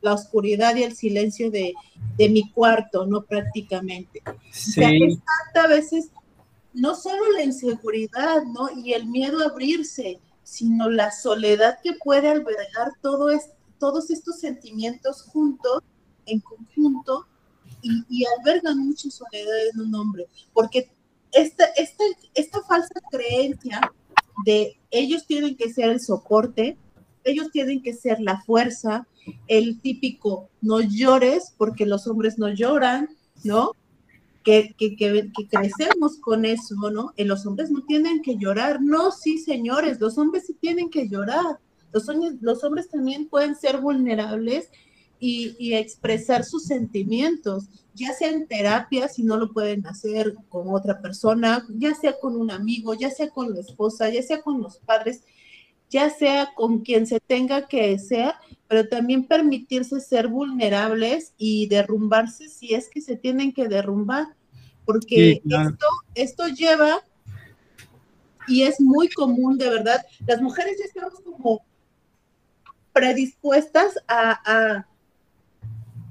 la 0.00 0.14
oscuridad 0.14 0.76
y 0.76 0.82
el 0.82 0.94
silencio 0.94 1.50
de, 1.50 1.74
mi 2.18 2.50
cuarto, 2.50 3.06
¿no? 3.06 3.22
Prácticamente. 3.22 4.22
Sí. 4.50 4.70
O 4.70 4.74
sea, 4.74 4.90
es 4.90 5.18
tanta 5.18 5.64
a 5.66 5.68
veces, 5.68 6.10
no 6.72 6.94
solo 6.94 7.32
la 7.32 7.42
inseguridad, 7.42 8.44
¿no? 8.44 8.68
Y 8.76 8.92
el 8.92 9.06
miedo 9.06 9.40
a 9.40 9.50
abrirse, 9.50 10.20
sino 10.42 10.90
la 10.90 11.10
soledad 11.10 11.78
que 11.82 11.92
puede 11.94 12.28
albergar 12.28 12.92
todo 13.00 13.28
todos 13.78 14.10
estos 14.10 14.38
sentimientos 14.38 15.22
juntos, 15.22 15.82
en 16.26 16.40
conjunto, 16.40 17.26
y, 17.82 18.24
albergan 18.38 18.78
mucha 18.78 19.10
soledad 19.10 19.68
en 19.72 19.80
un 19.80 19.94
hombre, 19.94 20.26
porque 20.52 20.90
esta, 21.32 21.64
esta, 21.76 22.04
esta 22.34 22.62
falsa 22.62 23.00
creencia 23.10 23.80
de 24.44 24.78
ellos 24.90 25.26
tienen 25.26 25.56
que 25.56 25.72
ser 25.72 25.88
el 25.88 26.00
soporte, 26.00 26.76
ellos 27.24 27.50
tienen 27.50 27.82
que 27.82 27.92
ser 27.92 28.20
la 28.20 28.40
fuerza, 28.42 29.06
el 29.46 29.80
típico 29.80 30.48
no 30.60 30.80
llores 30.80 31.54
porque 31.56 31.86
los 31.86 32.06
hombres 32.06 32.38
no 32.38 32.48
lloran, 32.48 33.08
¿no? 33.44 33.72
Que, 34.42 34.74
que, 34.78 34.96
que, 34.96 35.30
crecemos 35.50 36.16
con 36.18 36.44
eso, 36.44 36.74
¿no? 36.90 37.12
Y 37.16 37.24
los 37.24 37.44
hombres 37.44 37.70
no 37.70 37.82
tienen 37.82 38.22
que 38.22 38.36
llorar, 38.36 38.80
no, 38.80 39.10
sí, 39.12 39.38
señores, 39.38 40.00
los 40.00 40.16
hombres 40.16 40.46
sí 40.46 40.54
tienen 40.54 40.88
que 40.88 41.08
llorar, 41.08 41.58
los, 41.92 42.06
los 42.40 42.64
hombres 42.64 42.88
también 42.88 43.28
pueden 43.28 43.54
ser 43.54 43.80
vulnerables 43.80 44.70
y, 45.20 45.74
expresar 45.74 46.44
sus 46.44 46.64
sentimientos, 46.64 47.68
ya 47.94 48.14
sea 48.14 48.30
en 48.30 48.46
terapia, 48.46 49.08
si 49.08 49.22
no 49.22 49.36
lo 49.36 49.52
pueden 49.52 49.86
hacer 49.86 50.34
con 50.48 50.74
otra 50.74 51.00
persona, 51.00 51.66
ya 51.76 51.94
sea 51.94 52.18
con 52.18 52.36
un 52.36 52.50
amigo, 52.50 52.94
ya 52.94 53.10
sea 53.10 53.28
con 53.28 53.52
la 53.52 53.60
esposa, 53.60 54.08
ya 54.08 54.22
sea 54.22 54.40
con 54.40 54.62
los 54.62 54.78
padres, 54.78 55.22
ya 55.90 56.08
sea 56.08 56.54
con 56.54 56.80
quien 56.80 57.06
se 57.06 57.20
tenga 57.20 57.66
que 57.68 57.98
ser, 57.98 58.34
pero 58.68 58.88
también 58.88 59.26
permitirse 59.26 60.00
ser 60.00 60.28
vulnerables 60.28 61.34
y 61.36 61.66
derrumbarse 61.66 62.48
si 62.48 62.74
es 62.74 62.88
que 62.88 63.00
se 63.00 63.16
tienen 63.16 63.52
que 63.52 63.68
derrumbar, 63.68 64.28
porque 64.84 65.42
esto, 65.44 65.86
esto 66.14 66.48
lleva, 66.48 67.02
y 68.48 68.62
es 68.62 68.80
muy 68.80 69.08
común 69.08 69.58
de 69.58 69.68
verdad, 69.68 70.00
las 70.26 70.40
mujeres 70.40 70.78
ya 70.78 70.84
estamos 70.86 71.20
como 71.20 71.62
predispuestas 72.92 73.94
a 74.08 74.86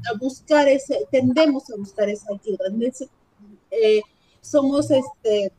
a 0.08 0.18
buscar 0.18 0.68
ese, 0.68 1.08
tendemos 1.12 1.70
a 1.70 1.76
buscar 1.76 2.10
esa 2.10 2.28
ayuda. 2.34 2.66
Eh, 3.72 4.02
somos 4.42 4.90
este, 4.92 5.52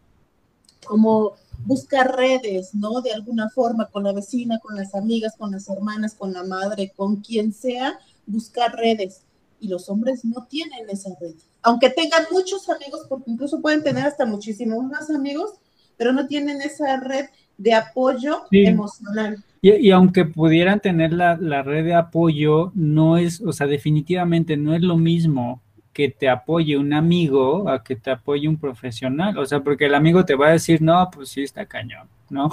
como 0.85 1.37
buscar 1.65 2.17
redes, 2.17 2.75
¿no? 2.75 3.01
De 3.01 3.13
alguna 3.13 3.49
forma, 3.51 3.87
con 3.87 4.05
la 4.05 4.13
vecina, 4.13 4.59
con 4.59 4.77
las 4.77 4.95
amigas, 4.95 5.35
con 5.37 5.51
las 5.51 5.69
hermanas, 5.69 6.15
con 6.15 6.33
la 6.33 6.45
madre, 6.45 6.93
con 6.97 7.17
quien 7.17 7.53
sea, 7.53 7.99
buscar 8.27 8.75
redes. 8.77 9.23
Y 9.61 9.69
los 9.69 9.89
hombres 9.89 10.25
no 10.25 10.47
tienen 10.49 10.89
esa 10.89 11.11
red. 11.21 11.35
Aunque 11.63 11.91
tengan 11.91 12.25
muchos 12.31 12.69
amigos, 12.69 13.07
porque 13.09 13.31
incluso 13.31 13.61
pueden 13.61 13.83
tener 13.83 14.05
hasta 14.05 14.25
muchísimos 14.25 14.85
más 14.85 15.11
amigos, 15.11 15.53
pero 15.97 16.13
no 16.13 16.27
tienen 16.27 16.63
esa 16.63 16.99
red 16.99 17.27
de 17.59 17.75
apoyo 17.75 18.45
emocional. 18.51 19.45
Y, 19.63 19.91
aunque 19.91 20.25
pudieran 20.25 20.81
tener 20.81 21.13
la, 21.13 21.37
la, 21.37 21.63
red 21.63 21.85
de 21.85 21.93
apoyo, 21.93 22.73
no 22.75 23.19
es, 23.19 23.43
o 23.43 23.53
sea, 23.53 23.67
definitivamente 23.67 24.57
no 24.57 24.75
es 24.75 24.81
lo 24.81 24.97
mismo 24.97 25.61
que 25.93 26.09
te 26.09 26.29
apoye 26.29 26.77
un 26.77 26.93
amigo 26.93 27.69
a 27.69 27.83
que 27.83 27.97
te 27.97 28.11
apoye 28.11 28.49
un 28.49 28.59
profesional. 28.59 29.37
O 29.39 29.47
sea, 29.47 29.61
porque 29.61 29.87
el 29.87 29.95
amigo 29.95 30.25
te 30.25 30.35
va 30.35 30.49
a 30.49 30.53
decir, 30.53 30.81
no, 30.83 31.11
pues 31.13 31.31
sí, 31.31 31.43
está 31.43 31.67
cañón. 31.67 32.09
¿no? 32.31 32.49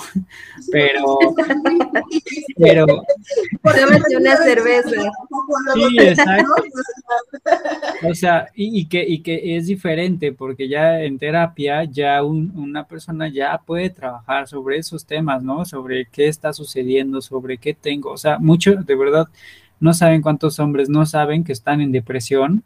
Pero, 0.72 1.20
pero, 2.58 2.88
una 4.18 4.36
cerveza. 4.38 4.90
Sí, 5.76 5.98
exacto. 6.00 6.52
O 8.10 8.14
sea, 8.14 8.48
y, 8.56 8.88
que, 8.88 9.06
y 9.08 9.22
que 9.22 9.56
es 9.56 9.68
diferente 9.68 10.34
porque 10.34 10.68
ya 10.68 11.02
en 11.02 11.18
terapia 11.18 11.84
ya 11.84 12.24
una 12.24 12.88
persona 12.88 13.30
ya 13.30 13.58
puede 13.66 13.90
trabajar 13.90 14.48
sobre 14.48 14.78
esos 14.78 15.06
temas, 15.06 15.44
¿no? 15.44 15.64
Sobre 15.64 16.08
qué 16.12 16.28
está 16.28 16.52
sucediendo, 16.54 17.22
sobre 17.22 17.58
qué 17.58 17.74
tengo. 17.74 18.12
O 18.12 18.18
sea, 18.18 18.40
mucho, 18.40 18.76
de 18.76 18.96
verdad, 18.96 19.28
no 19.80 19.94
saben 19.94 20.22
cuántos 20.22 20.60
hombres 20.60 20.90
no 20.90 21.06
saben 21.06 21.44
que 21.44 21.54
están 21.54 21.82
en 21.82 21.92
depresión 21.92 22.64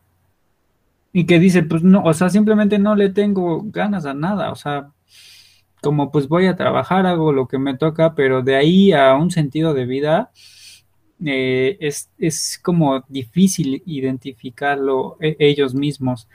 y 1.13 1.25
que 1.25 1.39
dicen, 1.39 1.67
pues 1.67 1.83
no, 1.83 2.03
o 2.03 2.13
sea, 2.13 2.29
simplemente 2.29 2.79
no 2.79 2.95
le 2.95 3.09
tengo 3.09 3.61
ganas 3.65 4.05
a 4.05 4.13
nada, 4.13 4.51
o 4.51 4.55
sea, 4.55 4.91
como 5.81 6.11
pues 6.11 6.27
voy 6.27 6.45
a 6.45 6.55
trabajar, 6.55 7.05
hago 7.05 7.33
lo 7.33 7.47
que 7.47 7.57
me 7.57 7.75
toca, 7.77 8.15
pero 8.15 8.41
de 8.41 8.55
ahí 8.55 8.91
a 8.93 9.15
un 9.15 9.31
sentido 9.31 9.73
de 9.73 9.85
vida 9.85 10.31
eh, 11.25 11.77
es, 11.79 12.59
como 12.63 13.03
difícil 13.09 13.83
identificarlo 13.85 15.17
e, 15.19 15.35
ellos 15.39 15.73
mismos. 15.73 16.27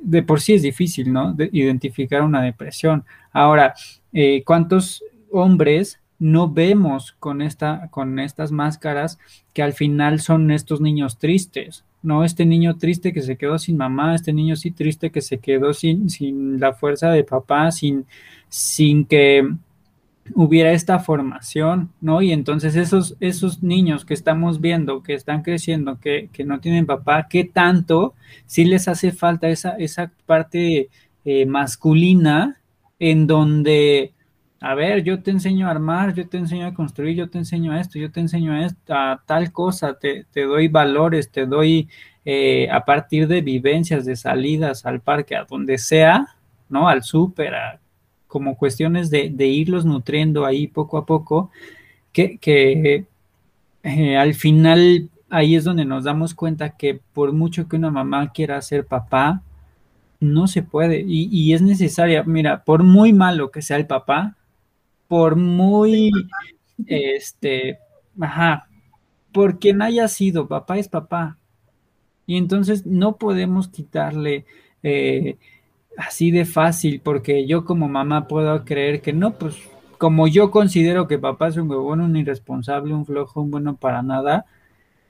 De 0.00 0.22
por 0.22 0.40
sí 0.40 0.54
es 0.54 0.62
difícil, 0.62 1.12
¿no? 1.12 1.34
identificar 1.52 2.22
una 2.22 2.42
depresión. 2.42 3.04
Ahora, 3.32 3.74
eh, 4.12 4.42
¿cuántos 4.44 5.02
hombres 5.30 6.00
no 6.18 6.50
vemos 6.50 7.12
con, 7.12 7.42
esta, 7.42 7.88
con 7.90 8.18
estas 8.18 8.52
máscaras 8.52 9.18
que 9.52 9.62
al 9.62 9.72
final 9.72 10.20
son 10.20 10.50
estos 10.50 10.80
niños 10.80 11.18
tristes? 11.18 11.84
No, 12.02 12.24
este 12.24 12.46
niño 12.46 12.76
triste 12.76 13.12
que 13.12 13.22
se 13.22 13.36
quedó 13.36 13.58
sin 13.58 13.76
mamá, 13.76 14.14
este 14.14 14.32
niño 14.32 14.56
sí 14.56 14.70
triste 14.70 15.10
que 15.10 15.20
se 15.20 15.38
quedó 15.38 15.74
sin, 15.74 16.08
sin 16.08 16.58
la 16.58 16.72
fuerza 16.72 17.10
de 17.10 17.24
papá, 17.24 17.70
sin, 17.70 18.06
sin 18.48 19.04
que 19.04 19.46
hubiera 20.34 20.72
esta 20.72 20.98
formación, 20.98 21.90
¿no? 22.00 22.22
Y 22.22 22.32
entonces 22.32 22.76
esos, 22.76 23.16
esos 23.20 23.62
niños 23.62 24.04
que 24.04 24.14
estamos 24.14 24.60
viendo, 24.60 25.02
que 25.02 25.14
están 25.14 25.42
creciendo, 25.42 25.98
que, 25.98 26.28
que 26.32 26.44
no 26.44 26.60
tienen 26.60 26.86
papá, 26.86 27.26
¿qué 27.28 27.44
tanto 27.44 28.14
sí 28.46 28.64
les 28.64 28.88
hace 28.88 29.12
falta 29.12 29.48
esa, 29.48 29.70
esa 29.76 30.12
parte 30.26 30.88
eh, 31.24 31.46
masculina 31.46 32.60
en 32.98 33.26
donde, 33.26 34.12
a 34.60 34.74
ver, 34.74 35.02
yo 35.02 35.22
te 35.22 35.30
enseño 35.30 35.66
a 35.66 35.70
armar, 35.70 36.14
yo 36.14 36.28
te 36.28 36.36
enseño 36.36 36.66
a 36.66 36.74
construir, 36.74 37.16
yo 37.16 37.30
te 37.30 37.38
enseño 37.38 37.72
a 37.72 37.80
esto, 37.80 37.98
yo 37.98 38.12
te 38.12 38.20
enseño 38.20 38.52
a, 38.88 39.22
tal 39.26 39.52
cosa, 39.52 39.94
te, 39.94 40.26
te, 40.30 40.42
doy 40.42 40.68
valores, 40.68 41.30
te 41.30 41.46
doy 41.46 41.88
eh, 42.26 42.68
a 42.70 42.84
partir 42.84 43.26
de 43.26 43.40
vivencias, 43.40 44.04
de 44.04 44.16
salidas 44.16 44.84
al 44.84 45.00
parque, 45.00 45.34
a 45.34 45.44
donde 45.44 45.78
sea, 45.78 46.26
¿no? 46.68 46.88
Al 46.88 47.02
súper, 47.02 47.54
como 48.26 48.56
cuestiones 48.56 49.10
de, 49.10 49.32
irlos 49.46 49.86
nutriendo 49.86 50.44
ahí 50.44 50.68
poco 50.68 50.98
a 50.98 51.06
poco, 51.06 51.50
que, 52.12 53.06
eh, 53.82 54.16
al 54.18 54.34
final 54.34 55.08
ahí 55.30 55.56
es 55.56 55.64
donde 55.64 55.86
nos 55.86 56.04
damos 56.04 56.34
cuenta 56.34 56.76
que 56.76 57.00
por 57.14 57.32
mucho 57.32 57.66
que 57.68 57.76
una 57.76 57.90
mamá 57.90 58.30
quiera 58.32 58.60
ser 58.60 58.86
papá, 58.86 59.42
no 60.20 60.46
se 60.48 60.62
puede 60.62 61.02
y, 61.06 61.54
es 61.54 61.62
necesaria, 61.62 62.22
mira, 62.24 62.62
por 62.64 62.82
muy 62.82 63.14
malo 63.14 63.50
que 63.50 63.62
sea 63.62 63.78
el 63.78 63.86
papá, 63.86 64.36
por 65.10 65.34
muy, 65.34 66.12
este, 66.86 67.80
ajá, 68.20 68.68
por 69.32 69.58
quien 69.58 69.82
haya 69.82 70.06
sido, 70.06 70.46
papá 70.46 70.78
es 70.78 70.86
papá. 70.88 71.36
Y 72.26 72.36
entonces 72.36 72.86
no 72.86 73.16
podemos 73.16 73.66
quitarle 73.66 74.46
eh, 74.84 75.36
así 75.98 76.30
de 76.30 76.44
fácil, 76.44 77.00
porque 77.00 77.44
yo 77.44 77.64
como 77.64 77.88
mamá 77.88 78.28
puedo 78.28 78.64
creer 78.64 79.02
que 79.02 79.12
no, 79.12 79.32
pues 79.32 79.56
como 79.98 80.28
yo 80.28 80.52
considero 80.52 81.08
que 81.08 81.18
papá 81.18 81.48
es 81.48 81.56
un 81.56 81.68
huevón, 81.68 82.02
un 82.02 82.14
irresponsable, 82.14 82.94
un 82.94 83.04
flojo, 83.04 83.40
un 83.40 83.50
bueno 83.50 83.74
para 83.74 84.02
nada, 84.02 84.46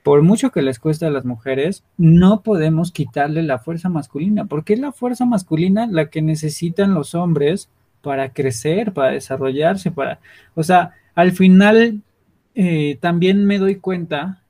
por 0.01 0.23
mucho 0.23 0.51
que 0.51 0.63
les 0.63 0.79
cueste 0.79 1.05
a 1.05 1.11
las 1.11 1.25
mujeres, 1.25 1.83
no 1.99 2.41
podemos 2.41 2.91
quitarle 2.91 3.43
la 3.43 3.59
fuerza 3.59 3.87
masculina, 3.87 4.45
porque 4.45 4.73
es 4.73 4.79
la 4.79 4.93
fuerza 4.93 5.25
masculina 5.25 5.85
la 5.85 6.09
que 6.09 6.23
necesitan 6.23 6.95
los 6.95 7.13
hombres 7.13 7.69
para 8.01 8.33
crecer, 8.33 8.93
para 8.93 9.11
desarrollarse, 9.11 9.91
para, 9.91 10.19
o 10.55 10.63
sea, 10.63 10.91
al 11.15 11.31
final 11.31 12.01
eh, 12.55 12.97
también 12.99 13.45
me 13.45 13.59
doy 13.59 13.75
cuenta 13.75 14.41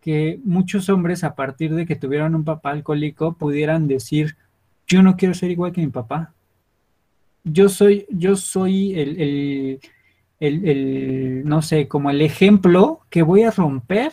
que 0.00 0.38
muchos 0.44 0.88
hombres 0.88 1.24
a 1.24 1.34
partir 1.34 1.74
de 1.74 1.86
que 1.86 1.96
tuvieron 1.96 2.34
un 2.34 2.44
papá 2.44 2.70
alcohólico 2.70 3.34
pudieran 3.34 3.86
decir, 3.86 4.36
yo 4.86 5.02
no 5.02 5.16
quiero 5.16 5.34
ser 5.34 5.50
igual 5.50 5.72
que 5.72 5.82
mi 5.82 5.88
papá. 5.88 6.32
Yo 7.44 7.68
soy, 7.68 8.06
yo 8.10 8.36
soy 8.36 8.98
el, 8.98 9.80
el 10.40 11.42
no 11.44 11.62
sé, 11.62 11.88
como 11.88 12.10
el 12.10 12.20
ejemplo 12.22 13.00
que 13.10 13.22
voy 13.22 13.42
a 13.42 13.50
romper 13.50 14.12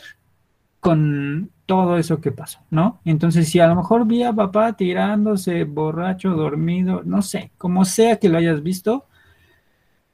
con 0.79 1.51
todo 1.67 1.97
eso 1.97 2.21
que 2.21 2.31
pasó, 2.31 2.59
¿no? 2.71 2.99
Entonces, 3.05 3.49
si 3.49 3.59
a 3.59 3.67
lo 3.67 3.75
mejor 3.75 4.07
vi 4.07 4.23
a 4.23 4.33
papá 4.33 4.73
tirándose 4.73 5.65
borracho, 5.65 6.31
dormido, 6.31 7.03
no 7.05 7.21
sé, 7.21 7.51
como 7.57 7.85
sea 7.85 8.17
que 8.17 8.29
lo 8.29 8.37
hayas 8.39 8.63
visto, 8.63 9.05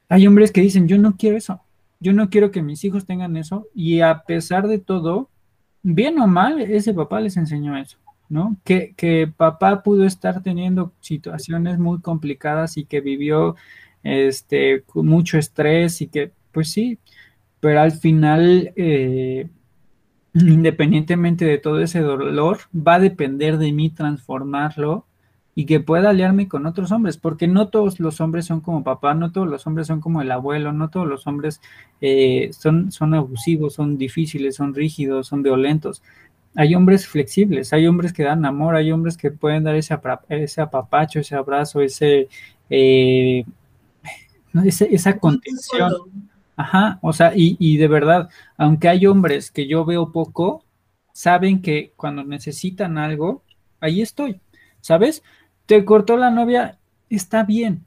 hay 0.09 0.27
hombres 0.27 0.51
que 0.51 0.61
dicen, 0.61 0.87
yo 0.87 0.97
no 0.97 1.15
quiero 1.15 1.37
eso, 1.37 1.61
yo 1.99 2.11
no 2.11 2.29
quiero 2.29 2.51
que 2.51 2.63
mis 2.63 2.83
hijos 2.83 3.05
tengan 3.05 3.37
eso, 3.37 3.67
y 3.73 4.01
a 4.01 4.23
pesar 4.23 4.67
de 4.67 4.79
todo, 4.79 5.29
bien 5.83 6.19
o 6.19 6.27
mal, 6.27 6.59
ese 6.59 6.93
papá 6.93 7.21
les 7.21 7.37
enseñó 7.37 7.77
eso, 7.77 7.99
¿no? 8.29 8.57
Que, 8.63 8.93
que 8.97 9.27
papá 9.27 9.83
pudo 9.83 10.05
estar 10.05 10.41
teniendo 10.41 10.91
situaciones 11.01 11.77
muy 11.77 12.01
complicadas 12.01 12.77
y 12.77 12.85
que 12.85 12.99
vivió 12.99 13.55
este, 14.01 14.83
mucho 14.95 15.37
estrés 15.37 16.01
y 16.01 16.07
que, 16.07 16.31
pues 16.51 16.71
sí, 16.71 16.97
pero 17.59 17.79
al 17.81 17.91
final, 17.91 18.73
eh, 18.75 19.47
independientemente 20.33 21.45
de 21.45 21.57
todo 21.57 21.79
ese 21.81 21.99
dolor, 21.99 22.59
va 22.75 22.95
a 22.95 22.99
depender 22.99 23.57
de 23.57 23.71
mí 23.71 23.89
transformarlo 23.89 25.05
y 25.55 25.65
que 25.65 25.79
pueda 25.79 26.09
aliarme 26.09 26.47
con 26.47 26.65
otros 26.65 26.91
hombres, 26.91 27.17
porque 27.17 27.47
no 27.47 27.69
todos 27.69 27.99
los 27.99 28.19
hombres 28.21 28.45
son 28.45 28.61
como 28.61 28.83
papá, 28.83 29.13
no 29.13 29.31
todos 29.31 29.47
los 29.47 29.67
hombres 29.67 29.85
son 29.87 30.01
como 30.01 30.21
el 30.21 30.31
abuelo, 30.31 30.73
no 30.73 30.89
todos 30.89 31.07
los 31.07 31.27
hombres 31.27 31.61
eh, 32.01 32.49
son, 32.57 32.91
son 32.91 33.13
abusivos, 33.13 33.75
son 33.75 33.97
difíciles, 33.97 34.55
son 34.55 34.73
rígidos, 34.73 35.27
son 35.27 35.43
violentos. 35.43 36.01
Hay 36.55 36.73
hombres 36.75 37.07
flexibles, 37.07 37.71
hay 37.73 37.85
hombres 37.85 38.13
que 38.13 38.23
dan 38.23 38.45
amor, 38.45 38.75
hay 38.75 38.91
hombres 38.91 39.17
que 39.17 39.31
pueden 39.31 39.63
dar 39.63 39.75
ese, 39.75 39.97
ese 40.29 40.61
apapacho, 40.61 41.19
ese 41.19 41.35
abrazo, 41.35 41.81
ese, 41.81 42.27
eh, 42.69 43.45
esa 44.63 45.17
contención. 45.19 45.91
Ajá, 46.55 46.99
o 47.01 47.13
sea, 47.13 47.33
y, 47.35 47.57
y 47.59 47.77
de 47.77 47.87
verdad, 47.87 48.29
aunque 48.57 48.89
hay 48.89 49.05
hombres 49.07 49.51
que 49.51 49.67
yo 49.67 49.85
veo 49.85 50.11
poco, 50.11 50.63
saben 51.13 51.61
que 51.61 51.93
cuando 51.95 52.23
necesitan 52.23 52.97
algo, 52.97 53.43
ahí 53.79 54.01
estoy, 54.01 54.39
¿sabes? 54.81 55.23
te 55.65 55.85
cortó 55.85 56.17
la 56.17 56.29
novia, 56.29 56.77
está 57.09 57.43
bien, 57.43 57.85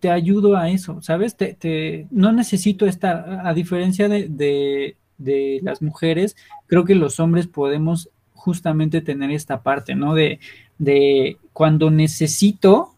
te 0.00 0.10
ayudo 0.10 0.56
a 0.56 0.70
eso, 0.70 1.02
¿sabes? 1.02 1.36
Te, 1.36 2.06
no 2.10 2.32
necesito 2.32 2.86
estar, 2.86 3.40
a 3.44 3.52
diferencia 3.52 4.08
de, 4.08 4.28
de, 4.28 4.96
de, 5.18 5.60
las 5.62 5.82
mujeres, 5.82 6.36
creo 6.66 6.84
que 6.84 6.94
los 6.94 7.20
hombres 7.20 7.46
podemos 7.46 8.10
justamente 8.32 9.02
tener 9.02 9.30
esta 9.30 9.62
parte, 9.62 9.94
¿no? 9.94 10.14
De, 10.14 10.40
de 10.78 11.36
cuando 11.52 11.90
necesito, 11.90 12.94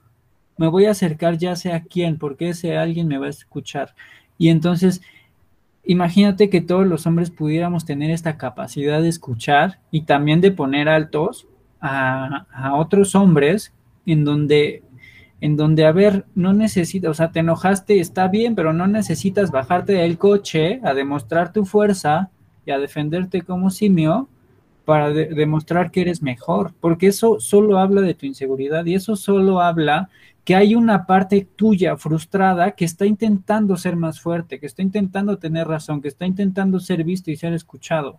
me 0.56 0.68
voy 0.68 0.86
a 0.86 0.92
acercar 0.92 1.38
ya 1.38 1.56
sea 1.56 1.76
a 1.76 1.82
quién, 1.82 2.18
porque 2.18 2.50
ese 2.50 2.76
alguien 2.76 3.08
me 3.08 3.18
va 3.18 3.26
a 3.26 3.30
escuchar. 3.30 3.94
Y 4.38 4.48
entonces, 4.48 5.02
imagínate 5.84 6.50
que 6.50 6.60
todos 6.60 6.86
los 6.86 7.06
hombres 7.06 7.30
pudiéramos 7.30 7.84
tener 7.84 8.10
esta 8.10 8.36
capacidad 8.38 9.00
de 9.02 9.08
escuchar 9.08 9.80
y 9.90 10.02
también 10.02 10.40
de 10.40 10.50
poner 10.50 10.88
altos 10.88 11.46
a, 11.80 12.46
otros 12.74 13.14
hombres 13.14 13.72
en 14.06 14.24
donde, 14.24 14.82
en 15.40 15.56
donde, 15.56 15.84
a 15.84 15.92
ver, 15.92 16.24
no 16.34 16.52
necesitas, 16.52 17.10
o 17.10 17.14
sea, 17.14 17.32
te 17.32 17.40
enojaste, 17.40 17.98
está 18.00 18.28
bien, 18.28 18.54
pero 18.54 18.72
no 18.72 18.86
necesitas 18.86 19.50
bajarte 19.50 19.94
del 19.94 20.18
coche 20.18 20.80
a 20.84 20.94
demostrar 20.94 21.52
tu 21.52 21.64
fuerza 21.64 22.30
y 22.64 22.70
a 22.70 22.78
defenderte 22.78 23.42
como 23.42 23.70
simio 23.70 24.28
para 24.84 25.10
demostrar 25.10 25.90
que 25.90 26.00
eres 26.02 26.22
mejor, 26.22 26.72
porque 26.80 27.08
eso 27.08 27.38
solo 27.38 27.78
habla 27.78 28.00
de 28.00 28.14
tu 28.14 28.26
inseguridad 28.26 28.84
y 28.84 28.94
eso 28.94 29.14
solo 29.14 29.60
habla 29.60 30.08
que 30.44 30.56
hay 30.56 30.74
una 30.74 31.06
parte 31.06 31.46
tuya 31.56 31.96
frustrada 31.96 32.72
que 32.72 32.84
está 32.84 33.06
intentando 33.06 33.76
ser 33.76 33.96
más 33.96 34.20
fuerte, 34.20 34.58
que 34.58 34.66
está 34.66 34.82
intentando 34.82 35.38
tener 35.38 35.68
razón, 35.68 36.02
que 36.02 36.08
está 36.08 36.26
intentando 36.26 36.80
ser 36.80 37.04
visto 37.04 37.30
y 37.30 37.36
ser 37.36 37.52
escuchado. 37.52 38.18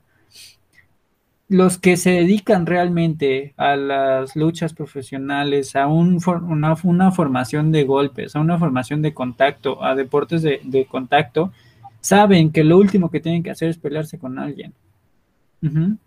Los 1.50 1.78
que 1.78 1.98
se 1.98 2.12
dedican 2.12 2.66
realmente 2.66 3.54
a 3.58 3.76
las 3.76 4.36
luchas 4.38 4.74
profesionales, 4.74 5.76
a 5.76 5.88
un 5.88 6.20
una, 6.26 7.12
formación 7.12 7.72
de 7.72 7.84
golpes, 7.84 8.36
a 8.36 8.40
una 8.40 8.58
formación 8.58 9.02
de 9.02 9.14
contacto, 9.14 9.84
a 9.84 9.94
deportes 9.94 10.42
de, 10.42 10.88
contacto, 10.90 11.52
saben 12.00 12.52
que 12.52 12.64
lo 12.64 12.78
último 12.78 13.12
que 13.12 13.20
tienen 13.20 13.44
que 13.44 13.52
hacer 13.52 13.70
es 13.70 13.78
pelearse 13.78 14.18
con 14.18 14.40
alguien. 14.40 14.74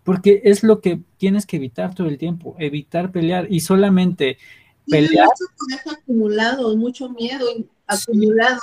Porque 0.03 0.41
es 0.43 0.63
lo 0.63 0.81
que 0.81 0.99
tienes 1.17 1.47
que 1.47 1.57
evitar 1.57 1.95
todo 1.95 2.07
el 2.07 2.19
tiempo, 2.19 2.55
evitar 2.59 3.11
pelear. 3.11 3.47
Y 3.49 3.61
solamente 3.61 4.37
pelear. 4.89 5.27
Mucho 5.27 5.53
coraje 5.57 5.89
acumulado, 6.01 6.75
mucho 6.75 7.09
miedo 7.09 7.47
acumulado. 7.85 8.61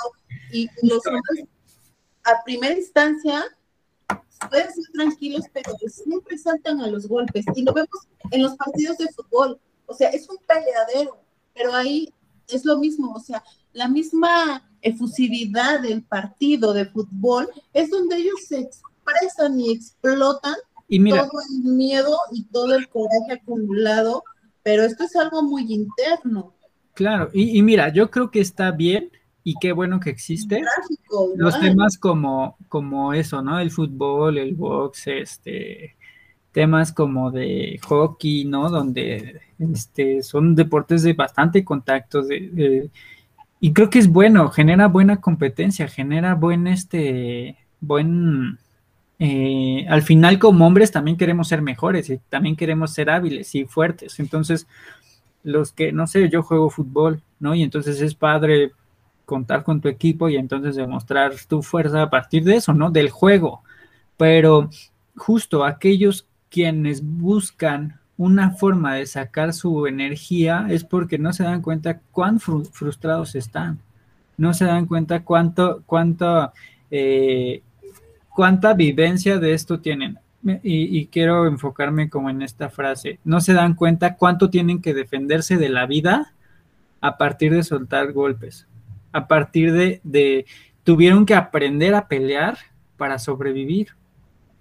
Y 0.51 0.69
los 0.83 1.05
hombres, 1.05 1.47
a 2.23 2.43
primera 2.43 2.77
instancia, 2.77 3.45
pueden 4.49 4.73
ser 4.73 4.85
tranquilos, 4.93 5.45
pero 5.53 5.71
siempre 5.87 6.37
saltan 6.37 6.81
a 6.81 6.87
los 6.87 7.07
golpes. 7.07 7.45
Y 7.55 7.63
lo 7.63 7.73
vemos 7.73 8.07
en 8.31 8.43
los 8.43 8.55
partidos 8.55 8.97
de 8.97 9.07
fútbol. 9.11 9.59
O 9.85 9.93
sea, 9.93 10.09
es 10.09 10.27
un 10.29 10.37
peleadero, 10.45 11.19
pero 11.53 11.73
ahí 11.73 12.13
es 12.47 12.65
lo 12.65 12.77
mismo. 12.77 13.13
O 13.13 13.19
sea, 13.19 13.43
la 13.73 13.87
misma 13.87 14.69
efusividad 14.81 15.81
del 15.81 16.03
partido 16.03 16.73
de 16.73 16.85
fútbol 16.85 17.49
es 17.73 17.89
donde 17.89 18.17
ellos 18.17 18.39
se 18.47 18.59
expresan 18.59 19.59
y 19.59 19.71
explotan 19.71 20.55
y 20.87 20.99
mira, 20.99 21.27
todo 21.27 21.41
el 21.49 21.73
miedo 21.73 22.15
y 22.31 22.43
todo 22.45 22.75
el 22.75 22.87
coraje 22.89 23.33
acumulado. 23.33 24.23
Pero 24.65 24.81
esto 24.81 25.03
es 25.03 25.15
algo 25.15 25.43
muy 25.43 25.71
interno. 25.71 26.55
Claro, 26.95 27.29
y, 27.33 27.55
y 27.55 27.61
mira, 27.61 27.93
yo 27.93 28.09
creo 28.09 28.31
que 28.31 28.39
está 28.39 28.71
bien 28.71 29.11
y 29.43 29.53
qué 29.61 29.71
bueno 29.71 29.99
que 29.99 30.09
existe. 30.09 30.63
Los 31.35 31.59
temas 31.59 31.99
como, 31.99 32.57
como 32.67 33.13
eso, 33.13 33.43
¿no? 33.43 33.59
El 33.59 33.69
fútbol, 33.69 34.39
el 34.39 34.55
box, 34.55 35.05
este, 35.05 35.95
temas 36.51 36.91
como 36.91 37.29
de 37.29 37.79
hockey, 37.87 38.45
¿no? 38.45 38.71
Donde 38.71 39.39
este, 39.59 40.23
son 40.23 40.55
deportes 40.55 41.03
de 41.03 41.13
bastante 41.13 41.63
contacto, 41.63 42.23
de, 42.23 42.49
de, 42.51 42.89
y 43.59 43.71
creo 43.71 43.91
que 43.91 43.99
es 43.99 44.07
bueno, 44.07 44.49
genera 44.49 44.87
buena 44.87 45.21
competencia, 45.21 45.87
genera 45.87 46.33
buen, 46.33 46.65
este, 46.65 47.57
buen, 47.81 48.57
eh, 49.19 49.85
al 49.89 50.01
final 50.01 50.39
como 50.39 50.67
hombres 50.67 50.91
también 50.91 51.17
queremos 51.17 51.47
ser 51.47 51.61
mejores 51.61 52.09
y 52.09 52.17
también 52.29 52.55
queremos 52.55 52.93
ser 52.93 53.09
hábiles 53.09 53.53
y 53.55 53.65
fuertes, 53.65 54.19
entonces 54.19 54.67
los 55.43 55.71
que, 55.71 55.91
no 55.91 56.07
sé, 56.07 56.27
yo 56.29 56.41
juego 56.41 56.69
fútbol, 56.71 57.21
¿no? 57.39 57.53
Y 57.53 57.61
entonces 57.61 58.01
es 58.01 58.15
padre 58.15 58.71
contar 59.25 59.63
con 59.63 59.79
tu 59.79 59.87
equipo 59.87 60.27
y 60.27 60.37
entonces 60.37 60.75
demostrar 60.75 61.33
tu 61.47 61.61
fuerza 61.61 62.01
a 62.01 62.09
partir 62.09 62.43
de 62.43 62.55
eso, 62.55 62.73
¿no? 62.73 62.89
Del 62.89 63.09
juego. 63.11 63.61
Pero 64.17 64.69
justo 65.15 65.63
aquellos 65.63 66.27
quienes 66.49 67.03
buscan 67.03 67.99
una 68.17 68.51
forma 68.51 68.95
de 68.95 69.05
sacar 69.05 69.53
su 69.53 69.87
energía 69.87 70.67
es 70.69 70.83
porque 70.83 71.17
no 71.17 71.33
se 71.33 71.43
dan 71.43 71.61
cuenta 71.61 71.99
cuán 72.11 72.39
fru 72.39 72.63
frustrados 72.65 73.35
están. 73.35 73.79
No 74.37 74.53
se 74.53 74.65
dan 74.65 74.85
cuenta 74.85 75.23
cuánto, 75.23 75.83
cuánto, 75.85 76.51
eh, 76.91 77.61
cuánta 78.35 78.73
vivencia 78.73 79.39
de 79.39 79.53
esto 79.53 79.79
tienen. 79.79 80.19
Y, 80.61 81.07
quiero 81.07 81.47
enfocarme 81.47 82.07
como 82.07 82.29
en 82.29 82.43
esta 82.43 82.69
frase. 82.69 83.19
No 83.23 83.41
se 83.41 83.53
dan 83.53 83.73
cuenta 83.73 84.15
cuánto 84.15 84.51
tienen 84.51 84.79
que 84.79 84.93
defenderse 84.93 85.57
de 85.57 85.69
la 85.69 85.87
vida 85.87 86.35
a 87.01 87.17
partir 87.17 87.51
de 87.51 87.63
soltar 87.63 88.13
golpes 88.13 88.67
a 89.15 89.27
partir 89.29 89.71
de, 89.71 90.01
de, 90.03 90.45
tuvieron 90.83 91.25
que 91.25 91.35
aprender 91.35 91.95
a 91.95 92.09
pelear 92.09 92.57
para 92.97 93.17
sobrevivir. 93.17 93.87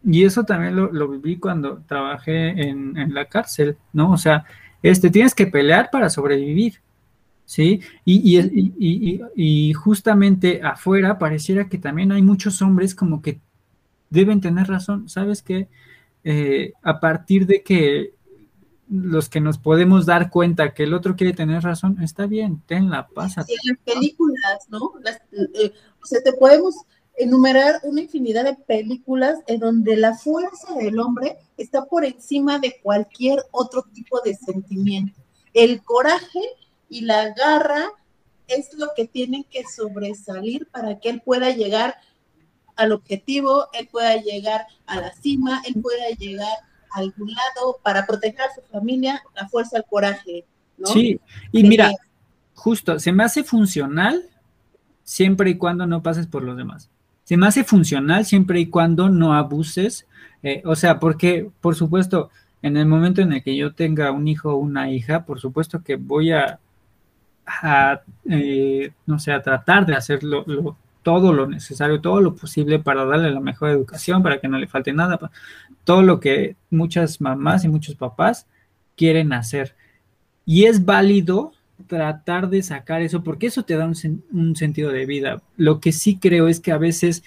Y 0.04 0.22
eso 0.22 0.44
también 0.44 0.76
lo, 0.76 0.92
lo 0.92 1.08
viví 1.08 1.38
cuando 1.38 1.82
trabajé 1.88 2.50
en, 2.68 2.96
en, 2.96 3.14
la 3.14 3.24
cárcel, 3.24 3.76
¿no? 3.92 4.12
O 4.12 4.16
sea, 4.16 4.44
este, 4.80 5.10
tienes 5.10 5.34
que 5.34 5.48
pelear 5.48 5.88
para 5.90 6.08
sobrevivir, 6.08 6.74
¿sí? 7.44 7.80
Y, 8.04 8.38
y, 8.38 8.70
y, 8.78 9.20
y, 9.34 9.72
justamente 9.72 10.60
afuera 10.62 11.18
pareciera 11.18 11.68
que 11.68 11.78
también 11.78 12.12
hay 12.12 12.22
muchos 12.22 12.62
hombres 12.62 12.94
como 12.94 13.22
que 13.22 13.40
deben 14.14 14.40
tener 14.40 14.68
razón, 14.68 15.08
¿sabes 15.08 15.42
qué? 15.42 15.68
Eh, 16.24 16.72
a 16.82 17.00
partir 17.00 17.46
de 17.46 17.62
que 17.62 18.14
los 18.88 19.28
que 19.28 19.40
nos 19.40 19.58
podemos 19.58 20.06
dar 20.06 20.30
cuenta 20.30 20.72
que 20.72 20.84
el 20.84 20.94
otro 20.94 21.16
quiere 21.16 21.32
tener 21.32 21.62
razón, 21.62 22.02
está 22.02 22.26
bien, 22.26 22.62
tenla, 22.66 23.08
pasa. 23.08 23.44
Y 23.46 23.52
en 23.52 23.58
las 23.74 23.94
películas, 23.94 24.66
¿no? 24.68 24.92
Las, 25.02 25.16
eh, 25.32 25.72
o 26.02 26.06
sea, 26.06 26.22
te 26.22 26.32
podemos 26.32 26.74
enumerar 27.16 27.80
una 27.84 28.02
infinidad 28.02 28.44
de 28.44 28.54
películas 28.54 29.38
en 29.46 29.60
donde 29.60 29.96
la 29.96 30.14
fuerza 30.14 30.74
del 30.74 30.98
hombre 30.98 31.36
está 31.56 31.84
por 31.84 32.04
encima 32.04 32.58
de 32.58 32.76
cualquier 32.82 33.40
otro 33.52 33.82
tipo 33.92 34.20
de 34.20 34.34
sentimiento. 34.34 35.20
El 35.52 35.82
coraje 35.82 36.40
y 36.88 37.02
la 37.02 37.32
garra 37.34 37.90
es 38.48 38.74
lo 38.74 38.88
que 38.96 39.06
tienen 39.06 39.44
que 39.44 39.62
sobresalir 39.64 40.66
para 40.66 40.98
que 40.98 41.08
él 41.08 41.22
pueda 41.24 41.50
llegar 41.50 41.96
al 42.76 42.92
objetivo, 42.92 43.68
él 43.72 43.88
pueda 43.90 44.16
llegar 44.16 44.66
a 44.86 45.00
la 45.00 45.12
cima, 45.12 45.62
él 45.66 45.80
pueda 45.80 46.08
llegar 46.18 46.52
a 46.92 46.98
algún 46.98 47.32
lado 47.32 47.78
para 47.82 48.06
proteger 48.06 48.42
a 48.42 48.54
su 48.54 48.60
familia, 48.70 49.22
la 49.34 49.48
fuerza, 49.48 49.78
el 49.78 49.84
coraje. 49.84 50.44
¿no? 50.76 50.88
Sí, 50.88 51.20
y 51.52 51.62
mira, 51.64 51.92
justo, 52.54 52.98
se 52.98 53.12
me 53.12 53.24
hace 53.24 53.44
funcional 53.44 54.22
siempre 55.02 55.50
y 55.50 55.56
cuando 55.56 55.86
no 55.86 56.02
pases 56.02 56.26
por 56.26 56.42
los 56.42 56.56
demás. 56.56 56.90
Se 57.24 57.36
me 57.36 57.46
hace 57.46 57.64
funcional 57.64 58.24
siempre 58.24 58.60
y 58.60 58.66
cuando 58.66 59.08
no 59.08 59.34
abuses. 59.34 60.06
Eh, 60.42 60.62
o 60.64 60.76
sea, 60.76 61.00
porque, 61.00 61.50
por 61.60 61.74
supuesto, 61.74 62.30
en 62.60 62.76
el 62.76 62.86
momento 62.86 63.22
en 63.22 63.32
el 63.32 63.42
que 63.42 63.56
yo 63.56 63.74
tenga 63.74 64.10
un 64.10 64.28
hijo 64.28 64.52
o 64.52 64.56
una 64.56 64.90
hija, 64.90 65.24
por 65.24 65.40
supuesto 65.40 65.82
que 65.82 65.96
voy 65.96 66.32
a, 66.32 66.60
eh, 68.28 68.92
no 69.06 69.18
sé, 69.18 69.32
a 69.32 69.42
tratar 69.42 69.86
de 69.86 69.94
hacer 69.94 70.20
todo 71.04 71.32
lo 71.32 71.46
necesario, 71.46 72.00
todo 72.00 72.20
lo 72.20 72.34
posible 72.34 72.80
para 72.80 73.04
darle 73.04 73.30
la 73.30 73.40
mejor 73.40 73.70
educación, 73.70 74.22
para 74.22 74.40
que 74.40 74.48
no 74.48 74.58
le 74.58 74.66
falte 74.66 74.92
nada, 74.92 75.30
todo 75.84 76.02
lo 76.02 76.18
que 76.18 76.56
muchas 76.70 77.20
mamás 77.20 77.64
y 77.64 77.68
muchos 77.68 77.94
papás 77.94 78.48
quieren 78.96 79.32
hacer. 79.32 79.76
Y 80.46 80.64
es 80.64 80.84
válido 80.84 81.52
tratar 81.86 82.48
de 82.48 82.62
sacar 82.62 83.02
eso, 83.02 83.22
porque 83.22 83.46
eso 83.46 83.64
te 83.64 83.76
da 83.76 83.86
un, 83.86 84.56
sentido 84.56 84.90
de 84.90 85.06
vida. 85.06 85.42
Lo 85.56 85.78
que 85.78 85.92
sí 85.92 86.16
creo 86.16 86.48
es 86.48 86.58
que 86.58 86.72
a 86.72 86.78
veces 86.78 87.22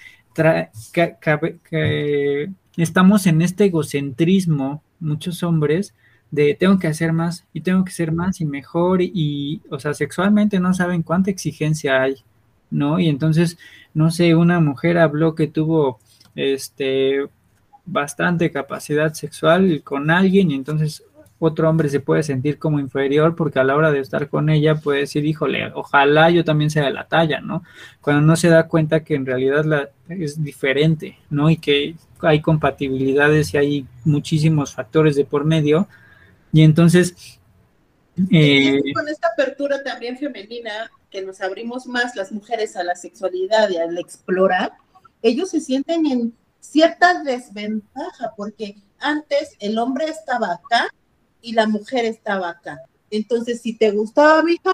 estamos 2.76 3.26
en 3.26 3.42
este 3.42 3.66
egocentrismo, 3.66 4.82
muchos 4.98 5.42
hombres, 5.44 5.94
de 6.30 6.54
tengo 6.54 6.78
que 6.78 6.88
hacer 6.88 7.12
más 7.12 7.46
y 7.52 7.60
tengo 7.60 7.84
que 7.84 7.92
ser 7.92 8.12
más 8.12 8.40
y 8.40 8.44
mejor 8.44 9.00
y, 9.02 9.62
o 9.70 9.78
sea, 9.78 9.94
sexualmente 9.94 10.60
no 10.60 10.74
saben 10.74 11.02
cuánta 11.02 11.30
exigencia 11.30 12.02
hay, 12.02 12.16
¿no? 12.70 12.98
Y 12.98 13.08
entonces, 13.08 13.58
no 13.94 14.10
sé, 14.10 14.34
una 14.34 14.60
mujer 14.60 14.98
habló 14.98 15.34
que 15.34 15.46
tuvo, 15.46 15.98
este, 16.34 17.26
bastante 17.84 18.50
capacidad 18.50 19.12
sexual 19.14 19.82
con 19.82 20.10
alguien 20.10 20.50
y 20.50 20.54
entonces 20.54 21.02
otro 21.40 21.70
hombre 21.70 21.88
se 21.88 22.00
puede 22.00 22.22
sentir 22.22 22.58
como 22.58 22.80
inferior 22.80 23.36
porque 23.36 23.60
a 23.60 23.64
la 23.64 23.76
hora 23.76 23.92
de 23.92 24.00
estar 24.00 24.28
con 24.28 24.50
ella 24.50 24.74
puede 24.74 25.00
decir, 25.00 25.24
híjole, 25.24 25.70
ojalá 25.74 26.30
yo 26.30 26.44
también 26.44 26.70
sea 26.70 26.84
de 26.84 26.92
la 26.92 27.06
talla, 27.06 27.40
¿no? 27.40 27.62
Cuando 28.00 28.22
no 28.22 28.34
se 28.34 28.48
da 28.48 28.66
cuenta 28.66 29.04
que 29.04 29.14
en 29.14 29.24
realidad 29.24 29.64
la, 29.64 29.88
es 30.08 30.42
diferente, 30.42 31.16
¿no? 31.30 31.48
Y 31.48 31.58
que 31.58 31.94
hay 32.20 32.42
compatibilidades 32.42 33.54
y 33.54 33.56
hay 33.56 33.86
muchísimos 34.04 34.74
factores 34.74 35.14
de 35.14 35.24
por 35.24 35.44
medio. 35.44 35.88
Y 36.52 36.62
entonces... 36.62 37.40
Eh, 38.32 38.80
con 38.92 39.08
esta 39.08 39.28
apertura 39.28 39.80
también 39.84 40.18
femenina, 40.18 40.90
que 41.10 41.22
nos 41.22 41.40
abrimos 41.40 41.86
más 41.86 42.16
las 42.16 42.32
mujeres 42.32 42.76
a 42.76 42.84
la 42.84 42.94
sexualidad 42.94 43.70
y 43.70 43.76
al 43.76 43.96
explorar, 43.98 44.72
ellos 45.22 45.50
se 45.50 45.60
sienten 45.60 46.06
en 46.06 46.34
cierta 46.60 47.22
desventaja 47.22 48.34
porque 48.36 48.76
antes 48.98 49.56
el 49.60 49.78
hombre 49.78 50.06
estaba 50.06 50.52
acá 50.52 50.88
y 51.40 51.52
la 51.52 51.66
mujer 51.66 52.04
estaba 52.04 52.50
acá. 52.50 52.78
Entonces, 53.10 53.60
si 53.60 53.74
te 53.74 53.90
gustaba, 53.90 54.42
hija, 54.50 54.72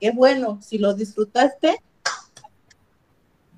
qué 0.00 0.10
bueno, 0.10 0.60
si 0.62 0.78
lo 0.78 0.94
disfrutaste, 0.94 1.76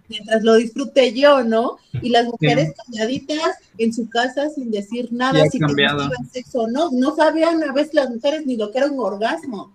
mientras 0.08 0.42
lo 0.42 0.56
disfruté 0.56 1.14
yo, 1.14 1.42
¿no? 1.44 1.78
Y 2.02 2.10
las 2.10 2.26
mujeres 2.26 2.74
calladitas 2.76 3.56
en 3.78 3.94
su 3.94 4.08
casa 4.10 4.50
sin 4.50 4.70
decir 4.70 5.08
nada, 5.12 5.46
si 5.46 5.58
cambiado. 5.58 6.10
sexo 6.30 6.62
o 6.62 6.66
no, 6.66 6.90
no 6.90 7.14
sabían 7.14 7.62
a 7.62 7.72
veces 7.72 7.94
las 7.94 8.10
mujeres 8.10 8.44
ni 8.44 8.56
lo 8.56 8.70
que 8.70 8.78
era 8.78 8.88
un 8.88 8.98
orgasmo, 8.98 9.74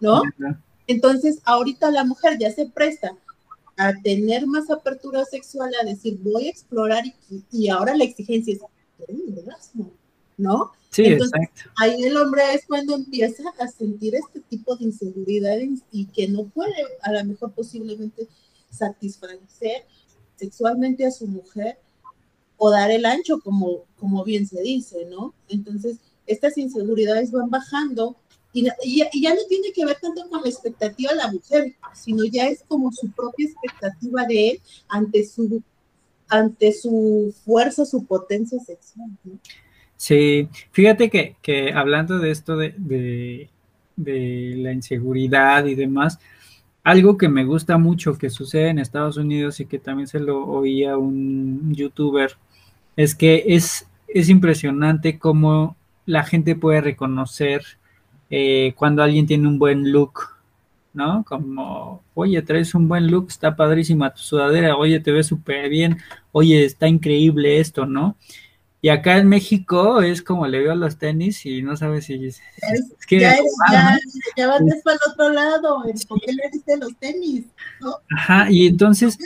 ¿no? 0.00 0.22
Entonces, 0.86 1.40
ahorita 1.44 1.90
la 1.90 2.04
mujer 2.04 2.38
ya 2.38 2.50
se 2.50 2.66
presta 2.66 3.16
a 3.76 3.94
tener 4.02 4.46
más 4.46 4.70
apertura 4.70 5.24
sexual, 5.24 5.72
a 5.80 5.84
decir, 5.84 6.18
voy 6.20 6.46
a 6.46 6.50
explorar 6.50 7.04
y, 7.06 7.44
y 7.50 7.68
ahora 7.68 7.96
la 7.96 8.04
exigencia 8.04 8.54
es, 8.54 8.60
¿no? 10.36 10.72
Sí, 10.90 11.04
exacto. 11.04 11.70
Ahí 11.76 12.02
el 12.02 12.16
hombre 12.16 12.42
es 12.52 12.66
cuando 12.66 12.94
empieza 12.94 13.44
a 13.58 13.68
sentir 13.68 14.14
este 14.14 14.40
tipo 14.40 14.76
de 14.76 14.86
inseguridades 14.86 15.80
y 15.92 16.06
que 16.06 16.28
no 16.28 16.46
puede, 16.46 16.74
a 17.02 17.12
lo 17.12 17.24
mejor 17.24 17.52
posiblemente, 17.52 18.26
satisfacer 18.70 19.84
sexualmente 20.36 21.06
a 21.06 21.10
su 21.10 21.26
mujer 21.26 21.78
o 22.56 22.70
dar 22.70 22.90
el 22.90 23.06
ancho, 23.06 23.40
como, 23.40 23.84
como 23.98 24.24
bien 24.24 24.46
se 24.46 24.60
dice, 24.62 25.06
¿no? 25.06 25.34
Entonces, 25.48 25.98
estas 26.26 26.58
inseguridades 26.58 27.30
van 27.30 27.50
bajando 27.50 28.16
y, 28.52 28.68
y, 28.82 29.22
ya 29.22 29.34
no 29.34 29.40
tiene 29.48 29.72
que 29.72 29.84
ver 29.84 29.96
tanto 30.00 30.28
con 30.28 30.42
la 30.42 30.48
expectativa 30.48 31.12
de 31.12 31.16
la 31.16 31.30
mujer, 31.30 31.74
sino 31.94 32.24
ya 32.24 32.48
es 32.48 32.64
como 32.66 32.90
su 32.90 33.10
propia 33.12 33.46
expectativa 33.46 34.24
de 34.26 34.50
él 34.50 34.60
ante 34.88 35.24
su, 35.24 35.62
ante 36.28 36.72
su 36.72 37.34
fuerza, 37.44 37.84
su 37.84 38.04
potencia 38.06 38.58
sexual. 38.60 39.10
Sí, 39.96 40.48
fíjate 40.72 41.10
que, 41.10 41.36
que 41.42 41.72
hablando 41.72 42.18
de 42.18 42.30
esto 42.30 42.56
de, 42.56 42.74
de, 43.96 44.54
la 44.56 44.72
inseguridad 44.72 45.66
y 45.66 45.74
demás, 45.74 46.18
algo 46.82 47.18
que 47.18 47.28
me 47.28 47.44
gusta 47.44 47.76
mucho 47.76 48.16
que 48.16 48.30
sucede 48.30 48.68
en 48.68 48.78
Estados 48.78 49.18
Unidos 49.18 49.60
y 49.60 49.66
que 49.66 49.78
también 49.78 50.08
se 50.08 50.18
lo 50.18 50.46
oía 50.46 50.96
un 50.96 51.74
youtuber, 51.74 52.36
es 52.96 53.14
que 53.14 53.44
es, 53.48 53.86
es 54.08 54.28
impresionante 54.30 55.18
cómo 55.18 55.76
la 56.06 56.24
gente 56.24 56.56
puede 56.56 56.80
reconocer 56.80 57.62
eh, 58.30 58.72
cuando 58.76 59.02
alguien 59.02 59.26
tiene 59.26 59.48
un 59.48 59.58
buen 59.58 59.90
look, 59.90 60.20
¿no? 60.92 61.24
Como, 61.26 62.02
oye, 62.14 62.40
traes 62.42 62.74
un 62.74 62.88
buen 62.88 63.10
look, 63.10 63.26
está 63.28 63.56
padrísima 63.56 64.14
tu 64.14 64.20
sudadera, 64.20 64.76
oye, 64.76 65.00
te 65.00 65.12
ves 65.12 65.26
súper 65.26 65.68
bien, 65.68 65.98
oye, 66.32 66.64
está 66.64 66.88
increíble 66.88 67.60
esto, 67.60 67.86
¿no? 67.86 68.16
Y 68.82 68.88
acá 68.88 69.18
en 69.18 69.28
México 69.28 70.00
es 70.00 70.22
como 70.22 70.46
le 70.46 70.60
veo 70.60 70.74
los 70.74 70.96
tenis 70.96 71.44
y 71.44 71.60
no 71.60 71.76
sabes 71.76 72.06
si 72.06 72.14
es, 72.24 72.40
que 73.06 73.20
ya, 73.20 73.36
ya, 73.70 73.98
ya 74.36 74.46
vas 74.46 74.62
para 74.82 74.96
el 74.96 75.12
otro 75.12 75.28
lado, 75.30 75.82
¿por 76.08 76.20
qué 76.22 76.32
le 76.32 76.48
diste 76.50 76.78
los 76.78 76.96
tenis? 76.96 77.44
Ajá, 78.16 78.50
y 78.50 78.68
entonces 78.68 79.18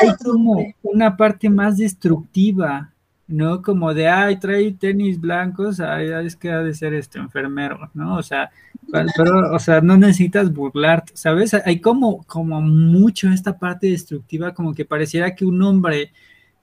hay 0.00 0.14
como 0.24 0.72
una 0.82 1.18
parte 1.18 1.50
más 1.50 1.76
destructiva, 1.76 2.93
¿no? 3.26 3.62
Como 3.62 3.94
de, 3.94 4.08
ay, 4.08 4.38
trae 4.38 4.72
tenis 4.72 5.20
blancos, 5.20 5.80
ay, 5.80 6.08
es 6.26 6.36
que 6.36 6.50
ha 6.50 6.58
de 6.58 6.74
ser 6.74 6.94
este 6.94 7.18
enfermero, 7.18 7.90
¿no? 7.94 8.16
O 8.16 8.22
sea, 8.22 8.50
pero, 8.90 9.54
o 9.54 9.58
sea, 9.58 9.80
no 9.80 9.96
necesitas 9.96 10.52
burlarte, 10.52 11.16
¿sabes? 11.16 11.54
Hay 11.54 11.80
como, 11.80 12.22
como 12.24 12.60
mucho 12.60 13.28
esta 13.30 13.58
parte 13.58 13.88
destructiva, 13.88 14.52
como 14.52 14.74
que 14.74 14.84
pareciera 14.84 15.34
que 15.34 15.44
un 15.44 15.62
hombre 15.62 16.12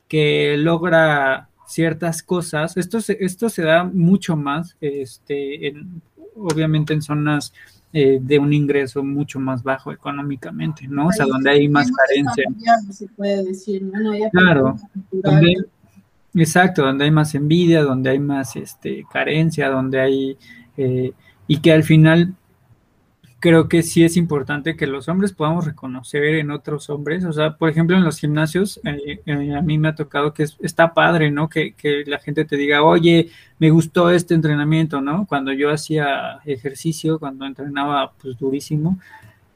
que 0.07 0.55
logra 0.57 1.49
ciertas 1.66 2.22
cosas. 2.22 2.78
Esto 2.78 3.01
se, 3.01 3.18
esto 3.20 3.49
se 3.49 3.64
da 3.64 3.84
mucho 3.84 4.36
más, 4.36 4.76
este, 4.82 5.74
obviamente 6.36 6.93
en 6.93 7.01
zonas 7.01 7.53
eh, 7.93 8.20
de 8.22 8.39
un 8.39 8.53
ingreso 8.53 9.03
mucho 9.03 9.39
más 9.39 9.64
bajo 9.64 9.91
económicamente, 9.91 10.88
¿no? 10.88 11.07
O 11.07 11.12
sea, 11.12 11.26
donde 11.26 11.49
hay 11.49 11.68
más 11.68 11.91
carencia. 11.91 12.45
Se 12.89 13.07
puede 13.07 13.43
decir, 13.43 13.84
¿no? 13.84 14.12
claro. 14.32 14.76
Exacto, 16.34 16.84
donde 16.84 17.05
hay 17.05 17.11
más 17.11 17.36
envidia, 17.36 17.84
donde 17.84 18.11
hay 18.11 18.19
más 18.19 18.55
este, 18.55 19.05
carencia, 19.11 19.69
donde 19.69 19.99
hay... 19.99 20.38
Eh, 20.77 21.13
y 21.47 21.57
que 21.59 21.73
al 21.73 21.84
final 21.84 22.34
creo 23.41 23.67
que 23.67 23.82
sí 23.82 24.03
es 24.05 24.17
importante 24.17 24.77
que 24.77 24.86
los 24.86 25.09
hombres 25.09 25.34
podamos 25.34 25.65
reconocer 25.65 26.23
en 26.36 26.51
otros 26.51 26.89
hombres. 26.91 27.25
O 27.25 27.34
sea, 27.34 27.57
por 27.57 27.69
ejemplo, 27.69 27.97
en 27.97 28.03
los 28.03 28.19
gimnasios, 28.19 28.79
eh, 28.86 29.19
eh, 29.25 29.55
a 29.55 29.61
mí 29.61 29.79
me 29.79 29.89
ha 29.89 29.95
tocado 29.95 30.34
que 30.34 30.45
está 30.61 30.93
padre, 30.93 31.32
¿no? 31.32 31.49
Que, 31.49 31.73
la 32.05 32.19
gente 32.19 32.45
te 32.45 32.55
diga, 32.55 32.84
oye, 32.84 33.29
me 33.57 33.71
gustó 33.71 34.11
este 34.11 34.36
entrenamiento, 34.36 35.01
¿no? 35.01 35.25
Cuando 35.27 35.51
yo 35.51 35.71
hacía 35.71 36.39
ejercicio, 36.45 37.19
cuando 37.19 37.45
entrenaba, 37.45 38.13
pues 38.21 38.38
durísimo, 38.38 38.99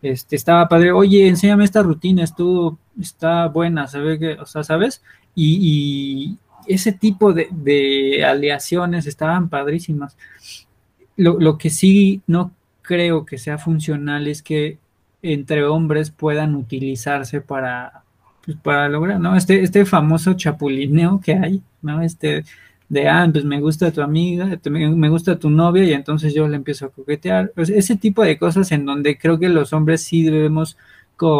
este, 0.02 0.36
estaba 0.36 0.68
padre, 0.68 0.92
oye, 0.92 1.28
enséñame 1.28 1.64
esta 1.64 1.84
rutina, 1.84 2.24
estuvo, 2.24 2.80
está 3.00 3.48
buena, 3.48 3.88
¿sabes? 3.88 4.20
Que, 4.20 4.34
o 4.34 4.46
sea, 4.48 4.64
¿sabes? 4.64 5.04
Y, 5.36 6.40
ese 6.68 6.92
tipo 6.92 7.34
de, 7.34 7.48
de, 7.52 8.24
aleaciones 8.26 9.08
estaban 9.08 9.50
padrísimas. 9.50 10.18
Lo, 11.18 11.40
lo 11.40 11.58
que 11.58 11.70
sí 11.70 12.22
no 12.28 12.52
creo 12.82 13.26
que 13.26 13.38
sea 13.38 13.58
funcional 13.58 14.28
es 14.28 14.42
que 14.42 14.78
entre 15.22 15.66
hombres 15.66 16.12
puedan 16.12 16.56
utilizarse 16.56 17.42
para, 17.42 18.04
pues, 18.46 18.58
para 18.58 18.90
lograr, 18.90 19.20
¿no? 19.20 19.36
Este, 19.36 19.64
este 19.64 19.86
famoso 19.86 20.34
chapulineo 20.34 21.20
que 21.20 21.34
hay, 21.34 21.62
¿no? 21.82 22.02
Este 22.02 22.44
de, 22.88 23.10
ah, 23.10 23.28
pues 23.32 23.44
me 23.44 23.60
gusta 23.60 23.92
tu 23.92 24.02
amiga, 24.02 24.48
me 24.70 25.10
gusta 25.10 25.40
tu 25.40 25.50
novia 25.50 25.84
y 25.84 25.94
entonces 25.94 26.34
yo 26.34 26.48
le 26.48 26.56
empiezo 26.56 26.86
a 26.86 26.90
coquetear. 26.90 27.52
Pues 27.56 27.70
ese 27.70 27.96
tipo 27.96 28.24
de 28.24 28.38
cosas 28.38 28.72
en 28.72 28.86
donde 28.86 29.18
creo 29.18 29.40
que 29.40 29.50
los 29.50 29.74
hombres 29.74 30.04
sí 30.04 30.24
debemos 30.24 30.78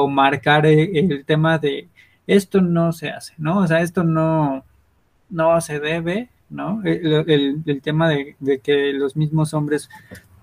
marcar 0.10 0.66
eh, 0.66 1.00
el, 1.00 1.26
tema 1.26 1.58
de 1.60 1.90
esto 2.28 2.62
no 2.62 2.92
se 2.94 3.10
hace, 3.10 3.34
¿no? 3.38 3.60
O 3.60 3.68
sea, 3.68 3.82
esto 3.82 4.04
no, 4.04 4.65
no 5.30 5.60
se 5.62 5.80
debe, 5.80 6.30
¿no? 6.50 6.82
El, 6.84 7.64
el, 7.66 7.82
tema 7.82 8.10
de, 8.10 8.36
de, 8.40 8.60
que 8.60 8.94
los 8.94 9.16
mismos 9.16 9.54
hombres 9.54 9.90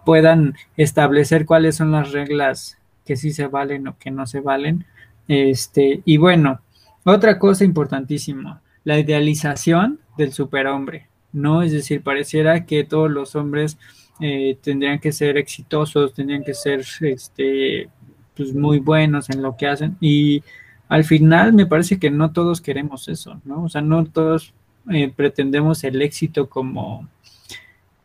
puedan 0.04 0.54
establecer 0.76 1.46
cuáles 1.46 1.76
son 1.76 1.92
las 1.92 2.12
reglas 2.12 2.78
que 3.04 3.16
sí 3.16 3.32
se 3.32 3.46
valen 3.46 3.88
o 3.88 3.98
que 3.98 4.10
no 4.10 4.26
se 4.26 4.40
valen. 4.40 4.84
Este, 5.28 6.02
y 6.04 6.16
bueno, 6.16 6.60
Otra 7.04 7.38
cosa 7.38 7.64
importantísima, 7.64 8.62
la 8.84 8.98
idealización 8.98 9.98
del 10.16 10.32
superhombre, 10.32 11.08
¿no? 11.32 11.62
Es 11.62 11.72
decir, 11.72 12.02
pareciera 12.02 12.64
que 12.64 12.84
todos 12.84 13.10
los 13.10 13.34
hombres 13.34 13.76
eh, 14.20 14.56
tendrían 14.62 15.00
que 15.00 15.10
ser 15.10 15.36
exitosos, 15.36 16.14
tendrían 16.14 16.44
que 16.44 16.54
ser 16.54 16.84
este, 17.00 17.88
pues 18.36 18.54
muy 18.54 18.78
buenos 18.78 19.30
en 19.30 19.42
lo 19.42 19.56
que 19.56 19.66
hacen 19.66 19.96
y 20.00 20.44
al 20.88 21.04
final 21.04 21.54
me 21.54 21.66
parece 21.66 21.98
que 21.98 22.10
no 22.10 22.32
todos 22.32 22.60
queremos 22.60 23.08
eso, 23.08 23.40
¿no? 23.44 23.64
O 23.64 23.68
sea, 23.68 23.80
no 23.80 24.04
todos 24.04 24.54
eh, 24.90 25.12
pretendemos 25.14 25.84
el 25.84 26.02
éxito 26.02 26.48
como, 26.48 27.08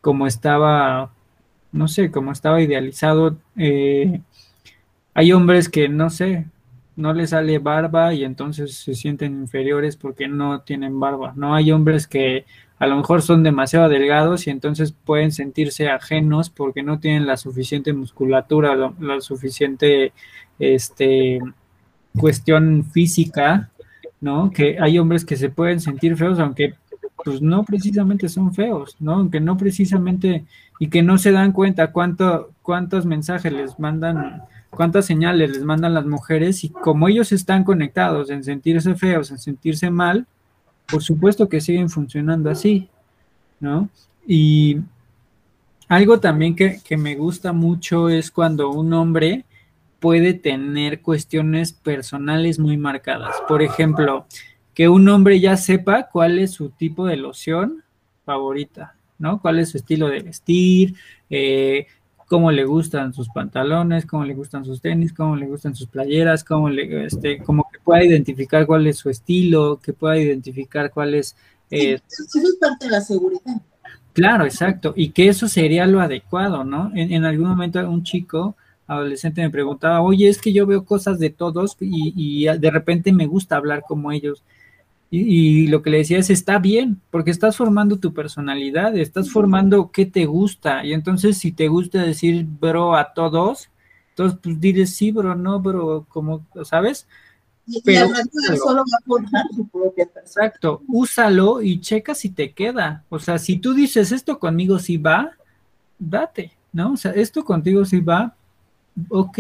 como 0.02 0.28
estaba, 0.28 1.12
no 1.72 1.88
sé, 1.88 2.12
como 2.12 2.32
estaba 2.32 2.62
idealizado. 2.62 3.38
Eh, 3.56 4.22
hay 5.14 5.32
hombres 5.32 5.70
que, 5.70 5.90
no 5.90 6.10
sé, 6.10 6.46
no 6.96 7.14
les 7.14 7.30
sale 7.32 7.60
barba 7.60 8.14
y 8.14 8.24
entonces 8.24 8.76
se 8.76 8.94
sienten 8.96 9.40
inferiores 9.40 9.96
porque 9.96 10.28
no 10.28 10.62
tienen 10.62 11.00
barba. 11.00 11.34
No 11.36 11.56
hay 11.56 11.72
hombres 11.72 12.08
que 12.08 12.46
a 12.80 12.88
lo 12.88 12.96
mejor 12.96 13.22
son 13.22 13.44
demasiado 13.44 13.90
delgados 13.90 14.48
y 14.48 14.52
entonces 14.52 14.94
pueden 15.06 15.32
sentirse 15.32 15.90
ajenos 15.90 16.50
porque 16.50 16.84
no 16.84 17.00
tienen 17.00 17.26
la 17.26 17.38
suficiente 17.38 17.94
musculatura, 17.94 18.76
la 19.00 19.22
suficiente 19.22 20.14
este 20.60 21.40
cuestión 22.18 22.84
física, 22.84 23.70
¿no? 24.22 24.52
Que 24.52 24.78
hay 24.80 25.00
hombres 25.00 25.26
que 25.26 25.36
se 25.36 25.50
pueden 25.50 25.80
sentir 25.80 26.16
feos, 26.18 26.40
aunque 26.40 26.76
pues 27.24 27.42
no 27.42 27.64
precisamente 27.64 28.30
son 28.30 28.54
feos, 28.54 28.96
¿no? 29.00 29.14
Aunque 29.14 29.40
no 29.40 29.58
precisamente, 29.58 30.46
y 30.80 30.88
que 30.88 31.04
no 31.04 31.18
se 31.18 31.32
dan 31.32 31.52
cuenta 31.52 31.92
cuánto, 31.92 32.52
cuántos 32.62 33.06
mensajes 33.06 33.52
les 33.52 33.80
mandan, 33.80 34.44
cuántas 34.70 35.06
señales 35.06 35.52
les 35.52 35.64
mandan 35.64 35.94
las 35.94 36.06
mujeres, 36.06 36.64
y 36.64 36.70
como 36.70 37.08
ellos 37.08 37.32
están 37.32 37.64
conectados 37.64 38.30
en 38.30 38.44
sentirse 38.44 38.96
feos, 38.96 39.32
en 39.32 39.40
sentirse 39.40 39.90
mal, 39.90 40.26
por 40.86 41.04
supuesto 41.04 41.50
que 41.50 41.60
siguen 41.62 41.90
funcionando 41.90 42.50
así, 42.50 42.88
¿no? 43.60 43.90
Y 44.26 44.78
algo 45.90 46.20
también 46.20 46.56
que, 46.56 46.80
que 46.84 46.98
me 46.98 47.16
gusta 47.16 47.52
mucho 47.54 48.10
es 48.10 48.32
cuando 48.32 48.70
un 48.72 48.94
hombre 48.94 49.46
puede 50.00 50.34
tener 50.34 51.02
cuestiones 51.02 51.74
personales 51.74 52.60
muy 52.60 52.78
marcadas. 52.78 53.36
Por 53.48 53.62
ejemplo, 53.62 54.28
que 54.74 54.90
un 54.90 55.08
hombre 55.10 55.40
ya 55.40 55.58
sepa 55.58 56.10
cuál 56.12 56.40
es 56.40 56.52
su 56.52 56.70
tipo 56.70 57.06
de 57.08 57.18
loción 57.18 57.84
favorita, 58.26 58.96
¿no? 59.18 59.42
Cuál 59.42 59.60
es 59.60 59.70
su 59.70 59.78
estilo 59.78 60.08
de 60.08 60.22
vestir, 60.22 60.96
eh, 61.30 61.88
cómo 62.28 62.52
le 62.52 62.66
gustan 62.66 63.14
sus 63.14 63.30
pantalones, 63.30 64.06
cómo 64.06 64.26
le 64.26 64.36
gustan 64.36 64.66
sus 64.66 64.82
tenis, 64.82 65.14
cómo 65.14 65.36
le 65.36 65.48
gustan 65.48 65.74
sus 65.74 65.88
playeras, 65.88 66.44
cómo 66.44 66.70
le, 66.70 67.06
este, 67.06 67.40
como 67.40 67.68
que 67.72 67.80
pueda 67.80 68.04
identificar 68.04 68.68
cuál 68.68 68.86
es 68.86 68.98
su 68.98 69.10
estilo, 69.10 69.80
que 69.82 69.94
pueda 69.94 70.18
identificar 70.18 70.92
cuál 70.92 71.16
es... 71.16 71.36
Eh, 71.72 72.00
eso 72.08 72.40
es 72.40 72.58
parte 72.60 72.86
de 72.86 72.92
la 72.92 73.02
seguridad. 73.02 73.62
Claro, 74.14 74.46
exacto, 74.46 74.94
y 74.96 75.10
que 75.10 75.28
eso 75.28 75.48
sería 75.48 75.86
lo 75.88 76.02
adecuado, 76.02 76.64
¿no? 76.64 76.92
En, 76.96 77.14
en 77.14 77.24
algún 77.24 77.48
momento 77.48 77.80
un 77.90 78.04
chico 78.04 78.56
adolescente 78.88 79.42
me 79.42 79.50
preguntaba, 79.50 80.02
oye, 80.02 80.30
es 80.30 80.42
que 80.42 80.54
yo 80.54 80.66
veo 80.66 80.86
cosas 80.86 81.20
de 81.20 81.30
todos 81.30 81.78
y, 81.80 82.46
de 82.46 82.72
repente 82.72 83.12
me 83.12 83.28
gusta 83.28 83.58
hablar 83.58 83.84
como 83.88 84.12
ellos. 84.12 84.44
Y, 85.10 85.68
lo 85.68 85.82
que 85.82 85.90
le 85.90 86.00
decía 86.00 86.20
es, 86.20 86.30
está 86.30 86.60
bien, 86.60 87.02
porque 87.12 87.32
estás 87.32 87.56
formando 87.56 87.98
tu 87.98 88.14
personalidad, 88.14 88.96
estás 88.98 89.30
formando 89.30 89.92
qué 89.92 90.06
te 90.06 90.26
gusta. 90.26 90.86
Y 90.86 90.94
entonces 90.94 91.38
si 91.38 91.52
te 91.52 91.68
gusta 91.68 92.02
decir 92.02 92.46
bro 92.46 92.96
a 92.96 93.14
todos, 93.14 93.70
entonces 94.10 94.40
pues 94.42 94.60
diles 94.60 94.96
sí, 94.96 95.12
bro, 95.12 95.36
no, 95.36 95.60
bro, 95.60 96.06
como, 96.10 96.46
¿sabes? 96.64 97.08
Pero 97.84 98.08
solo 98.58 98.84
va 98.84 98.98
a 98.98 99.06
formar 99.06 99.46
su 99.54 99.68
propia 99.68 100.06
persona. 100.06 100.46
Exacto, 100.48 100.82
úsalo 100.88 101.62
y 101.62 101.82
checa 101.82 102.16
si 102.16 102.30
te 102.30 102.54
queda. 102.54 103.04
O 103.10 103.20
sea, 103.20 103.38
si 103.38 103.58
tú 103.58 103.74
dices 103.74 104.12
esto 104.14 104.40
conmigo 104.40 104.80
sí 104.80 104.98
va, 104.98 105.32
date, 106.00 106.54
¿no? 106.72 106.94
O 106.94 106.98
sea, 106.98 107.12
esto 107.12 107.44
contigo 107.44 107.84
sí 107.84 108.00
va, 108.00 108.36
ok. 109.10 109.40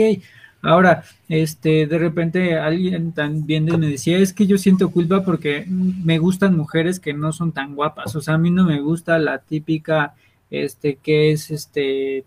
Ahora, 0.61 1.03
este, 1.29 1.85
de 1.85 1.97
repente 1.97 2.57
alguien 2.57 3.11
también 3.11 3.65
me 3.65 3.87
decía, 3.87 4.17
es 4.17 4.33
que 4.33 4.47
yo 4.47 4.57
siento 4.57 4.89
culpa 4.89 5.23
porque 5.23 5.65
me 5.67 6.17
gustan 6.17 6.57
mujeres 6.57 6.99
que 6.99 7.13
no 7.13 7.31
son 7.31 7.51
tan 7.51 7.75
guapas. 7.75 8.15
O 8.15 8.21
sea, 8.21 8.35
a 8.35 8.37
mí 8.37 8.49
no 8.49 8.65
me 8.65 8.81
gusta 8.81 9.19
la 9.19 9.39
típica, 9.39 10.15
este, 10.49 10.95
que 10.95 11.31
es, 11.31 11.51
este, 11.51 12.25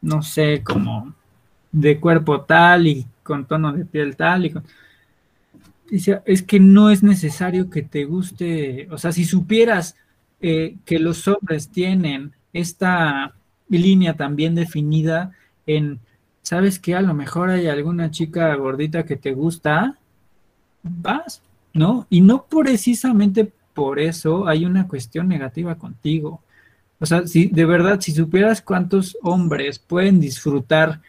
no 0.00 0.22
sé, 0.22 0.62
como 0.64 1.14
de 1.70 2.00
cuerpo 2.00 2.42
tal 2.42 2.86
y 2.86 3.06
con 3.22 3.44
tono 3.46 3.72
de 3.72 3.84
piel 3.84 4.16
tal 4.16 4.46
y. 4.46 4.54
Dice, 5.90 6.22
es 6.24 6.42
que 6.42 6.58
no 6.58 6.88
es 6.90 7.02
necesario 7.02 7.68
que 7.68 7.82
te 7.82 8.04
guste, 8.04 8.88
o 8.90 8.96
sea, 8.96 9.12
si 9.12 9.26
supieras 9.26 9.96
eh, 10.40 10.76
que 10.86 10.98
los 10.98 11.28
hombres 11.28 11.68
tienen 11.68 12.32
esta 12.54 13.34
línea 13.68 14.14
también 14.14 14.54
definida 14.54 15.32
en 15.66 16.00
¿sabes 16.44 16.78
qué? 16.78 16.94
A 16.94 17.02
lo 17.02 17.14
mejor 17.14 17.50
hay 17.50 17.66
alguna 17.66 18.10
chica 18.10 18.54
gordita 18.54 19.04
que 19.04 19.16
te 19.16 19.32
gusta, 19.32 19.98
vas, 20.82 21.42
¿no? 21.72 22.06
Y 22.10 22.20
no 22.20 22.44
precisamente 22.44 23.50
por 23.72 23.98
eso 23.98 24.46
hay 24.46 24.64
una 24.66 24.86
cuestión 24.86 25.26
negativa 25.26 25.74
contigo. 25.76 26.42
O 27.00 27.06
sea, 27.06 27.26
si 27.26 27.46
de 27.46 27.64
verdad, 27.64 27.98
si 28.00 28.12
supieras 28.12 28.60
cuántos 28.60 29.16
hombres 29.22 29.78
pueden 29.78 30.20
disfrutar 30.20 31.00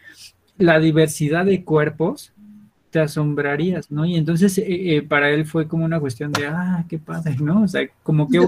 la 0.58 0.80
diversidad 0.80 1.44
de 1.44 1.62
cuerpos, 1.62 2.32
te 2.90 3.00
asombrarías, 3.00 3.90
¿no? 3.90 4.06
Y 4.06 4.16
entonces 4.16 4.56
eh, 4.56 4.64
eh, 4.96 5.02
para 5.02 5.30
él 5.30 5.44
fue 5.44 5.68
como 5.68 5.84
una 5.84 6.00
cuestión 6.00 6.32
de, 6.32 6.46
ah, 6.46 6.84
qué 6.88 6.98
padre, 6.98 7.36
¿no? 7.38 7.62
O 7.62 7.68
sea, 7.68 7.86
como 8.02 8.26
que 8.26 8.38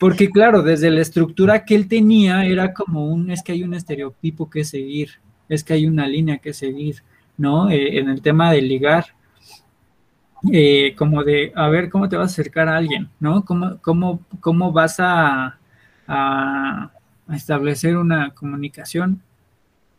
porque 0.00 0.30
claro, 0.30 0.62
desde 0.62 0.90
la 0.90 1.02
estructura 1.02 1.66
que 1.66 1.74
él 1.74 1.86
tenía 1.86 2.46
era 2.46 2.72
como 2.72 3.06
un, 3.08 3.30
es 3.30 3.42
que 3.42 3.52
hay 3.52 3.62
un 3.62 3.74
estereotipo 3.74 4.48
que 4.48 4.64
seguir, 4.64 5.20
es 5.46 5.62
que 5.62 5.74
hay 5.74 5.86
una 5.86 6.08
línea 6.08 6.38
que 6.38 6.54
seguir, 6.54 7.02
¿no? 7.36 7.68
Eh, 7.68 7.98
en 7.98 8.08
el 8.08 8.22
tema 8.22 8.50
de 8.50 8.62
ligar, 8.62 9.08
eh, 10.50 10.94
como 10.96 11.22
de, 11.22 11.52
a 11.54 11.68
ver, 11.68 11.90
¿cómo 11.90 12.08
te 12.08 12.16
vas 12.16 12.30
a 12.30 12.32
acercar 12.32 12.66
a 12.66 12.78
alguien, 12.78 13.10
¿no? 13.20 13.44
¿Cómo, 13.44 13.78
cómo, 13.82 14.24
cómo 14.40 14.72
vas 14.72 14.96
a, 15.00 15.58
establecer 17.32 17.96
una 17.96 18.30
comunicación 18.30 19.22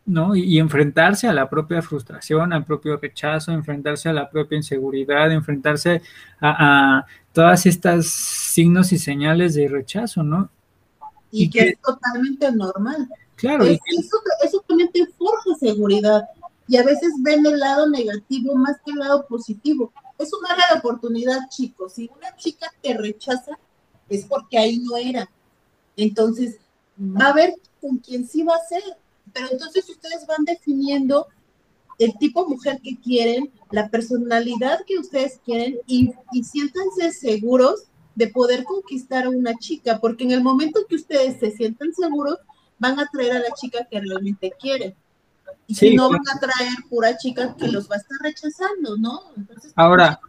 ¿no? 0.04 0.34
Y, 0.34 0.58
enfrentarse 0.58 1.28
a 1.28 1.32
la 1.32 1.48
propia 1.48 1.80
frustración, 1.80 2.52
al 2.52 2.64
propio 2.64 2.98
rechazo, 2.98 3.52
enfrentarse 3.52 4.08
a 4.08 4.12
la 4.12 4.28
propia 4.28 4.56
inseguridad, 4.56 5.30
enfrentarse 5.30 6.02
a 6.40 7.06
todas 7.32 7.66
estas 7.66 8.41
signos 8.52 8.92
y 8.92 8.98
señales 8.98 9.54
de 9.54 9.68
rechazo, 9.68 10.22
¿no? 10.22 10.50
Y, 11.30 11.48
que, 11.48 11.68
es 11.68 11.80
totalmente 11.80 12.52
normal. 12.52 13.08
Claro. 13.36 13.64
eso, 13.64 13.80
eso 14.44 14.64
también 14.68 14.90
te 14.92 15.06
forja 15.06 15.54
seguridad. 15.58 16.24
Y 16.68 16.76
a 16.76 16.84
veces 16.84 17.12
ven 17.20 17.44
el 17.46 17.58
lado 17.58 17.88
negativo 17.88 18.54
más 18.54 18.76
que 18.84 18.92
el 18.92 18.98
lado 18.98 19.26
positivo. 19.26 19.92
Es 20.18 20.30
una 20.32 20.54
gran 20.54 20.78
oportunidad, 20.78 21.48
chicos. 21.48 21.94
Si 21.94 22.10
una 22.16 22.36
chica 22.36 22.70
te 22.82 22.96
rechaza, 22.96 23.58
es 24.08 24.24
porque 24.26 24.58
ahí 24.58 24.78
no 24.78 24.96
era. 24.96 25.28
Entonces, 25.96 26.58
va 27.00 27.28
a 27.28 27.32
ver 27.32 27.54
con 27.80 27.98
quién 27.98 28.26
sí 28.26 28.42
va 28.42 28.54
a 28.54 28.68
ser 28.68 28.82
pero 29.32 29.48
entonces 29.50 29.88
ustedes 29.88 30.26
van 30.26 30.44
definiendo 30.44 31.26
el 31.98 32.16
tipo 32.18 32.44
de 32.44 32.54
mujer 32.54 32.80
que 32.82 32.98
quieren, 32.98 33.50
la 33.70 33.88
personalidad 33.88 34.84
que 34.86 34.98
ustedes 34.98 35.40
quieren 35.44 35.78
y, 35.86 36.12
siéntanse 36.42 37.12
seguros 37.12 37.84
de 38.14 38.28
poder 38.28 38.64
conquistar 38.64 39.24
a 39.24 39.30
una 39.30 39.54
chica, 39.56 39.98
porque 40.00 40.24
en 40.24 40.32
el 40.32 40.42
momento 40.42 40.80
que 40.88 40.96
ustedes 40.96 41.38
se 41.38 41.50
sientan 41.50 41.92
seguros, 41.94 42.38
van 42.78 42.98
a 42.98 43.06
traer 43.12 43.32
a 43.32 43.38
la 43.40 43.50
chica 43.54 43.86
que 43.90 44.00
realmente 44.00 44.52
quieren. 44.58 44.94
Y 45.66 45.74
si 45.74 45.94
no, 45.94 46.10
van 46.10 46.20
a 46.34 46.38
traer 46.38 46.74
pura 46.90 47.16
chica 47.16 47.54
que 47.56 47.68
los 47.68 47.90
va 47.90 47.96
a 47.96 47.98
estar 47.98 48.18
rechazando, 48.22 48.96
¿no? 48.98 49.20
Ahora, 49.76 50.20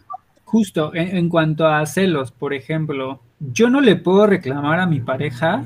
justo 0.46 0.94
en, 0.94 1.18
en 1.18 1.30
cuanto 1.30 1.68
a 1.68 1.86
celos, 1.86 2.32
por 2.32 2.54
ejemplo, 2.54 3.20
yo 3.40 3.70
no 3.70 3.82
le 3.82 3.96
puedo 3.96 4.28
reclamar 4.28 4.80
a 4.80 4.86
mi 4.86 5.00
pareja 5.00 5.66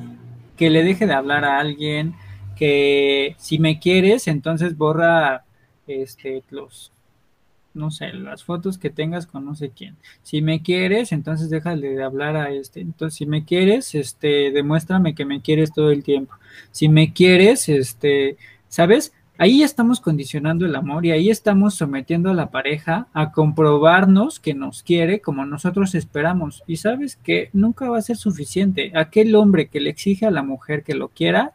que 0.55 0.70
le 0.70 0.84
deje 0.84 1.05
de 1.05 1.13
hablar 1.13 1.45
a 1.45 1.59
alguien, 1.59 2.15
que 2.55 3.36
si 3.38 3.59
me 3.59 3.80
quieres, 3.80 4.28
entonces 4.28 4.76
borra 4.76 5.45
este 5.86 6.43
los 6.49 6.91
no 7.78 7.92
sé, 7.92 8.12
las 8.14 8.44
fotos 8.44 8.78
que 8.78 8.90
tengas 8.90 9.26
con 9.28 9.46
no 9.46 9.56
sé 9.56 9.70
quién. 9.70 9.96
Si 10.24 10.42
me 10.42 10.62
quieres, 10.62 11.12
entonces 11.12 11.50
déjale 11.50 11.90
de 11.90 12.04
hablar 12.04 12.36
a 12.36 12.52
este. 12.52 12.82
Entonces, 12.82 13.18
si 13.18 13.26
me 13.26 13.46
quieres, 13.46 13.96
este, 13.96 14.52
demuéstrame 14.52 15.16
que 15.16 15.26
me 15.26 15.42
quieres 15.42 15.72
todo 15.72 15.92
el 15.92 16.04
tiempo. 16.04 16.34
Si 16.72 16.90
me 16.90 17.14
quieres, 17.14 17.70
este, 17.70 18.38
¿sabes? 18.68 19.14
Ahí 19.40 19.62
estamos 19.62 20.00
condicionando 20.00 20.66
el 20.66 20.76
amor 20.76 21.06
y 21.06 21.12
ahí 21.12 21.30
estamos 21.30 21.76
sometiendo 21.76 22.32
a 22.32 22.34
la 22.34 22.50
pareja 22.50 23.08
a 23.14 23.32
comprobarnos 23.32 24.40
que 24.40 24.56
nos 24.56 24.82
quiere 24.82 25.22
como 25.22 25.46
nosotros 25.46 25.94
esperamos. 25.94 26.64
Y 26.66 26.78
sabes 26.78 27.18
que 27.18 27.52
nunca 27.54 27.88
va 27.88 28.00
a 28.00 28.02
ser 28.02 28.18
suficiente. 28.18 28.92
Aquel 28.96 29.36
hombre 29.36 29.68
que 29.68 29.80
le 29.80 29.92
exige 29.92 30.26
a 30.26 30.32
la 30.32 30.42
mujer 30.42 30.84
que 30.84 30.96
lo 30.96 31.10
quiera, 31.10 31.54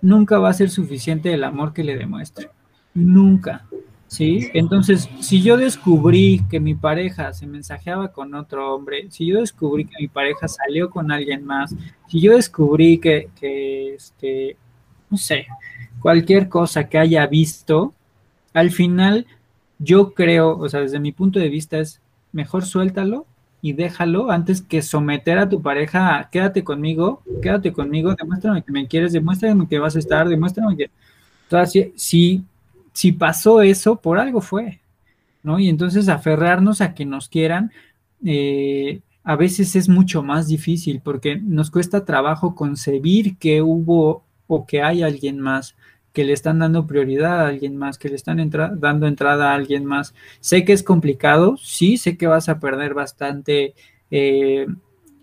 nunca 0.00 0.38
va 0.38 0.50
a 0.50 0.54
ser 0.54 0.70
suficiente 0.70 1.32
el 1.32 1.42
amor 1.42 1.72
que 1.72 1.82
le 1.82 1.96
demuestre. 1.96 2.50
Nunca. 2.94 3.64
¿Sí? 4.06 4.50
Entonces, 4.54 5.08
si 5.20 5.42
yo 5.42 5.56
descubrí 5.56 6.42
que 6.50 6.60
mi 6.60 6.74
pareja 6.74 7.32
se 7.32 7.46
mensajeaba 7.46 8.12
con 8.12 8.34
otro 8.34 8.74
hombre, 8.74 9.10
si 9.10 9.26
yo 9.26 9.40
descubrí 9.40 9.84
que 9.84 9.96
mi 10.00 10.08
pareja 10.08 10.48
salió 10.48 10.90
con 10.90 11.10
alguien 11.10 11.44
más, 11.44 11.74
si 12.08 12.20
yo 12.20 12.34
descubrí 12.34 12.98
que, 12.98 13.28
que 13.38 13.94
este, 13.94 14.56
no 15.10 15.16
sé, 15.16 15.46
cualquier 16.00 16.48
cosa 16.48 16.88
que 16.88 16.98
haya 16.98 17.26
visto, 17.26 17.94
al 18.52 18.70
final 18.70 19.26
yo 19.78 20.14
creo, 20.14 20.56
o 20.58 20.68
sea, 20.68 20.80
desde 20.80 21.00
mi 21.00 21.12
punto 21.12 21.38
de 21.38 21.48
vista 21.48 21.78
es 21.78 22.00
mejor 22.32 22.64
suéltalo 22.64 23.26
y 23.62 23.72
déjalo 23.72 24.30
antes 24.30 24.60
que 24.60 24.82
someter 24.82 25.38
a 25.38 25.48
tu 25.48 25.62
pareja 25.62 26.18
a 26.18 26.28
quédate 26.30 26.62
conmigo, 26.62 27.22
quédate 27.40 27.72
conmigo, 27.72 28.14
demuéstrame 28.14 28.62
que 28.62 28.72
me 28.72 28.86
quieres, 28.86 29.12
demuéstrame 29.12 29.66
que 29.66 29.78
vas 29.78 29.96
a 29.96 30.00
estar, 30.00 30.28
demuéstrame 30.28 30.76
que... 30.76 30.90
Entonces, 31.44 31.70
si, 31.72 31.92
si 31.96 32.44
pasó 33.12 33.62
eso, 33.62 33.96
por 33.96 34.18
algo 34.18 34.40
fue, 34.40 34.80
¿no? 35.42 35.58
Y 35.58 35.68
entonces 35.68 36.08
aferrarnos 36.08 36.80
a 36.80 36.94
que 36.94 37.04
nos 37.04 37.28
quieran, 37.28 37.72
eh, 38.24 39.00
a 39.24 39.36
veces 39.36 39.74
es 39.76 39.88
mucho 39.88 40.22
más 40.22 40.48
difícil 40.48 41.00
porque 41.02 41.36
nos 41.36 41.70
cuesta 41.70 42.04
trabajo 42.04 42.54
concebir 42.54 43.36
que 43.38 43.62
hubo 43.62 44.24
o 44.46 44.66
que 44.66 44.82
hay 44.82 45.02
alguien 45.02 45.40
más 45.40 45.74
que 46.14 46.24
le 46.24 46.32
están 46.32 46.60
dando 46.60 46.86
prioridad 46.86 47.40
a 47.40 47.48
alguien 47.48 47.76
más, 47.76 47.98
que 47.98 48.08
le 48.08 48.14
están 48.14 48.38
dando 48.78 49.08
entrada 49.08 49.50
a 49.50 49.54
alguien 49.56 49.84
más. 49.84 50.14
Sé 50.38 50.64
que 50.64 50.72
es 50.72 50.84
complicado, 50.84 51.56
sí, 51.56 51.96
sé 51.96 52.16
que 52.16 52.28
vas 52.28 52.48
a 52.48 52.60
perder 52.60 52.94
bastante 52.94 53.74
eh, 54.12 54.66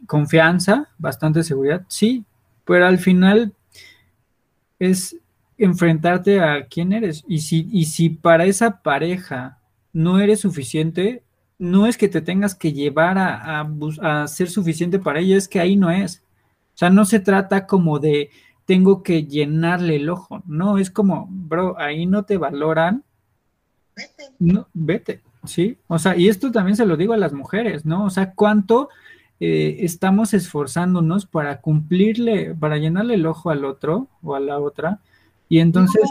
confianza, 0.05 0.89
bastante 0.97 1.43
seguridad, 1.43 1.85
sí, 1.87 2.25
pero 2.65 2.87
al 2.87 2.97
final 2.97 3.53
es 4.79 5.15
enfrentarte 5.57 6.39
a 6.41 6.65
quién 6.65 6.93
eres. 6.93 7.23
Y 7.27 7.39
si, 7.39 7.67
y 7.71 7.85
si 7.85 8.09
para 8.09 8.45
esa 8.45 8.81
pareja 8.81 9.59
no 9.93 10.19
eres 10.19 10.41
suficiente, 10.41 11.23
no 11.59 11.85
es 11.85 11.97
que 11.97 12.07
te 12.07 12.21
tengas 12.21 12.55
que 12.55 12.73
llevar 12.73 13.17
a, 13.17 13.61
a 14.01 14.27
ser 14.27 14.49
suficiente 14.49 14.99
para 14.99 15.19
ella, 15.19 15.37
es 15.37 15.47
que 15.47 15.59
ahí 15.59 15.75
no 15.75 15.91
es. 15.91 16.23
O 16.73 16.77
sea, 16.77 16.89
no 16.89 17.05
se 17.05 17.19
trata 17.19 17.67
como 17.67 17.99
de 17.99 18.29
tengo 18.65 19.03
que 19.03 19.25
llenarle 19.25 19.97
el 19.97 20.09
ojo. 20.09 20.43
No, 20.45 20.77
es 20.77 20.89
como, 20.89 21.27
bro, 21.29 21.77
ahí 21.79 22.05
no 22.05 22.23
te 22.23 22.37
valoran. 22.37 23.03
Vete. 23.95 24.23
No, 24.39 24.67
vete, 24.73 25.21
¿sí? 25.43 25.77
O 25.87 25.99
sea, 25.99 26.15
y 26.15 26.29
esto 26.29 26.51
también 26.51 26.75
se 26.75 26.85
lo 26.85 26.97
digo 26.97 27.13
a 27.13 27.17
las 27.17 27.33
mujeres, 27.33 27.85
¿no? 27.85 28.05
O 28.05 28.09
sea, 28.09 28.33
¿cuánto 28.33 28.89
eh, 29.39 29.79
estamos 29.81 30.33
esforzándonos 30.33 31.25
para 31.25 31.59
cumplirle, 31.59 32.55
para 32.55 32.77
llenarle 32.77 33.15
el 33.15 33.25
ojo 33.25 33.49
al 33.49 33.65
otro 33.65 34.07
o 34.23 34.35
a 34.35 34.39
la 34.39 34.57
otra? 34.59 35.01
Y 35.51 35.59
entonces, 35.59 36.09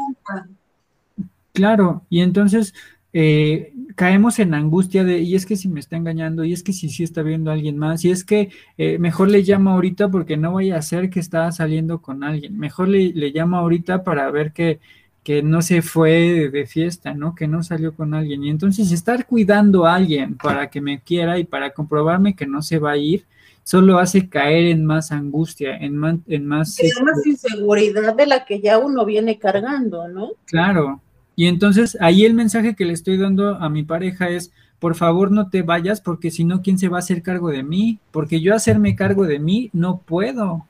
claro, 1.54 2.04
y 2.10 2.20
entonces 2.20 2.74
eh, 3.14 3.72
caemos 3.94 4.38
en 4.38 4.52
angustia 4.52 5.02
de, 5.02 5.20
y 5.20 5.34
es 5.34 5.46
que 5.46 5.56
si 5.56 5.66
me 5.66 5.80
está 5.80 5.96
engañando, 5.96 6.44
y 6.44 6.52
es 6.52 6.62
que 6.62 6.74
si 6.74 6.90
sí 6.90 7.04
está 7.04 7.22
viendo 7.22 7.50
a 7.50 7.54
alguien 7.54 7.78
más, 7.78 8.04
y 8.04 8.10
es 8.10 8.22
que 8.22 8.50
eh, 8.76 8.98
mejor 8.98 9.30
le 9.30 9.40
llamo 9.40 9.70
ahorita 9.70 10.10
porque 10.10 10.36
no 10.36 10.52
vaya 10.52 10.76
a 10.76 10.82
ser 10.82 11.08
que 11.08 11.20
está 11.20 11.50
saliendo 11.52 12.02
con 12.02 12.22
alguien, 12.22 12.58
mejor 12.58 12.88
le, 12.88 13.14
le 13.14 13.30
llamo 13.30 13.56
ahorita 13.56 14.04
para 14.04 14.30
ver 14.30 14.52
que, 14.52 14.78
que 15.22 15.42
no 15.42 15.62
se 15.62 15.80
fue 15.80 16.50
de, 16.50 16.66
fiesta, 16.66 17.14
¿no? 17.14 17.34
Que 17.34 17.48
no 17.48 17.62
salió 17.62 17.94
con 17.94 18.12
alguien. 18.12 18.44
Y 18.44 18.50
entonces 18.50 18.92
estar 18.92 19.24
cuidando 19.24 19.86
a 19.86 19.94
alguien 19.94 20.36
para 20.36 20.68
que 20.68 20.82
me 20.82 21.00
quiera 21.00 21.38
y 21.38 21.44
para 21.44 21.70
comprobarme 21.70 22.36
que 22.36 22.46
no 22.46 22.60
se 22.60 22.78
va 22.78 22.90
a 22.90 22.98
ir, 22.98 23.24
solo 23.70 24.00
hace 24.00 24.28
caer 24.28 24.66
en 24.66 24.84
más 24.84 25.12
angustia, 25.12 25.76
en 25.76 25.96
más... 25.96 26.18
En 26.26 26.44
más, 26.44 26.76
más 27.04 27.24
inseguridad 27.24 28.16
de 28.16 28.26
la 28.26 28.44
que 28.44 28.60
ya 28.60 28.78
uno 28.78 29.04
viene 29.04 29.38
cargando, 29.38 30.08
¿no? 30.08 30.30
Claro, 30.46 31.00
y 31.36 31.46
entonces 31.46 31.96
ahí 32.00 32.24
el 32.24 32.34
mensaje 32.34 32.74
que 32.74 32.84
le 32.84 32.94
estoy 32.94 33.16
dando 33.16 33.54
a 33.54 33.68
mi 33.68 33.84
pareja 33.84 34.28
es, 34.28 34.50
por 34.80 34.96
favor 34.96 35.30
no 35.30 35.50
te 35.50 35.62
vayas 35.62 36.00
porque 36.00 36.32
si 36.32 36.42
no, 36.42 36.62
¿quién 36.62 36.78
se 36.78 36.88
va 36.88 36.96
a 36.96 36.98
hacer 36.98 37.22
cargo 37.22 37.50
de 37.50 37.62
mí? 37.62 38.00
Porque 38.10 38.40
yo 38.40 38.56
hacerme 38.56 38.96
cargo 38.96 39.24
de 39.24 39.38
mí 39.38 39.70
no 39.72 39.98
puedo. 39.98 40.66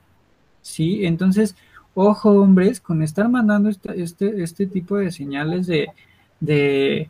¿Sí? 0.60 1.06
Entonces, 1.06 1.56
ojo 1.94 2.32
hombres, 2.32 2.82
con 2.82 3.02
estar 3.02 3.30
mandando 3.30 3.70
este, 3.70 4.02
este, 4.02 4.42
este 4.42 4.66
tipo 4.66 4.98
de 4.98 5.10
señales 5.10 5.66
de, 5.66 5.88
de, 6.38 7.08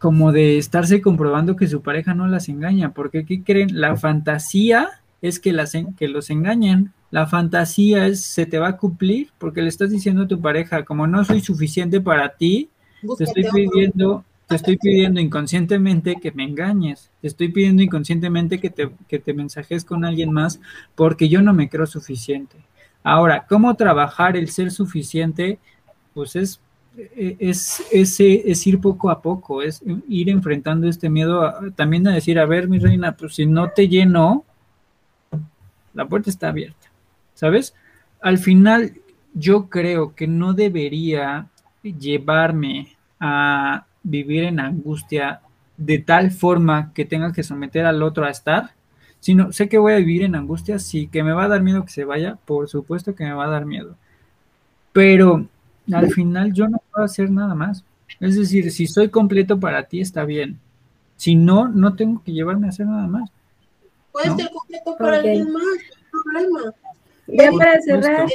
como 0.00 0.32
de 0.32 0.56
estarse 0.56 1.02
comprobando 1.02 1.56
que 1.56 1.68
su 1.68 1.82
pareja 1.82 2.14
no 2.14 2.26
las 2.26 2.48
engaña, 2.48 2.94
porque 2.94 3.26
¿qué 3.26 3.44
creen? 3.44 3.78
La 3.78 3.96
fantasía 3.96 4.88
es 5.20 5.38
que, 5.38 5.52
las, 5.52 5.76
que 5.98 6.08
los 6.08 6.30
engañen. 6.30 6.94
La 7.10 7.26
fantasía 7.26 8.06
es, 8.06 8.22
se 8.22 8.46
te 8.46 8.58
va 8.58 8.68
a 8.68 8.76
cumplir 8.78 9.28
porque 9.36 9.60
le 9.60 9.68
estás 9.68 9.90
diciendo 9.90 10.22
a 10.22 10.26
tu 10.26 10.40
pareja, 10.40 10.86
como 10.86 11.06
no 11.06 11.22
soy 11.22 11.42
suficiente 11.42 12.00
para 12.00 12.30
ti, 12.30 12.70
te 13.18 13.24
estoy 13.24 13.44
pidiendo, 13.52 14.24
te 14.46 14.56
estoy 14.56 14.78
pidiendo 14.78 15.20
inconscientemente 15.20 16.16
que 16.16 16.32
me 16.32 16.44
engañes, 16.44 17.10
te 17.20 17.28
estoy 17.28 17.48
pidiendo 17.50 17.82
inconscientemente 17.82 18.58
que 18.58 18.70
te, 18.70 18.90
que 19.06 19.18
te 19.18 19.34
mensajes 19.34 19.84
con 19.84 20.06
alguien 20.06 20.32
más 20.32 20.60
porque 20.94 21.28
yo 21.28 21.42
no 21.42 21.52
me 21.52 21.68
creo 21.68 21.86
suficiente. 21.86 22.56
Ahora, 23.02 23.44
¿cómo 23.46 23.74
trabajar 23.74 24.38
el 24.38 24.48
ser 24.48 24.70
suficiente? 24.70 25.58
Pues 26.14 26.36
es, 26.36 26.58
es, 26.96 27.82
es, 27.90 28.20
es 28.20 28.66
ir 28.66 28.80
poco 28.80 29.10
a 29.10 29.22
poco, 29.22 29.62
es 29.62 29.82
ir 30.08 30.28
enfrentando 30.28 30.88
este 30.88 31.08
miedo 31.08 31.52
también 31.76 32.06
a 32.08 32.14
decir, 32.14 32.38
a 32.38 32.46
ver, 32.46 32.68
mi 32.68 32.78
reina, 32.78 33.12
pues 33.12 33.34
si 33.34 33.46
no 33.46 33.70
te 33.70 33.88
lleno, 33.88 34.44
la 35.94 36.06
puerta 36.06 36.30
está 36.30 36.48
abierta. 36.48 36.90
¿sabes? 37.40 37.74
Al 38.20 38.36
final, 38.36 38.92
yo 39.32 39.70
creo 39.70 40.14
que 40.14 40.26
no 40.26 40.52
debería 40.52 41.48
llevarme 41.82 42.98
a 43.18 43.86
vivir 44.02 44.44
en 44.44 44.60
angustia 44.60 45.40
de 45.78 46.00
tal 46.00 46.30
forma 46.30 46.92
que 46.92 47.06
tenga 47.06 47.32
que 47.32 47.42
someter 47.42 47.86
al 47.86 48.02
otro 48.02 48.26
a 48.26 48.30
estar, 48.30 48.72
sino 49.20 49.52
sé 49.52 49.70
que 49.70 49.78
voy 49.78 49.94
a 49.94 49.96
vivir 50.04 50.22
en 50.22 50.34
angustia, 50.34 50.78
sí, 50.78 51.06
que 51.06 51.22
me 51.22 51.32
va 51.32 51.44
a 51.44 51.48
dar 51.48 51.62
miedo 51.62 51.82
que 51.82 51.90
se 51.90 52.04
vaya, 52.04 52.36
por 52.44 52.68
supuesto 52.68 53.14
que 53.14 53.24
me 53.24 53.32
va 53.32 53.46
a 53.46 53.50
dar 53.50 53.64
miedo, 53.64 53.96
pero 54.92 55.46
al 55.92 56.10
final 56.10 56.52
yo 56.52 56.68
no 56.68 56.82
puedo 56.90 57.04
hacer 57.04 57.30
nada 57.30 57.54
más. 57.54 57.84
Es 58.18 58.36
decir, 58.36 58.70
si 58.70 58.86
soy 58.86 59.08
completo 59.08 59.58
para 59.58 59.84
ti, 59.84 60.00
está 60.00 60.24
bien. 60.24 60.58
Si 61.16 61.36
no, 61.36 61.68
no 61.68 61.94
tengo 61.96 62.22
que 62.22 62.32
llevarme 62.32 62.66
a 62.66 62.70
hacer 62.70 62.86
nada 62.86 63.06
más. 63.06 63.30
Puedes 64.12 64.34
ser 64.36 64.50
completo 64.50 64.96
para 64.96 65.18
alguien 65.18 65.52
más, 65.52 65.62
no 65.62 66.38
hay 66.38 66.46
problema. 66.46 66.74
Ya 67.26 67.52
para 67.52 67.80
cerrar. 67.82 68.28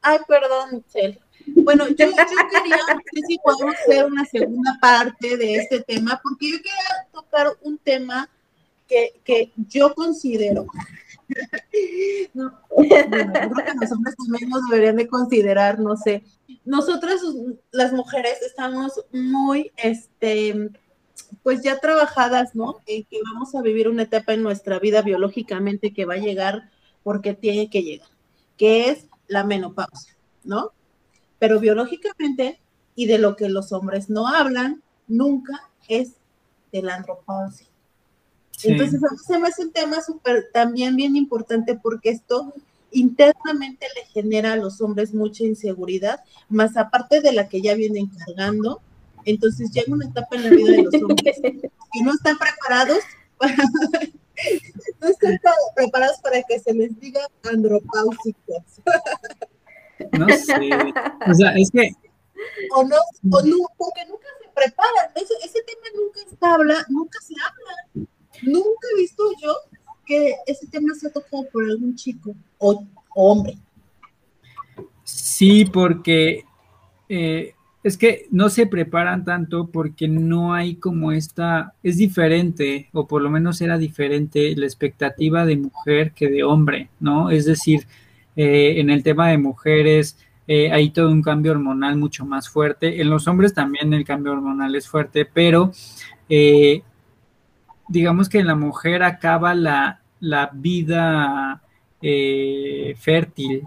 Ay, 0.00 0.18
perdón, 0.26 0.84
Cel. 0.88 1.18
Bueno, 1.46 1.88
yo, 1.88 1.94
quería, 1.96 2.76
no 2.88 3.00
sé 3.12 3.20
si 3.26 3.38
podemos 3.38 3.74
hacer 3.74 4.06
una 4.06 4.24
segunda 4.24 4.78
parte 4.80 5.36
de 5.36 5.56
este 5.56 5.80
tema, 5.80 6.20
porque 6.22 6.52
yo 6.52 6.56
quería 6.58 7.08
tocar 7.12 7.48
un 7.62 7.78
tema 7.78 8.28
que, 8.88 9.14
que 9.24 9.52
yo 9.68 9.94
considero. 9.94 10.66
No, 12.34 12.52
bueno, 12.70 13.10
creo 13.10 13.64
que 13.64 13.74
los 13.80 13.92
hombres 13.92 14.16
también 14.16 14.48
nos 14.48 14.68
deberían 14.68 14.96
de 14.96 15.06
considerar, 15.06 15.78
no 15.78 15.96
sé. 15.96 16.24
Nosotras, 16.64 17.20
las 17.70 17.92
mujeres, 17.92 18.42
estamos 18.42 19.04
muy, 19.12 19.70
este, 19.76 20.70
pues 21.42 21.62
ya 21.62 21.78
trabajadas, 21.78 22.54
¿no? 22.54 22.78
que 22.86 23.06
vamos 23.32 23.54
a 23.54 23.62
vivir 23.62 23.88
una 23.88 24.02
etapa 24.02 24.34
en 24.34 24.42
nuestra 24.42 24.78
vida 24.78 25.02
biológicamente 25.02 25.92
que 25.92 26.04
va 26.04 26.14
a 26.14 26.18
llegar 26.18 26.70
porque 27.02 27.34
tiene 27.34 27.70
que 27.70 27.82
llegar, 27.82 28.08
que 28.56 28.90
es 28.90 29.06
la 29.28 29.44
menopausia, 29.44 30.16
¿no? 30.42 30.72
Pero 31.38 31.60
biológicamente, 31.60 32.60
y 32.94 33.06
de 33.06 33.18
lo 33.18 33.36
que 33.36 33.48
los 33.48 33.72
hombres 33.72 34.08
no 34.08 34.26
hablan 34.26 34.82
nunca, 35.06 35.70
es 35.88 36.14
de 36.72 36.82
la 36.82 36.96
andropausia. 36.96 37.68
Entonces, 38.64 39.02
a 39.02 39.10
mí 39.10 39.18
se 39.26 39.38
me 39.38 39.48
hace 39.48 39.62
un 39.62 39.72
tema 39.72 40.02
súper 40.02 40.48
también 40.52 40.96
bien 40.96 41.16
importante 41.16 41.78
porque 41.80 42.10
esto 42.10 42.52
internamente 42.94 43.86
le 43.96 44.04
genera 44.06 44.52
a 44.52 44.56
los 44.56 44.80
hombres 44.80 45.12
mucha 45.12 45.44
inseguridad, 45.44 46.20
más 46.48 46.76
aparte 46.76 47.20
de 47.20 47.32
la 47.32 47.48
que 47.48 47.60
ya 47.60 47.74
vienen 47.74 48.08
cargando. 48.08 48.80
Entonces 49.24 49.70
llega 49.72 49.92
una 49.92 50.06
etapa 50.06 50.36
en 50.36 50.44
la 50.44 50.50
vida 50.50 50.70
de 50.70 50.82
los 50.82 50.94
hombres 50.94 51.40
que 51.42 52.02
no 52.02 52.12
están 52.12 52.38
preparados 52.38 53.00
para, 53.36 53.56
no 55.00 55.08
están 55.08 55.54
preparados 55.74 56.18
para 56.18 56.42
que 56.42 56.60
se 56.60 56.72
les 56.72 56.98
diga 57.00 57.26
andropáusicos. 57.42 58.62
No 60.12 60.28
sé. 60.28 60.54
O 61.30 61.34
sea, 61.34 61.52
es 61.56 61.70
que. 61.70 61.92
O 62.74 62.84
no, 62.84 62.96
o 62.96 63.42
no 63.42 63.56
porque 63.78 64.04
nunca 64.08 64.26
se 64.40 64.48
preparan. 64.54 65.10
Ese, 65.14 65.34
ese 65.44 65.62
tema 65.62 65.86
nunca 65.96 66.20
se 66.28 66.36
habla, 66.40 66.86
nunca 66.88 67.18
se 67.22 67.34
habla. 67.34 68.08
Nunca 68.42 68.88
he 68.92 69.00
visto 69.00 69.22
yo 69.40 69.54
que 70.04 70.34
ese 70.46 70.66
por 71.52 71.64
algún 71.64 71.94
chico 71.94 72.34
o, 72.58 72.84
hombre. 73.14 73.58
Sí, 75.04 75.64
porque 75.66 76.44
eh, 77.08 77.54
es 77.82 77.98
que 77.98 78.26
no 78.30 78.48
se 78.48 78.66
preparan 78.66 79.24
tanto 79.24 79.66
porque 79.66 80.08
no 80.08 80.54
hay 80.54 80.76
como 80.76 81.12
esta, 81.12 81.74
es 81.82 81.98
diferente, 81.98 82.88
o 82.92 83.06
por 83.06 83.22
lo 83.22 83.30
menos 83.30 83.60
era 83.60 83.76
diferente 83.76 84.54
la 84.56 84.64
expectativa 84.66 85.44
de 85.44 85.56
mujer 85.56 86.12
que 86.12 86.28
de 86.28 86.44
hombre, 86.44 86.88
¿no? 87.00 87.30
Es 87.30 87.44
decir, 87.44 87.86
eh, 88.36 88.80
en 88.80 88.90
el 88.90 89.02
tema 89.02 89.28
de 89.28 89.38
mujeres, 89.38 90.18
eh, 90.46 90.72
hay 90.72 90.90
todo 90.90 91.10
un 91.10 91.22
cambio 91.22 91.52
hormonal 91.52 91.96
mucho 91.96 92.24
más 92.24 92.48
fuerte. 92.48 93.00
En 93.00 93.10
los 93.10 93.28
hombres 93.28 93.54
también 93.54 93.92
el 93.92 94.04
cambio 94.04 94.32
hormonal 94.32 94.74
es 94.74 94.88
fuerte, 94.88 95.26
pero 95.26 95.72
digamos 97.88 98.28
que 98.28 98.38
en 98.38 98.46
la 98.46 98.54
mujer 98.54 99.02
acaba 99.02 99.54
la, 99.54 100.00
vida 100.52 101.62
eh, 102.02 102.94
fértil, 102.98 103.62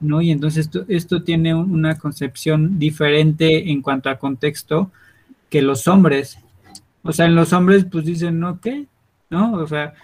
¿no? 0.00 0.22
Y 0.22 0.30
entonces 0.30 0.66
esto, 0.66 0.84
esto 0.88 1.22
tiene 1.22 1.54
una 1.54 1.98
concepción 1.98 2.78
diferente 2.78 3.70
en 3.70 3.82
cuanto 3.82 4.08
a 4.08 4.18
contexto 4.18 4.90
que 5.50 5.62
los 5.62 5.88
hombres. 5.88 6.38
O 7.02 7.12
sea, 7.12 7.26
en 7.26 7.34
los 7.34 7.52
hombres 7.52 7.86
pues 7.90 8.04
dicen, 8.04 8.40
¿no? 8.40 8.60
¿Qué? 8.60 8.86
¿No? 9.30 9.54
O 9.54 9.66
sea, 9.66 9.94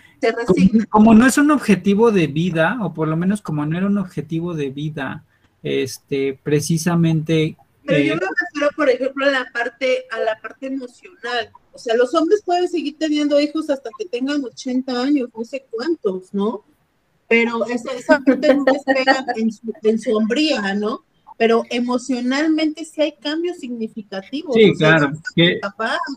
como, 0.89 1.15
no 1.15 1.27
es 1.27 1.39
un 1.39 1.51
objetivo 1.51 2.11
de 2.11 2.27
vida, 2.27 2.79
o 2.83 2.95
por 2.95 3.09
lo 3.09 3.17
menos 3.17 3.43
como 3.43 3.65
no 3.67 3.77
era 3.77 3.87
un 3.87 3.99
objetivo 3.99 4.55
de 4.55 4.71
vida, 4.71 5.25
este, 5.63 6.39
precisamente. 6.43 7.57
Pero 7.85 7.99
yo 7.99 8.15
eh, 8.15 8.17
me 8.17 8.27
refiero, 8.45 8.71
por 8.77 8.89
ejemplo, 8.89 9.27
a 9.27 9.31
la 9.31 9.47
parte, 9.53 10.05
a 10.11 10.19
la 10.21 10.41
parte 10.41 10.67
emocional. 10.67 11.51
O 11.75 11.79
sea, 11.79 11.97
los 11.97 12.15
hombres 12.15 12.43
pueden 12.45 12.69
seguir 12.69 12.97
teniendo 12.99 13.41
hijos 13.41 13.69
hasta 13.69 13.91
que 13.99 14.07
tengan 14.07 14.45
80 14.45 15.03
años, 15.03 15.29
no 15.37 15.45
sé 15.45 15.67
cuántos, 15.71 16.33
¿no? 16.33 16.65
Pero 17.29 17.67
esa, 17.67 17.93
esa 17.93 18.21
parte 18.21 18.55
no 18.55 18.65
pega 18.65 19.27
en 19.37 19.51
su, 19.51 19.73
en 19.83 19.99
su 19.99 20.17
hombría, 20.17 20.75
¿no? 20.75 21.05
Pero 21.37 21.65
emocionalmente 21.71 22.85
sí 22.85 23.03
hay 23.03 23.13
cambios 23.13 23.59
significativos. 23.59 24.55
Sí, 24.55 24.73
claro. 24.75 25.13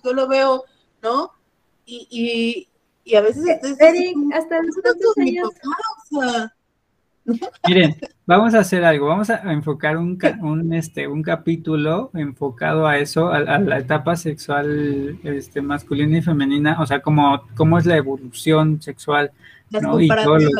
yo 0.03 0.13
lo 0.13 0.27
veo, 0.27 0.63
¿no? 1.01 1.31
y, 1.85 2.67
y 3.07 3.15
a 3.15 3.21
veces 3.21 3.43
hasta 4.33 4.61
los 4.61 5.17
años. 5.17 5.49
Miren, 7.67 7.95
vamos 8.25 8.53
a 8.53 8.59
hacer 8.59 8.85
algo, 8.85 9.07
vamos 9.07 9.29
a 9.29 9.51
enfocar 9.51 9.97
un, 9.97 10.17
un, 10.41 10.73
este, 10.73 11.07
un 11.07 11.21
capítulo 11.21 12.09
enfocado 12.13 12.87
a 12.87 12.97
eso, 12.97 13.31
a, 13.31 13.39
la 13.59 13.79
etapa 13.79 14.15
sexual 14.15 15.19
este, 15.23 15.61
masculina 15.61 16.17
y 16.17 16.21
femenina, 16.21 16.81
o 16.81 16.85
sea, 16.85 17.01
como 17.01 17.43
cómo 17.55 17.77
es 17.77 17.85
la 17.85 17.97
evolución 17.97 18.81
sexual, 18.81 19.31
¿no? 19.69 19.99
Y 19.99 20.07
todos, 20.07 20.43
los, 20.43 20.53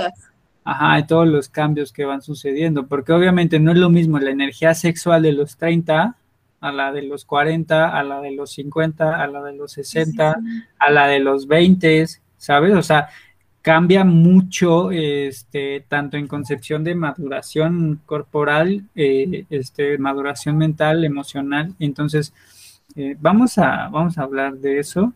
ajá, 0.65 0.99
y 0.99 1.07
todos 1.07 1.27
los 1.27 1.47
cambios 1.47 1.93
que 1.93 2.05
van 2.05 2.21
sucediendo, 2.21 2.87
porque 2.87 3.13
obviamente 3.13 3.59
no 3.59 3.71
es 3.71 3.77
lo 3.77 3.89
mismo 3.89 4.19
la 4.19 4.31
energía 4.31 4.73
sexual 4.73 5.21
de 5.21 5.31
los 5.31 5.55
30 5.57 6.17
a 6.59 6.71
la 6.71 6.91
de 6.91 7.03
los 7.03 7.23
40, 7.23 7.97
a 7.97 8.03
la 8.03 8.19
de 8.19 8.31
los 8.31 8.51
50, 8.51 9.21
a 9.21 9.27
la 9.27 9.43
de 9.43 9.53
los 9.53 9.71
60, 9.73 10.35
a 10.79 10.91
la 10.91 11.07
de 11.07 11.19
los 11.19 11.47
20, 11.47 12.05
¿sabes? 12.37 12.75
O 12.75 12.81
sea, 12.81 13.09
cambia 13.67 14.05
mucho, 14.05 14.91
este, 14.91 15.83
tanto 15.89 16.15
en 16.15 16.25
concepción 16.25 16.85
de 16.85 16.95
maduración 16.95 17.99
corporal, 18.05 18.85
eh, 18.95 19.43
este, 19.49 19.97
maduración 19.97 20.57
mental, 20.57 21.03
emocional. 21.03 21.75
Entonces, 21.77 22.33
eh, 22.95 23.17
vamos, 23.19 23.57
a, 23.57 23.89
vamos 23.89 24.17
a 24.17 24.23
hablar 24.23 24.53
de 24.53 24.79
eso. 24.79 25.11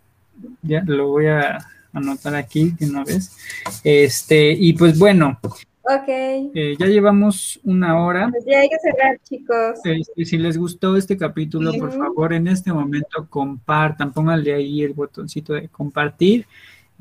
Ya 0.64 0.84
lo 0.86 1.08
voy 1.08 1.28
a 1.28 1.60
anotar 1.94 2.36
aquí 2.36 2.74
de 2.78 2.90
una 2.90 3.06
vez. 3.06 3.38
Este, 3.86 4.52
y 4.52 4.74
pues 4.74 5.00
bueno. 5.00 5.40
Ok. 5.84 6.10
Eh, 6.10 6.76
ya 6.78 6.88
llevamos 6.88 7.58
una 7.64 8.04
hora. 8.04 8.28
Pues 8.32 8.44
ya 8.46 8.60
hay 8.60 8.68
que 8.68 8.80
cerrar, 8.80 9.18
chicos. 9.24 9.80
y 10.14 10.26
si 10.26 10.38
les 10.38 10.58
gustó 10.58 10.98
este 10.98 11.16
capítulo, 11.16 11.72
por 11.72 11.94
favor, 11.94 12.34
en 12.34 12.50
este 12.50 12.74
momento 12.74 13.26
compartan, 13.30 14.12
pónganle 14.12 14.54
ahí 14.54 14.84
el 14.84 14.92
botoncito 14.92 15.54
de 15.54 15.70
compartir 15.70 16.46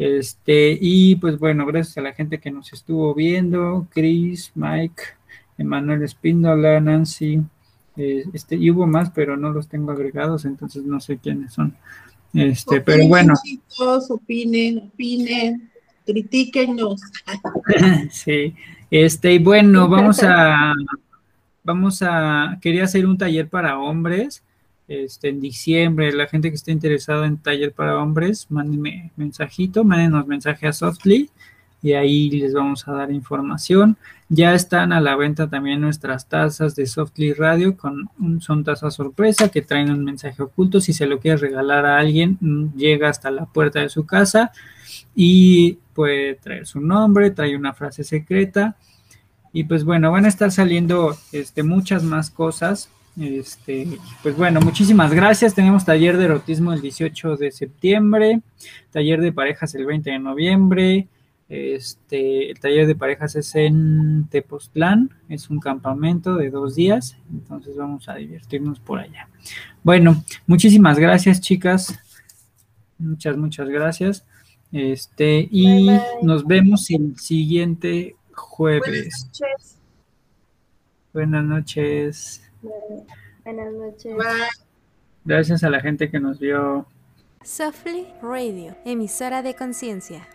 este, 0.00 0.78
y 0.80 1.16
pues 1.16 1.38
bueno, 1.38 1.66
gracias 1.66 1.98
a 1.98 2.00
la 2.00 2.14
gente 2.14 2.38
que 2.38 2.50
nos 2.50 2.72
estuvo 2.72 3.14
viendo, 3.14 3.86
Chris, 3.90 4.50
Mike, 4.54 5.02
Emanuel 5.58 6.02
Espíndola, 6.02 6.80
Nancy, 6.80 7.42
eh, 7.98 8.24
este, 8.32 8.56
y 8.56 8.70
hubo 8.70 8.86
más, 8.86 9.10
pero 9.10 9.36
no 9.36 9.50
los 9.50 9.68
tengo 9.68 9.92
agregados, 9.92 10.46
entonces 10.46 10.84
no 10.84 11.00
sé 11.00 11.18
quiénes 11.18 11.52
son. 11.52 11.76
Este, 12.32 12.80
pero 12.80 13.06
bueno. 13.08 13.34
Chicos, 13.44 14.10
opinen, 14.10 14.90
opinen, 14.90 15.70
critíquenos. 16.06 17.02
sí, 18.10 18.54
este, 18.90 19.34
y 19.34 19.38
bueno, 19.38 19.86
vamos 19.86 20.22
a, 20.22 20.72
vamos 21.62 22.00
a, 22.00 22.56
quería 22.62 22.84
hacer 22.84 23.04
un 23.04 23.18
taller 23.18 23.50
para 23.50 23.78
hombres 23.78 24.42
este, 24.90 25.28
en 25.28 25.40
diciembre. 25.40 26.12
La 26.12 26.26
gente 26.26 26.50
que 26.50 26.56
esté 26.56 26.72
interesada 26.72 27.24
en 27.26 27.38
taller 27.38 27.72
para 27.72 27.96
hombres, 28.02 28.48
mándenme 28.50 29.12
mensajito, 29.16 29.84
mándenos 29.84 30.26
mensaje 30.26 30.66
a 30.66 30.72
Softly 30.72 31.30
y 31.80 31.92
ahí 31.92 32.28
les 32.30 32.52
vamos 32.52 32.86
a 32.88 32.92
dar 32.92 33.12
información. 33.12 33.96
Ya 34.28 34.52
están 34.52 34.92
a 34.92 35.00
la 35.00 35.14
venta 35.14 35.48
también 35.48 35.80
nuestras 35.80 36.28
tazas 36.28 36.74
de 36.74 36.86
Softly 36.86 37.34
Radio, 37.34 37.76
con 37.76 38.10
son 38.40 38.64
tazas 38.64 38.94
sorpresa 38.94 39.48
que 39.48 39.62
traen 39.62 39.92
un 39.92 40.04
mensaje 40.04 40.42
oculto. 40.42 40.80
Si 40.80 40.92
se 40.92 41.06
lo 41.06 41.20
quieres 41.20 41.40
regalar 41.40 41.86
a 41.86 41.98
alguien, 41.98 42.36
mm, 42.40 42.76
llega 42.76 43.08
hasta 43.08 43.30
la 43.30 43.46
puerta 43.46 43.78
de 43.78 43.90
su 43.90 44.06
casa 44.06 44.50
y 45.14 45.78
puede 45.94 46.34
traer 46.34 46.66
su 46.66 46.80
nombre, 46.80 47.30
trae 47.30 47.56
una 47.56 47.74
frase 47.74 48.02
secreta. 48.02 48.76
Y 49.52 49.64
pues 49.64 49.84
bueno, 49.84 50.10
van 50.10 50.24
a 50.24 50.28
estar 50.28 50.50
saliendo 50.50 51.16
este, 51.30 51.62
muchas 51.62 52.02
más 52.02 52.30
cosas 52.30 52.90
este, 53.18 53.98
pues 54.22 54.36
bueno, 54.36 54.60
muchísimas 54.60 55.12
gracias. 55.12 55.54
Tenemos 55.54 55.84
taller 55.84 56.16
de 56.16 56.24
erotismo 56.24 56.72
el 56.72 56.80
18 56.80 57.36
de 57.36 57.50
septiembre, 57.50 58.40
taller 58.90 59.20
de 59.20 59.32
parejas 59.32 59.74
el 59.74 59.86
20 59.86 60.10
de 60.10 60.18
noviembre. 60.18 61.08
Este, 61.48 62.50
el 62.50 62.60
taller 62.60 62.86
de 62.86 62.94
parejas 62.94 63.34
es 63.34 63.56
en 63.56 64.28
Tepoztlán, 64.30 65.10
es 65.28 65.50
un 65.50 65.58
campamento 65.58 66.36
de 66.36 66.48
dos 66.48 66.76
días, 66.76 67.16
entonces 67.28 67.76
vamos 67.76 68.08
a 68.08 68.14
divertirnos 68.14 68.78
por 68.78 69.00
allá. 69.00 69.28
Bueno, 69.82 70.22
muchísimas 70.46 70.98
gracias, 70.98 71.40
chicas. 71.40 71.98
Muchas, 72.98 73.36
muchas 73.36 73.68
gracias. 73.68 74.24
Este, 74.70 75.48
y 75.50 75.88
nos 76.22 76.46
vemos 76.46 76.88
el 76.90 77.18
siguiente 77.18 78.14
jueves. 78.32 78.86
Buenas 78.92 79.24
noches. 79.24 79.78
Buenas 81.12 81.44
noches. 81.44 82.49
Gracias 85.24 85.64
a 85.64 85.70
la 85.70 85.80
gente 85.80 86.10
que 86.10 86.20
nos 86.20 86.38
vio. 86.38 86.86
Softly 87.42 88.06
Radio, 88.22 88.76
emisora 88.84 89.42
de 89.42 89.54
conciencia. 89.54 90.26